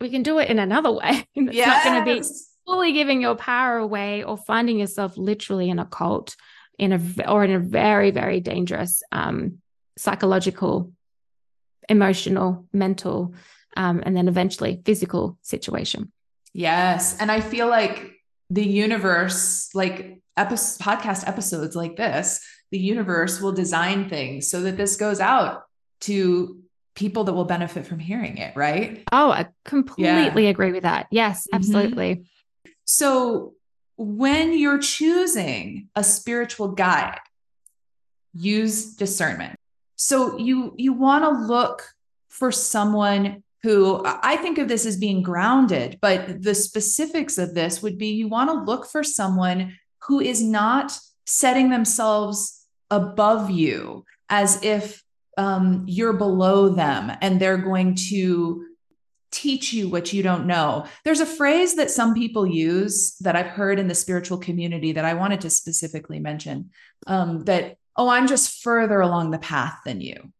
we 0.00 0.10
can 0.10 0.22
do 0.22 0.38
it 0.38 0.48
in 0.48 0.58
another 0.58 0.92
way. 0.92 1.26
it's 1.34 1.54
yes. 1.54 1.84
not 1.84 2.04
going 2.04 2.04
to 2.04 2.22
be 2.22 2.28
fully 2.66 2.92
giving 2.92 3.20
your 3.20 3.36
power 3.36 3.78
away 3.78 4.24
or 4.24 4.36
finding 4.36 4.78
yourself 4.78 5.16
literally 5.16 5.70
in 5.70 5.78
a 5.78 5.86
cult 5.86 6.36
in 6.78 6.92
a 6.92 7.30
or 7.30 7.44
in 7.44 7.52
a 7.52 7.58
very 7.58 8.10
very 8.10 8.40
dangerous 8.40 9.02
um, 9.12 9.58
psychological 9.96 10.92
emotional, 11.88 12.66
mental, 12.72 13.34
um, 13.76 14.02
and 14.04 14.16
then 14.16 14.28
eventually 14.28 14.82
physical 14.84 15.38
situation. 15.42 16.12
Yes. 16.52 17.18
And 17.20 17.30
I 17.30 17.40
feel 17.40 17.68
like 17.68 18.12
the 18.50 18.64
universe, 18.64 19.70
like 19.74 20.20
episode, 20.36 20.82
podcast 20.82 21.26
episodes 21.28 21.76
like 21.76 21.96
this, 21.96 22.46
the 22.70 22.78
universe 22.78 23.40
will 23.40 23.52
design 23.52 24.08
things 24.08 24.48
so 24.48 24.62
that 24.62 24.76
this 24.76 24.96
goes 24.96 25.20
out 25.20 25.64
to 26.02 26.60
people 26.94 27.24
that 27.24 27.34
will 27.34 27.44
benefit 27.44 27.86
from 27.86 27.98
hearing 27.98 28.38
it, 28.38 28.56
right? 28.56 29.02
Oh, 29.12 29.30
I 29.30 29.48
completely 29.64 30.44
yeah. 30.44 30.50
agree 30.50 30.72
with 30.72 30.84
that. 30.84 31.06
Yes, 31.10 31.42
mm-hmm. 31.42 31.56
absolutely. 31.56 32.14
Mm-hmm. 32.14 32.22
So 32.86 33.54
when 33.96 34.56
you're 34.56 34.78
choosing 34.78 35.88
a 35.94 36.02
spiritual 36.02 36.68
guide, 36.68 37.20
use 38.32 38.94
discernment. 38.94 39.56
So 39.96 40.38
you 40.38 40.74
you 40.76 40.92
want 40.92 41.24
to 41.24 41.46
look 41.46 41.82
for 42.28 42.52
someone 42.52 43.42
who 43.62 44.02
I 44.04 44.36
think 44.36 44.58
of 44.58 44.68
this 44.68 44.86
as 44.86 44.96
being 44.96 45.22
grounded, 45.22 45.98
but 46.00 46.42
the 46.42 46.54
specifics 46.54 47.38
of 47.38 47.54
this 47.54 47.82
would 47.82 47.98
be 47.98 48.08
you 48.08 48.28
want 48.28 48.50
to 48.50 48.70
look 48.70 48.86
for 48.86 49.02
someone 49.02 49.76
who 50.06 50.20
is 50.20 50.42
not 50.42 50.96
setting 51.24 51.70
themselves 51.70 52.64
above 52.90 53.50
you 53.50 54.04
as 54.28 54.62
if 54.62 55.02
um, 55.36 55.84
you're 55.88 56.12
below 56.12 56.68
them 56.68 57.10
and 57.20 57.40
they're 57.40 57.58
going 57.58 57.96
to 58.10 58.64
teach 59.30 59.72
you 59.72 59.88
what 59.88 60.12
you 60.12 60.22
don't 60.22 60.46
know. 60.46 60.86
There's 61.04 61.20
a 61.20 61.26
phrase 61.26 61.76
that 61.76 61.90
some 61.90 62.14
people 62.14 62.46
use 62.46 63.16
that 63.20 63.36
I've 63.36 63.46
heard 63.46 63.78
in 63.78 63.88
the 63.88 63.94
spiritual 63.94 64.38
community 64.38 64.92
that 64.92 65.04
I 65.04 65.14
wanted 65.14 65.40
to 65.42 65.50
specifically 65.50 66.20
mention 66.20 66.70
um, 67.06 67.44
that, 67.44 67.76
oh, 67.96 68.08
I'm 68.08 68.26
just 68.26 68.62
further 68.62 69.00
along 69.00 69.30
the 69.30 69.38
path 69.38 69.78
than 69.84 70.00
you. 70.00 70.32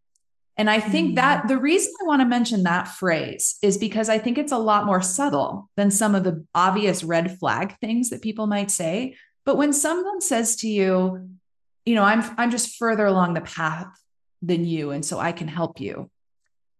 And 0.57 0.71
I 0.71 0.81
think 0.81 1.09
mm-hmm. 1.09 1.15
that 1.17 1.49
the 1.49 1.59
reason 1.59 1.93
I 2.01 2.07
want 2.07 2.21
to 2.21 2.27
mention 2.27 2.63
that 2.63 2.89
phrase 2.89 3.59
is 3.61 3.77
because 3.77 4.09
I 4.09 4.19
think 4.19 4.39
it's 4.39 4.53
a 4.53 4.59
lot 4.59 4.87
more 4.87 5.03
subtle 5.03 5.69
than 5.77 5.91
some 5.91 6.15
of 6.15 6.25
the 6.25 6.47
obvious 6.55 7.05
red 7.05 7.39
flag 7.39 7.77
things 7.79 8.11
that 8.11 8.23
people 8.23 8.47
might 8.47 8.71
say. 8.71 9.17
But 9.45 9.57
when 9.57 9.73
someone 9.73 10.21
says 10.21 10.57
to 10.57 10.69
you, 10.69 11.29
you 11.85 11.95
know, 11.95 12.03
I'm 12.03 12.25
I'm 12.39 12.51
just 12.51 12.77
further 12.77 13.05
along 13.05 13.35
the 13.35 13.43
path 13.43 13.89
than 14.43 14.65
you 14.65 14.91
and 14.91 15.05
so 15.05 15.19
I 15.19 15.33
can 15.33 15.49
help 15.49 15.81
you. 15.81 16.11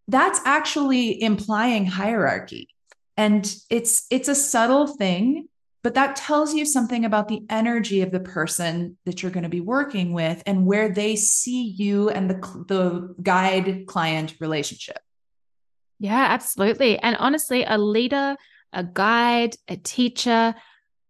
That's 0.07 0.39
actually 0.45 1.21
implying 1.21 1.85
hierarchy. 1.85 2.69
And 3.17 3.53
it's 3.69 4.05
it's 4.09 4.29
a 4.29 4.35
subtle 4.35 4.87
thing, 4.87 5.47
but 5.83 5.95
that 5.95 6.15
tells 6.15 6.53
you 6.53 6.65
something 6.65 7.03
about 7.03 7.27
the 7.27 7.43
energy 7.49 8.01
of 8.01 8.11
the 8.11 8.19
person 8.19 8.97
that 9.05 9.21
you're 9.21 9.31
going 9.31 9.43
to 9.43 9.49
be 9.49 9.61
working 9.61 10.13
with 10.13 10.43
and 10.45 10.65
where 10.65 10.89
they 10.89 11.15
see 11.15 11.63
you 11.63 12.09
and 12.09 12.29
the 12.29 12.35
the 12.67 13.15
guide 13.21 13.85
client 13.87 14.35
relationship. 14.39 14.99
Yeah, 15.99 16.27
absolutely. 16.29 16.99
And 16.99 17.15
honestly, 17.17 17.63
a 17.63 17.77
leader, 17.77 18.37
a 18.71 18.83
guide, 18.83 19.55
a 19.67 19.77
teacher 19.77 20.53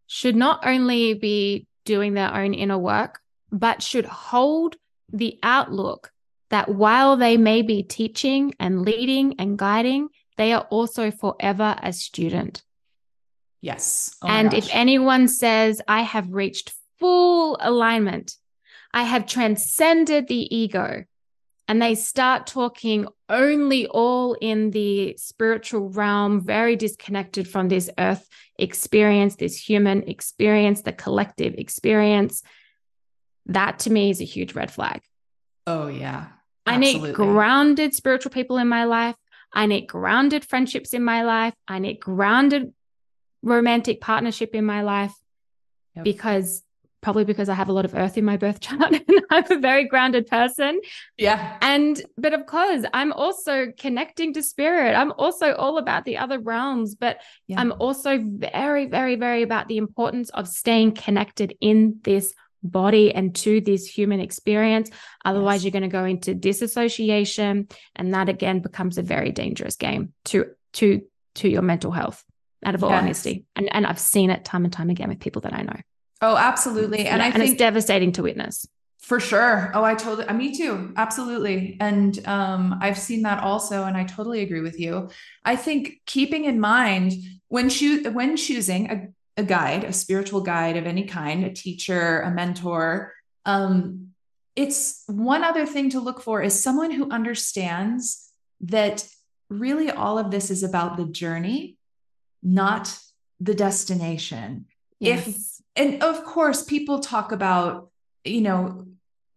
should 0.08 0.36
not 0.36 0.66
only 0.66 1.14
be 1.14 1.68
doing 1.84 2.14
their 2.14 2.34
own 2.34 2.54
inner 2.54 2.78
work, 2.78 3.20
but 3.52 3.82
should 3.82 4.06
hold 4.06 4.76
the 5.12 5.40
outlook 5.44 6.12
that 6.50 6.70
while 6.70 7.18
they 7.18 7.38
may 7.38 7.62
be 7.62 7.84
teaching 7.84 8.54
and 8.60 8.84
leading 8.84 9.40
and 9.40 9.58
guiding, 9.58 10.10
they 10.38 10.54
are 10.54 10.68
also 10.70 11.12
forever 11.12 11.76
a 11.82 11.92
student. 11.92 12.64
Yes. 13.62 14.16
Oh 14.22 14.28
and 14.28 14.54
if 14.54 14.70
anyone 14.72 15.28
says, 15.28 15.82
I 15.88 16.02
have 16.02 16.32
reached 16.32 16.74
full 17.00 17.58
alignment, 17.60 18.36
I 18.94 19.04
have 19.04 19.26
transcended 19.26 20.28
the 20.28 20.56
ego, 20.56 21.04
and 21.68 21.82
they 21.82 21.96
start 21.96 22.48
talking 22.48 23.08
only 23.28 23.88
all 23.88 24.36
in 24.36 24.72
the 24.72 25.16
spiritual 25.18 25.90
realm, 25.90 26.46
very 26.46 26.76
disconnected 26.76 27.48
from 27.48 27.68
this 27.68 27.90
earth 27.98 28.28
experience, 28.58 29.36
this 29.36 29.58
human 29.58 30.04
experience, 30.04 30.82
the 30.82 30.94
collective 30.94 31.56
experience, 31.56 32.42
that 33.48 33.80
to 33.80 33.90
me 33.92 34.10
is 34.10 34.22
a 34.22 34.26
huge 34.26 34.54
red 34.54 34.72
flag. 34.72 35.02
Oh, 35.66 35.88
yeah. 35.88 36.28
Absolutely. 36.68 37.10
I 37.10 37.12
need 37.12 37.16
grounded 37.16 37.94
spiritual 37.94 38.32
people 38.32 38.58
in 38.58 38.68
my 38.68 38.86
life. 38.86 39.16
I 39.54 39.66
need 39.66 39.88
grounded 39.88 40.46
friendships 40.46 40.94
in 40.94 41.04
my 41.04 41.24
life. 41.24 41.54
I 41.68 41.80
need 41.80 42.00
grounded 42.00 42.74
romantic 43.42 44.02
partnership 44.02 44.54
in 44.54 44.66
my 44.66 44.82
life 44.82 45.14
yep. 45.96 46.04
because 46.04 46.64
probably 47.02 47.24
because 47.24 47.48
I 47.48 47.54
have 47.54 47.70
a 47.70 47.74
lot 47.74 47.86
of 47.86 47.96
earth 47.96 48.18
in 48.18 48.26
my 48.26 48.38
birth 48.38 48.60
chart 48.66 48.92
and 48.92 49.22
I'm 49.30 49.50
a 49.50 49.60
very 49.60 49.88
grounded 49.88 50.28
person. 50.28 50.82
Yeah. 51.18 51.58
And, 51.62 52.02
but 52.18 52.34
of 52.34 52.46
course, 52.46 52.84
I'm 52.94 53.14
also 53.14 53.72
connecting 53.78 54.34
to 54.34 54.44
spirit. 54.44 54.94
I'm 54.94 55.14
also 55.14 55.54
all 55.54 55.78
about 55.78 56.06
the 56.06 56.18
other 56.18 56.40
realms, 56.40 56.96
but 56.96 57.22
yeah. 57.48 57.60
I'm 57.60 57.72
also 57.80 58.20
very, 58.22 58.88
very, 58.88 59.16
very 59.16 59.44
about 59.44 59.68
the 59.68 59.78
importance 59.78 60.30
of 60.32 60.48
staying 60.48 60.96
connected 60.96 61.56
in 61.62 62.00
this 62.04 62.34
body 62.64 63.14
and 63.14 63.36
to 63.36 63.62
this 63.62 63.88
human 63.88 64.20
experience. 64.20 64.90
Otherwise, 65.26 65.60
yes. 65.60 65.66
you're 65.66 65.80
going 65.80 65.90
to 65.90 65.98
go 65.98 66.06
into 66.06 66.34
disassociation, 66.34 67.68
and 67.96 68.14
that 68.14 68.30
again 68.30 68.60
becomes 68.60 68.98
a 68.98 69.02
very 69.04 69.32
dangerous 69.32 69.76
game 69.76 70.14
to 70.26 70.52
to 70.74 71.02
to 71.36 71.50
your 71.50 71.62
mental 71.62 71.92
health. 71.92 72.24
Out 72.66 72.74
of 72.74 72.84
all 72.84 72.90
yes. 72.90 73.04
honesty, 73.04 73.46
and 73.56 73.74
and 73.74 73.86
I've 73.86 74.00
seen 74.00 74.30
it 74.32 74.44
time 74.44 74.64
and 74.64 74.74
time 74.74 74.90
again 74.90 75.10
with 75.10 75.20
people 75.20 75.42
that 75.44 75.54
I 75.54 75.62
know. 75.62 75.80
Oh, 76.22 76.36
absolutely, 76.36 77.06
and 77.06 77.20
yeah, 77.20 77.24
I 77.24 77.28
and 77.28 77.36
think- 77.36 77.52
it's 77.52 77.60
devastating 77.60 78.12
to 78.14 78.24
witness. 78.24 78.68
For 79.08 79.22
sure. 79.22 79.72
Oh, 79.74 79.86
I 79.86 79.96
totally, 79.96 80.28
uh, 80.28 80.34
me 80.34 80.54
too. 80.54 80.92
Absolutely. 80.98 81.78
And 81.80 82.28
um, 82.28 82.78
I've 82.82 82.98
seen 82.98 83.22
that 83.22 83.42
also. 83.42 83.86
And 83.86 83.96
I 83.96 84.04
totally 84.04 84.42
agree 84.42 84.60
with 84.60 84.82
you. 84.82 85.10
I 85.46 85.56
think 85.56 86.02
keeping 86.06 86.44
in 86.44 86.60
mind 86.60 87.14
when, 87.48 87.70
choo- 87.70 88.12
when 88.12 88.36
choosing 88.36 89.14
a 89.38 89.44
guide, 89.44 89.84
a 89.84 89.94
spiritual 89.94 90.42
guide 90.42 90.78
of 90.78 90.86
any 90.86 91.06
kind, 91.06 91.46
a 91.46 91.52
teacher, 91.52 92.22
a 92.22 92.32
mentor, 92.32 93.14
um, 93.46 94.10
it's 94.58 95.04
one 95.06 95.44
other 95.44 95.66
thing 95.68 95.92
to 95.92 96.00
look 96.00 96.20
for 96.20 96.42
is 96.42 96.60
someone 96.60 96.90
who 96.90 97.10
understands 97.12 98.32
that 98.62 99.08
really 99.50 99.92
all 99.92 100.18
of 100.18 100.32
this 100.32 100.50
is 100.50 100.64
about 100.64 100.98
the 100.98 101.06
journey, 101.06 101.78
not 102.42 102.98
the 103.40 103.54
destination. 103.54 104.66
Yes. 105.00 105.28
If 105.28 105.38
and 105.76 106.04
of 106.04 106.26
course 106.26 106.64
people 106.64 107.00
talk 107.00 107.32
about, 107.32 107.92
you 108.26 108.42
know, 108.42 108.88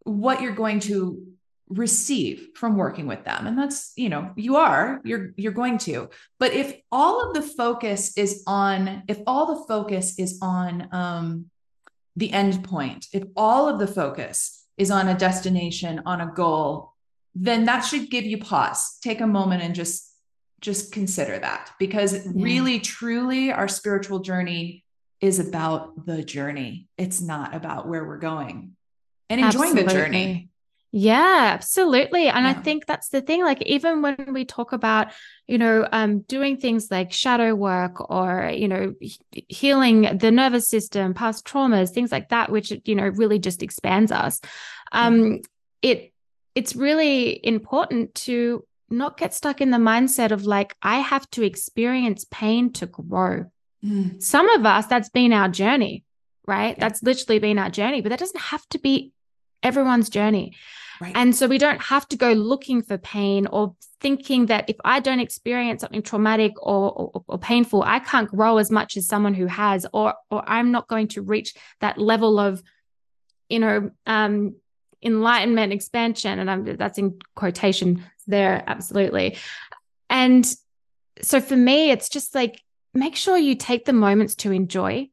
what 0.05 0.41
you're 0.41 0.55
going 0.55 0.81
to 0.81 1.30
receive 1.71 2.49
from 2.55 2.77
working 2.77 3.07
with 3.07 3.25
them. 3.25 3.47
And 3.47 3.57
that's 3.57 3.93
you 3.97 4.09
know 4.09 4.33
you 4.37 4.57
are 4.57 5.01
you're 5.05 5.33
you're 5.37 5.53
going 5.53 5.79
to. 5.79 6.11
But 6.39 6.53
if 6.53 6.77
all 6.93 7.27
of 7.27 7.35
the 7.35 7.43
focus 7.43 8.17
is 8.19 8.43
on 8.47 9.05
if 9.09 9.19
all 9.27 9.55
the 9.55 9.67
focus 9.67 10.19
is 10.19 10.39
on 10.43 10.89
um 10.93 11.47
the 12.17 12.33
end 12.33 12.65
point 12.65 13.07
if 13.13 13.23
all 13.37 13.69
of 13.69 13.79
the 13.79 13.87
focus 13.87 14.67
is 14.77 14.91
on 14.91 15.09
a 15.09 15.17
destination 15.17 16.03
on 16.05 16.21
a 16.21 16.33
goal 16.35 16.93
then 17.35 17.65
that 17.67 17.81
should 17.81 18.11
give 18.11 18.25
you 18.25 18.39
pause. 18.39 18.99
Take 19.01 19.21
a 19.21 19.27
moment 19.27 19.63
and 19.63 19.75
just 19.75 20.09
just 20.61 20.93
consider 20.93 21.39
that. 21.39 21.71
Because 21.79 22.13
yeah. 22.13 22.33
really 22.35 22.81
truly 22.81 23.53
our 23.53 23.69
spiritual 23.69 24.19
journey 24.21 24.85
is 25.21 25.39
about 25.39 26.07
the 26.07 26.23
journey. 26.23 26.89
It's 26.99 27.21
not 27.21 27.55
about 27.55 27.89
where 27.89 28.05
we're 28.05 28.19
going. 28.19 28.77
And 29.29 29.41
enjoying 29.41 29.71
Absolutely. 29.71 29.83
the 29.83 30.01
journey 30.01 30.50
yeah, 30.93 31.51
absolutely. 31.55 32.29
And 32.29 32.45
yeah. 32.45 32.51
I 32.51 32.55
think 32.55 32.87
that's 32.87 33.11
the 33.11 33.21
thing. 33.21 33.45
Like, 33.45 33.63
even 33.63 34.03
when 34.03 34.33
we 34.33 34.45
talk 34.45 34.73
about, 34.73 35.13
you 35.47 35.57
know, 35.57 35.87
um, 35.93 36.21
doing 36.21 36.57
things 36.57 36.91
like 36.91 37.13
shadow 37.13 37.55
work 37.55 38.11
or, 38.11 38.51
you 38.53 38.67
know, 38.67 38.95
healing 39.49 40.19
the 40.19 40.31
nervous 40.33 40.69
system, 40.69 41.15
past 41.15 41.47
traumas, 41.47 41.91
things 41.91 42.11
like 42.11 42.31
that, 42.31 42.51
which, 42.51 42.73
you 42.85 42.97
know, 42.97 43.07
really 43.07 43.39
just 43.39 43.63
expands 43.63 44.11
us. 44.11 44.41
Um, 44.91 45.41
it, 45.81 46.13
it's 46.57 46.75
really 46.75 47.45
important 47.47 48.15
to 48.27 48.65
not 48.89 49.17
get 49.17 49.33
stuck 49.33 49.61
in 49.61 49.71
the 49.71 49.79
mindset 49.79 50.33
of 50.33 50.45
like, 50.47 50.75
I 50.83 50.99
have 50.99 51.31
to 51.31 51.45
experience 51.45 52.27
pain 52.29 52.73
to 52.73 52.87
grow. 52.87 53.45
Mm. 53.85 54.21
Some 54.21 54.51
of 54.51 54.67
us, 54.67 54.87
that's 54.87 55.09
been 55.09 55.33
our 55.33 55.49
journey, 55.49 56.05
right? 56.49 56.77
Yeah. 56.77 56.89
That's 56.89 57.01
literally 57.01 57.39
been 57.39 57.59
our 57.59 57.71
journey, 57.71 58.01
but 58.01 58.09
that 58.09 58.19
doesn't 58.19 58.41
have 58.41 58.69
to 58.71 58.81
be 58.81 59.13
everyone's 59.63 60.11
journey. 60.11 60.57
Right. 61.01 61.13
And 61.15 61.35
so 61.35 61.47
we 61.47 61.57
don't 61.57 61.81
have 61.81 62.07
to 62.09 62.17
go 62.17 62.33
looking 62.33 62.83
for 62.83 62.99
pain 62.99 63.47
or 63.47 63.75
thinking 64.01 64.47
that 64.47 64.69
if 64.69 64.77
I 64.85 65.01
don't 65.01 65.21
experience 65.21 65.81
something 65.81 66.03
traumatic 66.03 66.53
or, 66.59 66.93
or, 66.93 67.25
or, 67.27 67.39
painful, 67.39 67.83
I 67.83 68.01
can't 68.01 68.29
grow 68.31 68.59
as 68.59 68.71
much 68.71 68.99
as 68.99 69.07
someone 69.07 69.33
who 69.33 69.47
has, 69.47 69.87
or 69.95 70.15
or 70.31 70.45
I'm 70.47 70.73
not 70.73 70.89
going 70.89 71.09
to 71.09 71.23
reach 71.23 71.55
that 71.81 71.97
level 71.97 72.39
of, 72.39 72.63
you 73.49 73.61
know, 73.61 73.91
um, 74.07 74.57
enlightenment, 75.03 75.73
expansion. 75.73 76.39
And 76.39 76.51
I'm 76.51 76.65
that's 76.77 76.99
in 76.99 77.19
quotation 77.35 78.05
there, 78.27 78.63
absolutely. 78.67 79.39
And 80.11 80.47
so 81.23 81.41
for 81.41 81.57
me, 81.57 81.91
it's 81.91 82.11
just 82.11 82.35
like 82.35 82.61
make 82.93 83.17
sure 83.17 83.39
you 83.39 83.55
take 83.55 83.87
the 83.87 83.93
moments 83.95 84.35
to 84.35 84.53
enjoy 84.53 85.09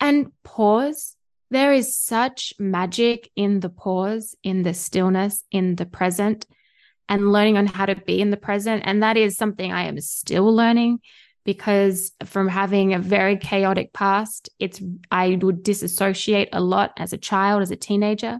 and 0.00 0.32
pause 0.42 1.16
there 1.50 1.72
is 1.72 1.96
such 1.96 2.54
magic 2.58 3.30
in 3.34 3.60
the 3.60 3.68
pause, 3.68 4.36
in 4.42 4.62
the 4.62 4.74
stillness, 4.74 5.44
in 5.50 5.76
the 5.76 5.86
present. 5.86 6.46
and 7.08 7.32
learning 7.32 7.58
on 7.58 7.66
how 7.66 7.86
to 7.86 7.96
be 7.96 8.20
in 8.20 8.30
the 8.30 8.36
present. 8.36 8.82
And 8.86 9.02
that 9.02 9.16
is 9.16 9.36
something 9.36 9.72
I 9.72 9.86
am 9.86 10.00
still 10.00 10.54
learning 10.54 11.00
because 11.44 12.12
from 12.24 12.46
having 12.46 12.94
a 12.94 13.00
very 13.00 13.36
chaotic 13.36 13.92
past, 13.92 14.48
it's 14.60 14.80
I 15.10 15.36
would 15.42 15.64
disassociate 15.64 16.50
a 16.52 16.60
lot 16.60 16.92
as 16.96 17.12
a 17.12 17.18
child, 17.18 17.62
as 17.62 17.72
a 17.72 17.76
teenager, 17.76 18.38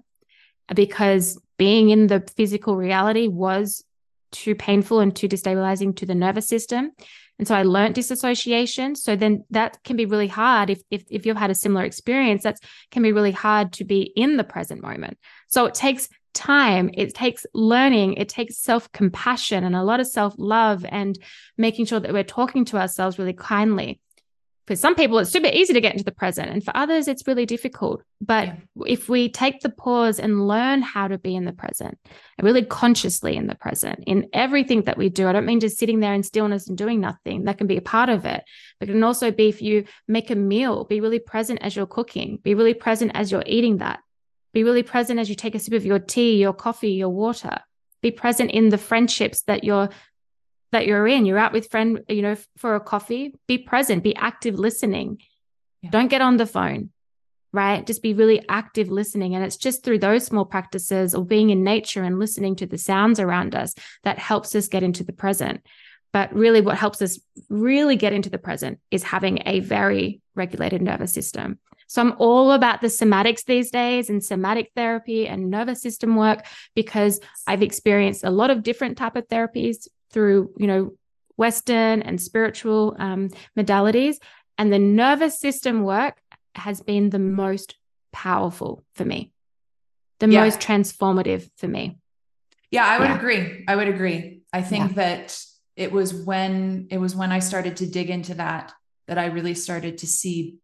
because 0.72 1.40
being 1.58 1.90
in 1.90 2.06
the 2.06 2.22
physical 2.36 2.76
reality 2.76 3.26
was 3.26 3.84
too 4.30 4.54
painful 4.54 5.00
and 5.00 5.16
too 5.16 5.28
destabilizing 5.28 5.96
to 5.96 6.06
the 6.06 6.14
nervous 6.14 6.46
system. 6.46 6.92
And 7.40 7.48
so 7.48 7.54
I 7.54 7.62
learned 7.62 7.94
disassociation. 7.94 8.94
So 8.94 9.16
then 9.16 9.44
that 9.48 9.82
can 9.82 9.96
be 9.96 10.04
really 10.04 10.28
hard 10.28 10.68
if, 10.68 10.82
if, 10.90 11.04
if 11.08 11.24
you've 11.24 11.38
had 11.38 11.50
a 11.50 11.54
similar 11.54 11.86
experience, 11.86 12.42
that 12.42 12.58
can 12.90 13.02
be 13.02 13.12
really 13.12 13.32
hard 13.32 13.72
to 13.72 13.84
be 13.84 14.12
in 14.14 14.36
the 14.36 14.44
present 14.44 14.82
moment. 14.82 15.16
So 15.48 15.64
it 15.64 15.72
takes 15.72 16.10
time, 16.34 16.90
it 16.92 17.14
takes 17.14 17.46
learning, 17.54 18.14
it 18.18 18.28
takes 18.28 18.58
self 18.58 18.92
compassion 18.92 19.64
and 19.64 19.74
a 19.74 19.82
lot 19.82 20.00
of 20.00 20.06
self 20.06 20.34
love 20.36 20.84
and 20.86 21.18
making 21.56 21.86
sure 21.86 21.98
that 21.98 22.12
we're 22.12 22.24
talking 22.24 22.66
to 22.66 22.76
ourselves 22.76 23.18
really 23.18 23.32
kindly. 23.32 24.00
For 24.70 24.76
some 24.76 24.94
people, 24.94 25.18
it's 25.18 25.32
super 25.32 25.50
easy 25.52 25.72
to 25.72 25.80
get 25.80 25.94
into 25.94 26.04
the 26.04 26.12
present, 26.12 26.48
and 26.48 26.64
for 26.64 26.70
others, 26.76 27.08
it's 27.08 27.26
really 27.26 27.44
difficult. 27.44 28.04
But 28.20 28.46
yeah. 28.46 28.54
if 28.86 29.08
we 29.08 29.28
take 29.28 29.62
the 29.62 29.68
pause 29.68 30.20
and 30.20 30.46
learn 30.46 30.80
how 30.80 31.08
to 31.08 31.18
be 31.18 31.34
in 31.34 31.44
the 31.44 31.52
present, 31.52 31.98
and 32.38 32.44
really 32.44 32.64
consciously 32.64 33.36
in 33.36 33.48
the 33.48 33.56
present, 33.56 34.04
in 34.06 34.28
everything 34.32 34.82
that 34.82 34.96
we 34.96 35.08
do, 35.08 35.26
I 35.26 35.32
don't 35.32 35.44
mean 35.44 35.58
just 35.58 35.76
sitting 35.76 35.98
there 35.98 36.14
in 36.14 36.22
stillness 36.22 36.68
and 36.68 36.78
doing 36.78 37.00
nothing. 37.00 37.46
That 37.46 37.58
can 37.58 37.66
be 37.66 37.78
a 37.78 37.82
part 37.82 38.10
of 38.10 38.24
it. 38.24 38.44
But 38.78 38.88
it 38.88 38.92
can 38.92 39.02
also 39.02 39.32
be 39.32 39.48
if 39.48 39.60
you 39.60 39.86
make 40.06 40.30
a 40.30 40.36
meal, 40.36 40.84
be 40.84 41.00
really 41.00 41.18
present 41.18 41.58
as 41.62 41.74
you're 41.74 41.86
cooking, 41.86 42.38
be 42.40 42.54
really 42.54 42.74
present 42.74 43.10
as 43.14 43.32
you're 43.32 43.42
eating 43.46 43.78
that 43.78 43.98
be 44.52 44.64
really 44.64 44.82
present 44.82 45.20
as 45.20 45.28
you 45.28 45.34
take 45.34 45.54
a 45.54 45.58
sip 45.58 45.74
of 45.74 45.86
your 45.86 45.98
tea, 45.98 46.36
your 46.40 46.52
coffee, 46.52 46.92
your 46.92 47.08
water. 47.08 47.58
Be 48.02 48.10
present 48.10 48.50
in 48.50 48.70
the 48.70 48.78
friendships 48.78 49.42
that 49.42 49.62
you're 49.62 49.90
that 50.72 50.86
you're 50.86 51.06
in. 51.06 51.26
You're 51.26 51.38
out 51.38 51.52
with 51.52 51.70
friend, 51.70 52.00
you 52.08 52.22
know, 52.22 52.36
for 52.56 52.74
a 52.74 52.80
coffee. 52.80 53.34
Be 53.46 53.58
present, 53.58 54.02
be 54.02 54.14
active 54.16 54.58
listening. 54.58 55.20
Yeah. 55.82 55.90
Don't 55.90 56.08
get 56.08 56.20
on 56.20 56.36
the 56.36 56.46
phone, 56.46 56.90
right? 57.52 57.86
Just 57.86 58.02
be 58.02 58.14
really 58.14 58.44
active 58.48 58.90
listening. 58.90 59.34
And 59.34 59.44
it's 59.44 59.56
just 59.56 59.82
through 59.82 59.98
those 59.98 60.24
small 60.24 60.44
practices 60.44 61.14
or 61.14 61.24
being 61.24 61.50
in 61.50 61.64
nature 61.64 62.02
and 62.02 62.18
listening 62.18 62.56
to 62.56 62.66
the 62.66 62.78
sounds 62.78 63.18
around 63.18 63.54
us 63.54 63.74
that 64.04 64.18
helps 64.18 64.54
us 64.54 64.68
get 64.68 64.82
into 64.82 65.04
the 65.04 65.12
present. 65.12 65.64
But 66.12 66.34
really, 66.34 66.60
what 66.60 66.76
helps 66.76 67.02
us 67.02 67.20
really 67.48 67.96
get 67.96 68.12
into 68.12 68.30
the 68.30 68.38
present 68.38 68.80
is 68.90 69.04
having 69.04 69.42
a 69.46 69.60
very 69.60 70.20
regulated 70.34 70.82
nervous 70.82 71.12
system. 71.12 71.58
So 71.86 72.02
I'm 72.02 72.14
all 72.18 72.52
about 72.52 72.80
the 72.80 72.86
somatics 72.86 73.44
these 73.44 73.72
days 73.72 74.10
and 74.10 74.22
somatic 74.22 74.70
therapy 74.76 75.26
and 75.26 75.50
nervous 75.50 75.82
system 75.82 76.14
work 76.14 76.46
because 76.76 77.20
I've 77.48 77.62
experienced 77.62 78.22
a 78.22 78.30
lot 78.30 78.50
of 78.50 78.62
different 78.62 78.96
type 78.96 79.16
of 79.16 79.26
therapies 79.26 79.88
through, 80.12 80.52
you 80.56 80.66
know, 80.66 80.92
Western 81.36 82.02
and 82.02 82.20
spiritual 82.20 82.96
um, 82.98 83.30
modalities. 83.58 84.16
And 84.58 84.72
the 84.72 84.78
nervous 84.78 85.40
system 85.40 85.82
work 85.82 86.20
has 86.54 86.80
been 86.80 87.10
the 87.10 87.18
most 87.18 87.76
powerful 88.12 88.84
for 88.94 89.04
me, 89.04 89.32
the 90.18 90.28
yeah. 90.28 90.44
most 90.44 90.60
transformative 90.60 91.48
for 91.56 91.68
me. 91.68 91.98
Yeah, 92.70 92.86
I 92.86 92.98
would 92.98 93.08
yeah. 93.08 93.16
agree. 93.16 93.64
I 93.66 93.76
would 93.76 93.88
agree. 93.88 94.42
I 94.52 94.62
think 94.62 94.90
yeah. 94.90 94.94
that 94.96 95.40
it 95.76 95.92
was 95.92 96.12
when 96.12 96.88
it 96.90 96.98
was 96.98 97.16
when 97.16 97.32
I 97.32 97.38
started 97.38 97.78
to 97.78 97.86
dig 97.86 98.10
into 98.10 98.34
that 98.34 98.72
that 99.08 99.18
I 99.18 99.26
really 99.26 99.54
started 99.54 99.98
to 99.98 100.06
see 100.06 100.58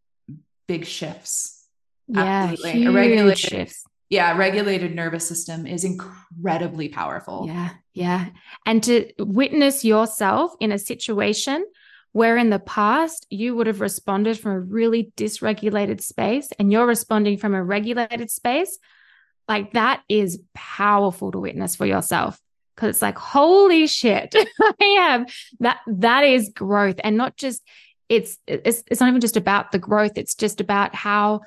big 0.68 0.84
shifts. 0.84 1.66
Yeah, 2.06 2.50
Absolutely. 2.52 3.16
Huge 3.16 3.38
shifts. 3.38 3.84
Yeah, 4.08 4.36
regulated 4.36 4.94
nervous 4.94 5.26
system 5.26 5.66
is 5.66 5.84
incredibly 5.84 6.88
powerful. 6.88 7.44
Yeah, 7.46 7.70
yeah. 7.92 8.26
And 8.64 8.82
to 8.84 9.10
witness 9.18 9.84
yourself 9.84 10.54
in 10.60 10.70
a 10.70 10.78
situation 10.78 11.66
where 12.12 12.36
in 12.36 12.50
the 12.50 12.58
past 12.58 13.26
you 13.30 13.56
would 13.56 13.66
have 13.66 13.80
responded 13.80 14.38
from 14.38 14.52
a 14.52 14.60
really 14.60 15.12
dysregulated 15.16 16.00
space 16.00 16.48
and 16.58 16.70
you're 16.70 16.86
responding 16.86 17.36
from 17.36 17.54
a 17.54 17.62
regulated 17.62 18.30
space, 18.30 18.78
like 19.48 19.72
that 19.72 20.02
is 20.08 20.40
powerful 20.54 21.32
to 21.32 21.40
witness 21.40 21.76
for 21.76 21.86
yourself 21.86 22.40
because 22.74 22.90
it's 22.90 23.02
like 23.02 23.16
holy 23.16 23.86
shit 23.86 24.34
i 24.80 24.84
have 24.98 25.32
that 25.60 25.78
that 25.86 26.24
is 26.24 26.50
growth 26.54 26.96
and 27.02 27.16
not 27.16 27.36
just 27.36 27.62
it's 28.08 28.38
it's 28.46 28.82
it's 28.88 29.00
not 29.00 29.08
even 29.08 29.20
just 29.20 29.36
about 29.36 29.72
the 29.72 29.78
growth 29.78 30.12
it's 30.16 30.34
just 30.34 30.60
about 30.60 30.94
how 30.94 31.40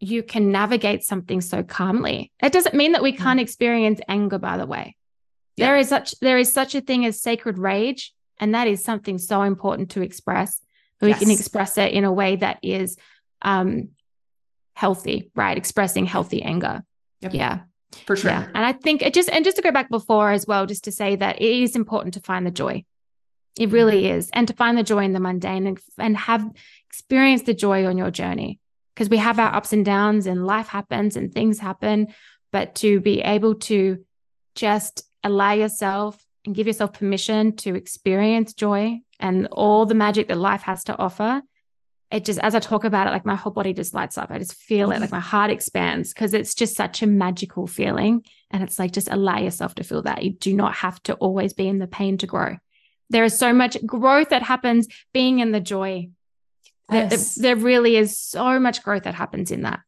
you 0.00 0.22
can 0.22 0.52
navigate 0.52 1.02
something 1.02 1.40
so 1.40 1.62
calmly 1.62 2.32
it 2.42 2.52
doesn't 2.52 2.74
mean 2.74 2.92
that 2.92 3.02
we 3.02 3.12
mm. 3.12 3.18
can't 3.18 3.40
experience 3.40 4.00
anger 4.08 4.38
by 4.38 4.56
the 4.56 4.66
way 4.66 4.96
yeah. 5.56 5.66
there 5.66 5.76
is 5.76 5.88
such 5.88 6.18
there 6.20 6.38
is 6.38 6.52
such 6.52 6.74
a 6.74 6.80
thing 6.80 7.04
as 7.04 7.20
sacred 7.20 7.58
rage 7.58 8.14
and 8.38 8.54
that 8.54 8.68
is 8.68 8.84
something 8.84 9.18
so 9.18 9.42
important 9.42 9.90
to 9.90 10.02
express 10.02 10.60
we 11.00 11.08
yes. 11.08 11.18
can 11.18 11.30
express 11.30 11.78
it 11.78 11.92
in 11.92 12.04
a 12.04 12.12
way 12.12 12.36
that 12.36 12.58
is 12.62 12.96
um 13.42 13.88
healthy 14.74 15.30
right 15.34 15.56
expressing 15.56 16.06
healthy 16.06 16.42
anger 16.42 16.82
yep. 17.20 17.34
yeah 17.34 17.60
for 18.06 18.14
sure 18.14 18.30
yeah. 18.30 18.46
and 18.54 18.64
i 18.64 18.72
think 18.72 19.02
it 19.02 19.14
just 19.14 19.28
and 19.30 19.44
just 19.44 19.56
to 19.56 19.62
go 19.62 19.72
back 19.72 19.88
before 19.90 20.30
as 20.30 20.46
well 20.46 20.66
just 20.66 20.84
to 20.84 20.92
say 20.92 21.16
that 21.16 21.40
it 21.40 21.62
is 21.62 21.74
important 21.74 22.14
to 22.14 22.20
find 22.20 22.46
the 22.46 22.50
joy 22.50 22.84
it 23.58 23.70
really 23.70 24.08
is. 24.08 24.30
And 24.32 24.46
to 24.48 24.54
find 24.54 24.78
the 24.78 24.82
joy 24.82 25.04
in 25.04 25.12
the 25.12 25.20
mundane 25.20 25.66
and, 25.66 25.78
and 25.98 26.16
have 26.16 26.48
experienced 26.88 27.46
the 27.46 27.54
joy 27.54 27.86
on 27.86 27.98
your 27.98 28.10
journey. 28.10 28.60
Because 28.98 29.10
we 29.10 29.18
have 29.18 29.38
our 29.38 29.54
ups 29.54 29.72
and 29.72 29.84
downs 29.84 30.26
and 30.26 30.44
life 30.44 30.66
happens 30.66 31.14
and 31.14 31.32
things 31.32 31.60
happen. 31.60 32.08
But 32.50 32.74
to 32.76 32.98
be 32.98 33.20
able 33.20 33.54
to 33.70 34.04
just 34.56 35.04
allow 35.22 35.52
yourself 35.52 36.20
and 36.44 36.52
give 36.52 36.66
yourself 36.66 36.94
permission 36.94 37.54
to 37.58 37.76
experience 37.76 38.54
joy 38.54 38.98
and 39.20 39.46
all 39.52 39.86
the 39.86 39.94
magic 39.94 40.26
that 40.26 40.36
life 40.36 40.62
has 40.62 40.82
to 40.84 40.98
offer. 40.98 41.42
It 42.10 42.24
just, 42.24 42.40
as 42.40 42.56
I 42.56 42.58
talk 42.58 42.82
about 42.82 43.06
it, 43.06 43.10
like 43.10 43.24
my 43.24 43.36
whole 43.36 43.52
body 43.52 43.72
just 43.72 43.94
lights 43.94 44.18
up. 44.18 44.32
I 44.32 44.38
just 44.38 44.54
feel 44.54 44.90
it, 44.90 45.00
like 45.00 45.12
my 45.12 45.20
heart 45.20 45.52
expands 45.52 46.12
because 46.12 46.34
it's 46.34 46.56
just 46.56 46.74
such 46.74 47.00
a 47.00 47.06
magical 47.06 47.68
feeling. 47.68 48.24
And 48.50 48.64
it's 48.64 48.80
like, 48.80 48.90
just 48.90 49.12
allow 49.12 49.38
yourself 49.38 49.76
to 49.76 49.84
feel 49.84 50.02
that. 50.02 50.24
You 50.24 50.32
do 50.32 50.54
not 50.54 50.74
have 50.74 51.00
to 51.04 51.14
always 51.14 51.52
be 51.52 51.68
in 51.68 51.78
the 51.78 51.86
pain 51.86 52.18
to 52.18 52.26
grow 52.26 52.56
there 53.10 53.24
is 53.24 53.38
so 53.38 53.52
much 53.52 53.76
growth 53.86 54.30
that 54.30 54.42
happens 54.42 54.86
being 55.12 55.38
in 55.38 55.52
the 55.52 55.60
joy. 55.60 56.08
Yes. 56.90 57.34
There, 57.34 57.54
there 57.54 57.64
really 57.64 57.96
is 57.96 58.18
so 58.18 58.58
much 58.58 58.82
growth 58.82 59.04
that 59.04 59.14
happens 59.14 59.50
in 59.50 59.62
that. 59.62 59.80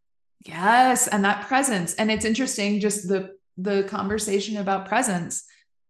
Yes, 0.45 1.07
and 1.09 1.25
that 1.25 1.47
presence. 1.47 1.95
And 1.95 2.11
it's 2.11 2.25
interesting 2.25 2.81
just 2.81 3.09
the 3.09 3.35
the 3.57 3.83
conversation 3.85 4.57
about 4.57 4.89
presence. 4.89 5.45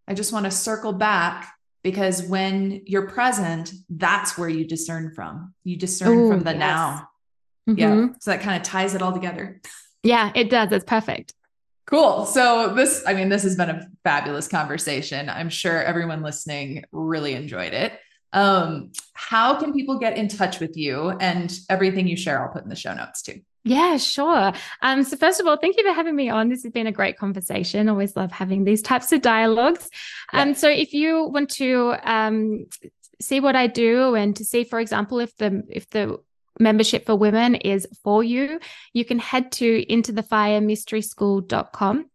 I 0.08 0.14
just 0.14 0.32
want 0.32 0.44
to 0.44 0.50
circle 0.50 0.92
back 0.92 1.52
because 1.82 2.22
when 2.22 2.82
you're 2.86 3.08
present, 3.08 3.72
that's 3.88 4.36
where 4.36 4.48
you 4.48 4.66
discern 4.66 5.14
from. 5.14 5.54
You 5.64 5.76
discern 5.76 6.18
Ooh, 6.18 6.30
from 6.30 6.40
the 6.40 6.50
yes. 6.50 6.58
now. 6.58 7.08
Mm-hmm. 7.68 7.78
Yeah. 7.78 8.08
So 8.20 8.32
that 8.32 8.40
kind 8.40 8.56
of 8.56 8.62
ties 8.62 8.94
it 8.94 9.02
all 9.02 9.12
together. 9.12 9.60
Yeah, 10.02 10.32
it 10.34 10.50
does. 10.50 10.72
It's 10.72 10.84
perfect. 10.84 11.34
Cool. 11.86 12.24
So 12.24 12.74
this, 12.74 13.02
I 13.06 13.14
mean, 13.14 13.28
this 13.28 13.42
has 13.42 13.56
been 13.56 13.70
a 13.70 13.86
fabulous 14.04 14.48
conversation. 14.48 15.28
I'm 15.28 15.48
sure 15.48 15.82
everyone 15.82 16.22
listening 16.22 16.84
really 16.92 17.34
enjoyed 17.34 17.72
it. 17.72 17.92
Um, 18.32 18.92
how 19.12 19.58
can 19.58 19.72
people 19.72 19.98
get 19.98 20.16
in 20.16 20.28
touch 20.28 20.60
with 20.60 20.76
you 20.76 21.10
and 21.10 21.52
everything 21.68 22.06
you 22.06 22.16
share? 22.16 22.42
I'll 22.42 22.52
put 22.52 22.62
in 22.62 22.68
the 22.68 22.76
show 22.76 22.94
notes 22.94 23.22
too. 23.22 23.40
Yeah, 23.62 23.98
sure. 23.98 24.52
Um, 24.80 25.04
so 25.04 25.18
first 25.18 25.40
of 25.40 25.46
all, 25.46 25.58
thank 25.58 25.76
you 25.76 25.86
for 25.86 25.92
having 25.92 26.16
me 26.16 26.30
on. 26.30 26.48
This 26.48 26.62
has 26.62 26.72
been 26.72 26.86
a 26.86 26.92
great 26.92 27.18
conversation. 27.18 27.90
Always 27.90 28.16
love 28.16 28.32
having 28.32 28.64
these 28.64 28.80
types 28.80 29.12
of 29.12 29.20
dialogues. 29.20 29.90
Yeah. 30.32 30.42
Um, 30.42 30.54
so 30.54 30.70
if 30.70 30.94
you 30.94 31.26
want 31.26 31.50
to 31.56 31.94
um, 32.02 32.64
see 33.20 33.40
what 33.40 33.56
I 33.56 33.66
do 33.66 34.14
and 34.14 34.34
to 34.36 34.44
see, 34.44 34.64
for 34.64 34.80
example, 34.80 35.20
if 35.20 35.36
the 35.36 35.62
if 35.68 35.90
the 35.90 36.18
membership 36.58 37.04
for 37.06 37.16
women 37.16 37.54
is 37.54 37.86
for 38.02 38.24
you, 38.24 38.60
you 38.92 39.04
can 39.04 39.18
head 39.18 39.52
to 39.52 39.84
intothefiremysteryschool.com 39.86 42.06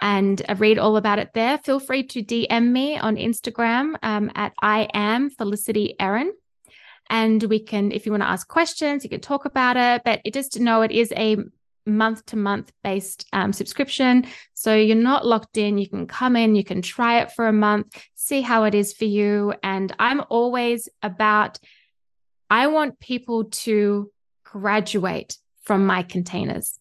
and 0.00 0.42
read 0.58 0.78
all 0.78 0.96
about 0.96 1.18
it 1.18 1.30
there. 1.34 1.58
Feel 1.58 1.80
free 1.80 2.02
to 2.04 2.22
DM 2.22 2.70
me 2.70 2.98
on 2.98 3.16
Instagram 3.16 3.96
um, 4.02 4.30
at 4.34 4.52
I 4.60 4.88
am 4.94 5.30
Felicity 5.30 5.94
Erin. 6.00 6.32
And 7.08 7.42
we 7.42 7.58
can, 7.58 7.92
if 7.92 8.06
you 8.06 8.12
want 8.12 8.22
to 8.22 8.28
ask 8.28 8.46
questions, 8.46 9.02
you 9.04 9.10
can 9.10 9.20
talk 9.20 9.44
about 9.44 9.76
it. 9.76 10.02
But 10.04 10.20
it, 10.24 10.32
just 10.32 10.52
to 10.52 10.62
know 10.62 10.82
it 10.82 10.92
is 10.92 11.12
a 11.16 11.36
month 11.86 12.24
to 12.26 12.36
month 12.36 12.72
based 12.84 13.26
um, 13.32 13.52
subscription. 13.52 14.26
So 14.54 14.74
you're 14.74 14.96
not 14.96 15.26
locked 15.26 15.56
in. 15.56 15.78
You 15.78 15.88
can 15.88 16.06
come 16.06 16.36
in, 16.36 16.54
you 16.54 16.64
can 16.64 16.82
try 16.82 17.20
it 17.20 17.32
for 17.32 17.48
a 17.48 17.52
month, 17.52 18.00
see 18.14 18.40
how 18.40 18.64
it 18.64 18.74
is 18.74 18.92
for 18.92 19.06
you. 19.06 19.54
And 19.62 19.94
I'm 19.98 20.22
always 20.28 20.88
about 21.02 21.58
I 22.48 22.66
want 22.66 22.98
people 22.98 23.44
to 23.44 24.10
graduate 24.44 25.36
from 25.62 25.86
my 25.86 26.02
containers 26.02 26.78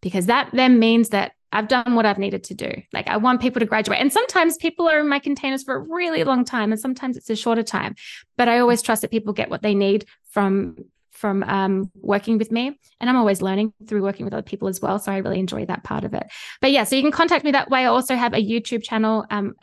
because 0.00 0.26
that 0.26 0.50
then 0.52 0.78
means 0.78 1.10
that 1.10 1.32
I've 1.52 1.68
done 1.68 1.94
what 1.94 2.06
I've 2.06 2.18
needed 2.18 2.44
to 2.44 2.54
do. 2.54 2.72
Like 2.92 3.08
I 3.08 3.16
want 3.16 3.40
people 3.40 3.60
to 3.60 3.66
graduate. 3.66 4.00
And 4.00 4.12
sometimes 4.12 4.56
people 4.56 4.88
are 4.88 5.00
in 5.00 5.08
my 5.08 5.18
containers 5.18 5.62
for 5.62 5.76
a 5.76 5.80
really 5.80 6.24
long 6.24 6.44
time 6.44 6.72
and 6.72 6.80
sometimes 6.80 7.16
it's 7.16 7.30
a 7.30 7.36
shorter 7.36 7.62
time. 7.62 7.94
But 8.36 8.48
I 8.48 8.58
always 8.58 8.82
trust 8.82 9.02
that 9.02 9.10
people 9.10 9.32
get 9.32 9.50
what 9.50 9.62
they 9.62 9.74
need 9.74 10.06
from 10.30 10.76
from 11.12 11.42
um, 11.44 11.90
working 11.94 12.36
with 12.36 12.52
me. 12.52 12.78
And 13.00 13.08
I'm 13.08 13.16
always 13.16 13.40
learning 13.40 13.72
through 13.86 14.02
working 14.02 14.26
with 14.26 14.34
other 14.34 14.42
people 14.42 14.68
as 14.68 14.80
well. 14.80 14.98
So 14.98 15.10
I 15.10 15.18
really 15.18 15.40
enjoy 15.40 15.64
that 15.64 15.82
part 15.82 16.04
of 16.04 16.12
it. 16.12 16.26
But 16.60 16.72
yeah, 16.72 16.84
so 16.84 16.94
you 16.94 17.02
can 17.02 17.10
contact 17.10 17.42
me 17.42 17.52
that 17.52 17.70
way. 17.70 17.80
I 17.80 17.86
also 17.86 18.14
have 18.14 18.34
a 18.34 18.44
YouTube 18.44 18.82
channel. 18.82 19.24
Um, 19.30 19.54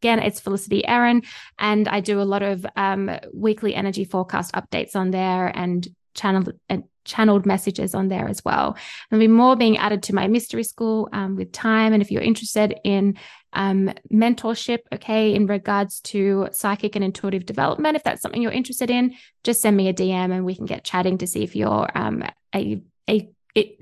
again, 0.00 0.20
it's 0.20 0.40
Felicity 0.40 0.86
Erin, 0.86 1.22
and 1.58 1.88
I 1.88 2.00
do 2.00 2.20
a 2.20 2.22
lot 2.22 2.42
of 2.42 2.64
um, 2.76 3.10
weekly 3.34 3.74
energy 3.74 4.04
forecast 4.04 4.54
updates 4.54 4.94
on 4.94 5.10
there 5.10 5.48
and 5.48 5.86
channel 6.14 6.44
and 6.68 6.84
channeled 7.04 7.46
messages 7.46 7.94
on 7.94 8.08
there 8.08 8.28
as 8.28 8.44
well. 8.44 8.76
There'll 9.10 9.20
be 9.20 9.28
more 9.28 9.56
being 9.56 9.78
added 9.78 10.02
to 10.04 10.14
my 10.14 10.26
mystery 10.28 10.64
school 10.64 11.08
um, 11.12 11.36
with 11.36 11.52
time. 11.52 11.92
And 11.92 12.02
if 12.02 12.10
you're 12.10 12.22
interested 12.22 12.78
in 12.84 13.16
um, 13.52 13.92
mentorship, 14.12 14.80
okay, 14.92 15.34
in 15.34 15.46
regards 15.46 16.00
to 16.00 16.48
psychic 16.52 16.96
and 16.96 17.04
intuitive 17.04 17.46
development, 17.46 17.96
if 17.96 18.04
that's 18.04 18.22
something 18.22 18.40
you're 18.42 18.52
interested 18.52 18.90
in, 18.90 19.14
just 19.44 19.60
send 19.60 19.76
me 19.76 19.88
a 19.88 19.94
DM 19.94 20.32
and 20.32 20.44
we 20.44 20.54
can 20.54 20.66
get 20.66 20.84
chatting 20.84 21.18
to 21.18 21.26
see 21.26 21.42
if 21.42 21.56
you're 21.56 21.88
um, 21.94 22.22
a, 22.54 22.82
a 23.08 23.28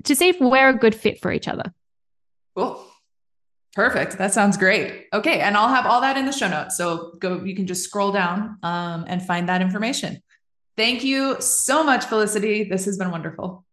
to 0.03 0.15
see 0.15 0.29
if 0.29 0.39
we're 0.39 0.69
a 0.69 0.73
good 0.73 0.95
fit 0.95 1.21
for 1.21 1.31
each 1.31 1.47
other. 1.47 1.73
Cool. 2.55 2.83
Perfect. 3.73 4.17
That 4.17 4.33
sounds 4.33 4.57
great. 4.57 5.05
Okay. 5.13 5.41
And 5.41 5.55
I'll 5.55 5.69
have 5.69 5.85
all 5.85 6.01
that 6.01 6.17
in 6.17 6.25
the 6.25 6.31
show 6.31 6.47
notes. 6.47 6.75
So 6.75 7.13
go, 7.19 7.43
you 7.43 7.55
can 7.55 7.67
just 7.67 7.83
scroll 7.83 8.11
down 8.11 8.57
um, 8.63 9.05
and 9.07 9.21
find 9.21 9.47
that 9.47 9.61
information. 9.61 10.21
Thank 10.79 11.03
you 11.03 11.41
so 11.41 11.83
much, 11.83 12.05
Felicity. 12.05 12.63
This 12.63 12.85
has 12.85 12.97
been 12.97 13.11
wonderful. 13.11 13.65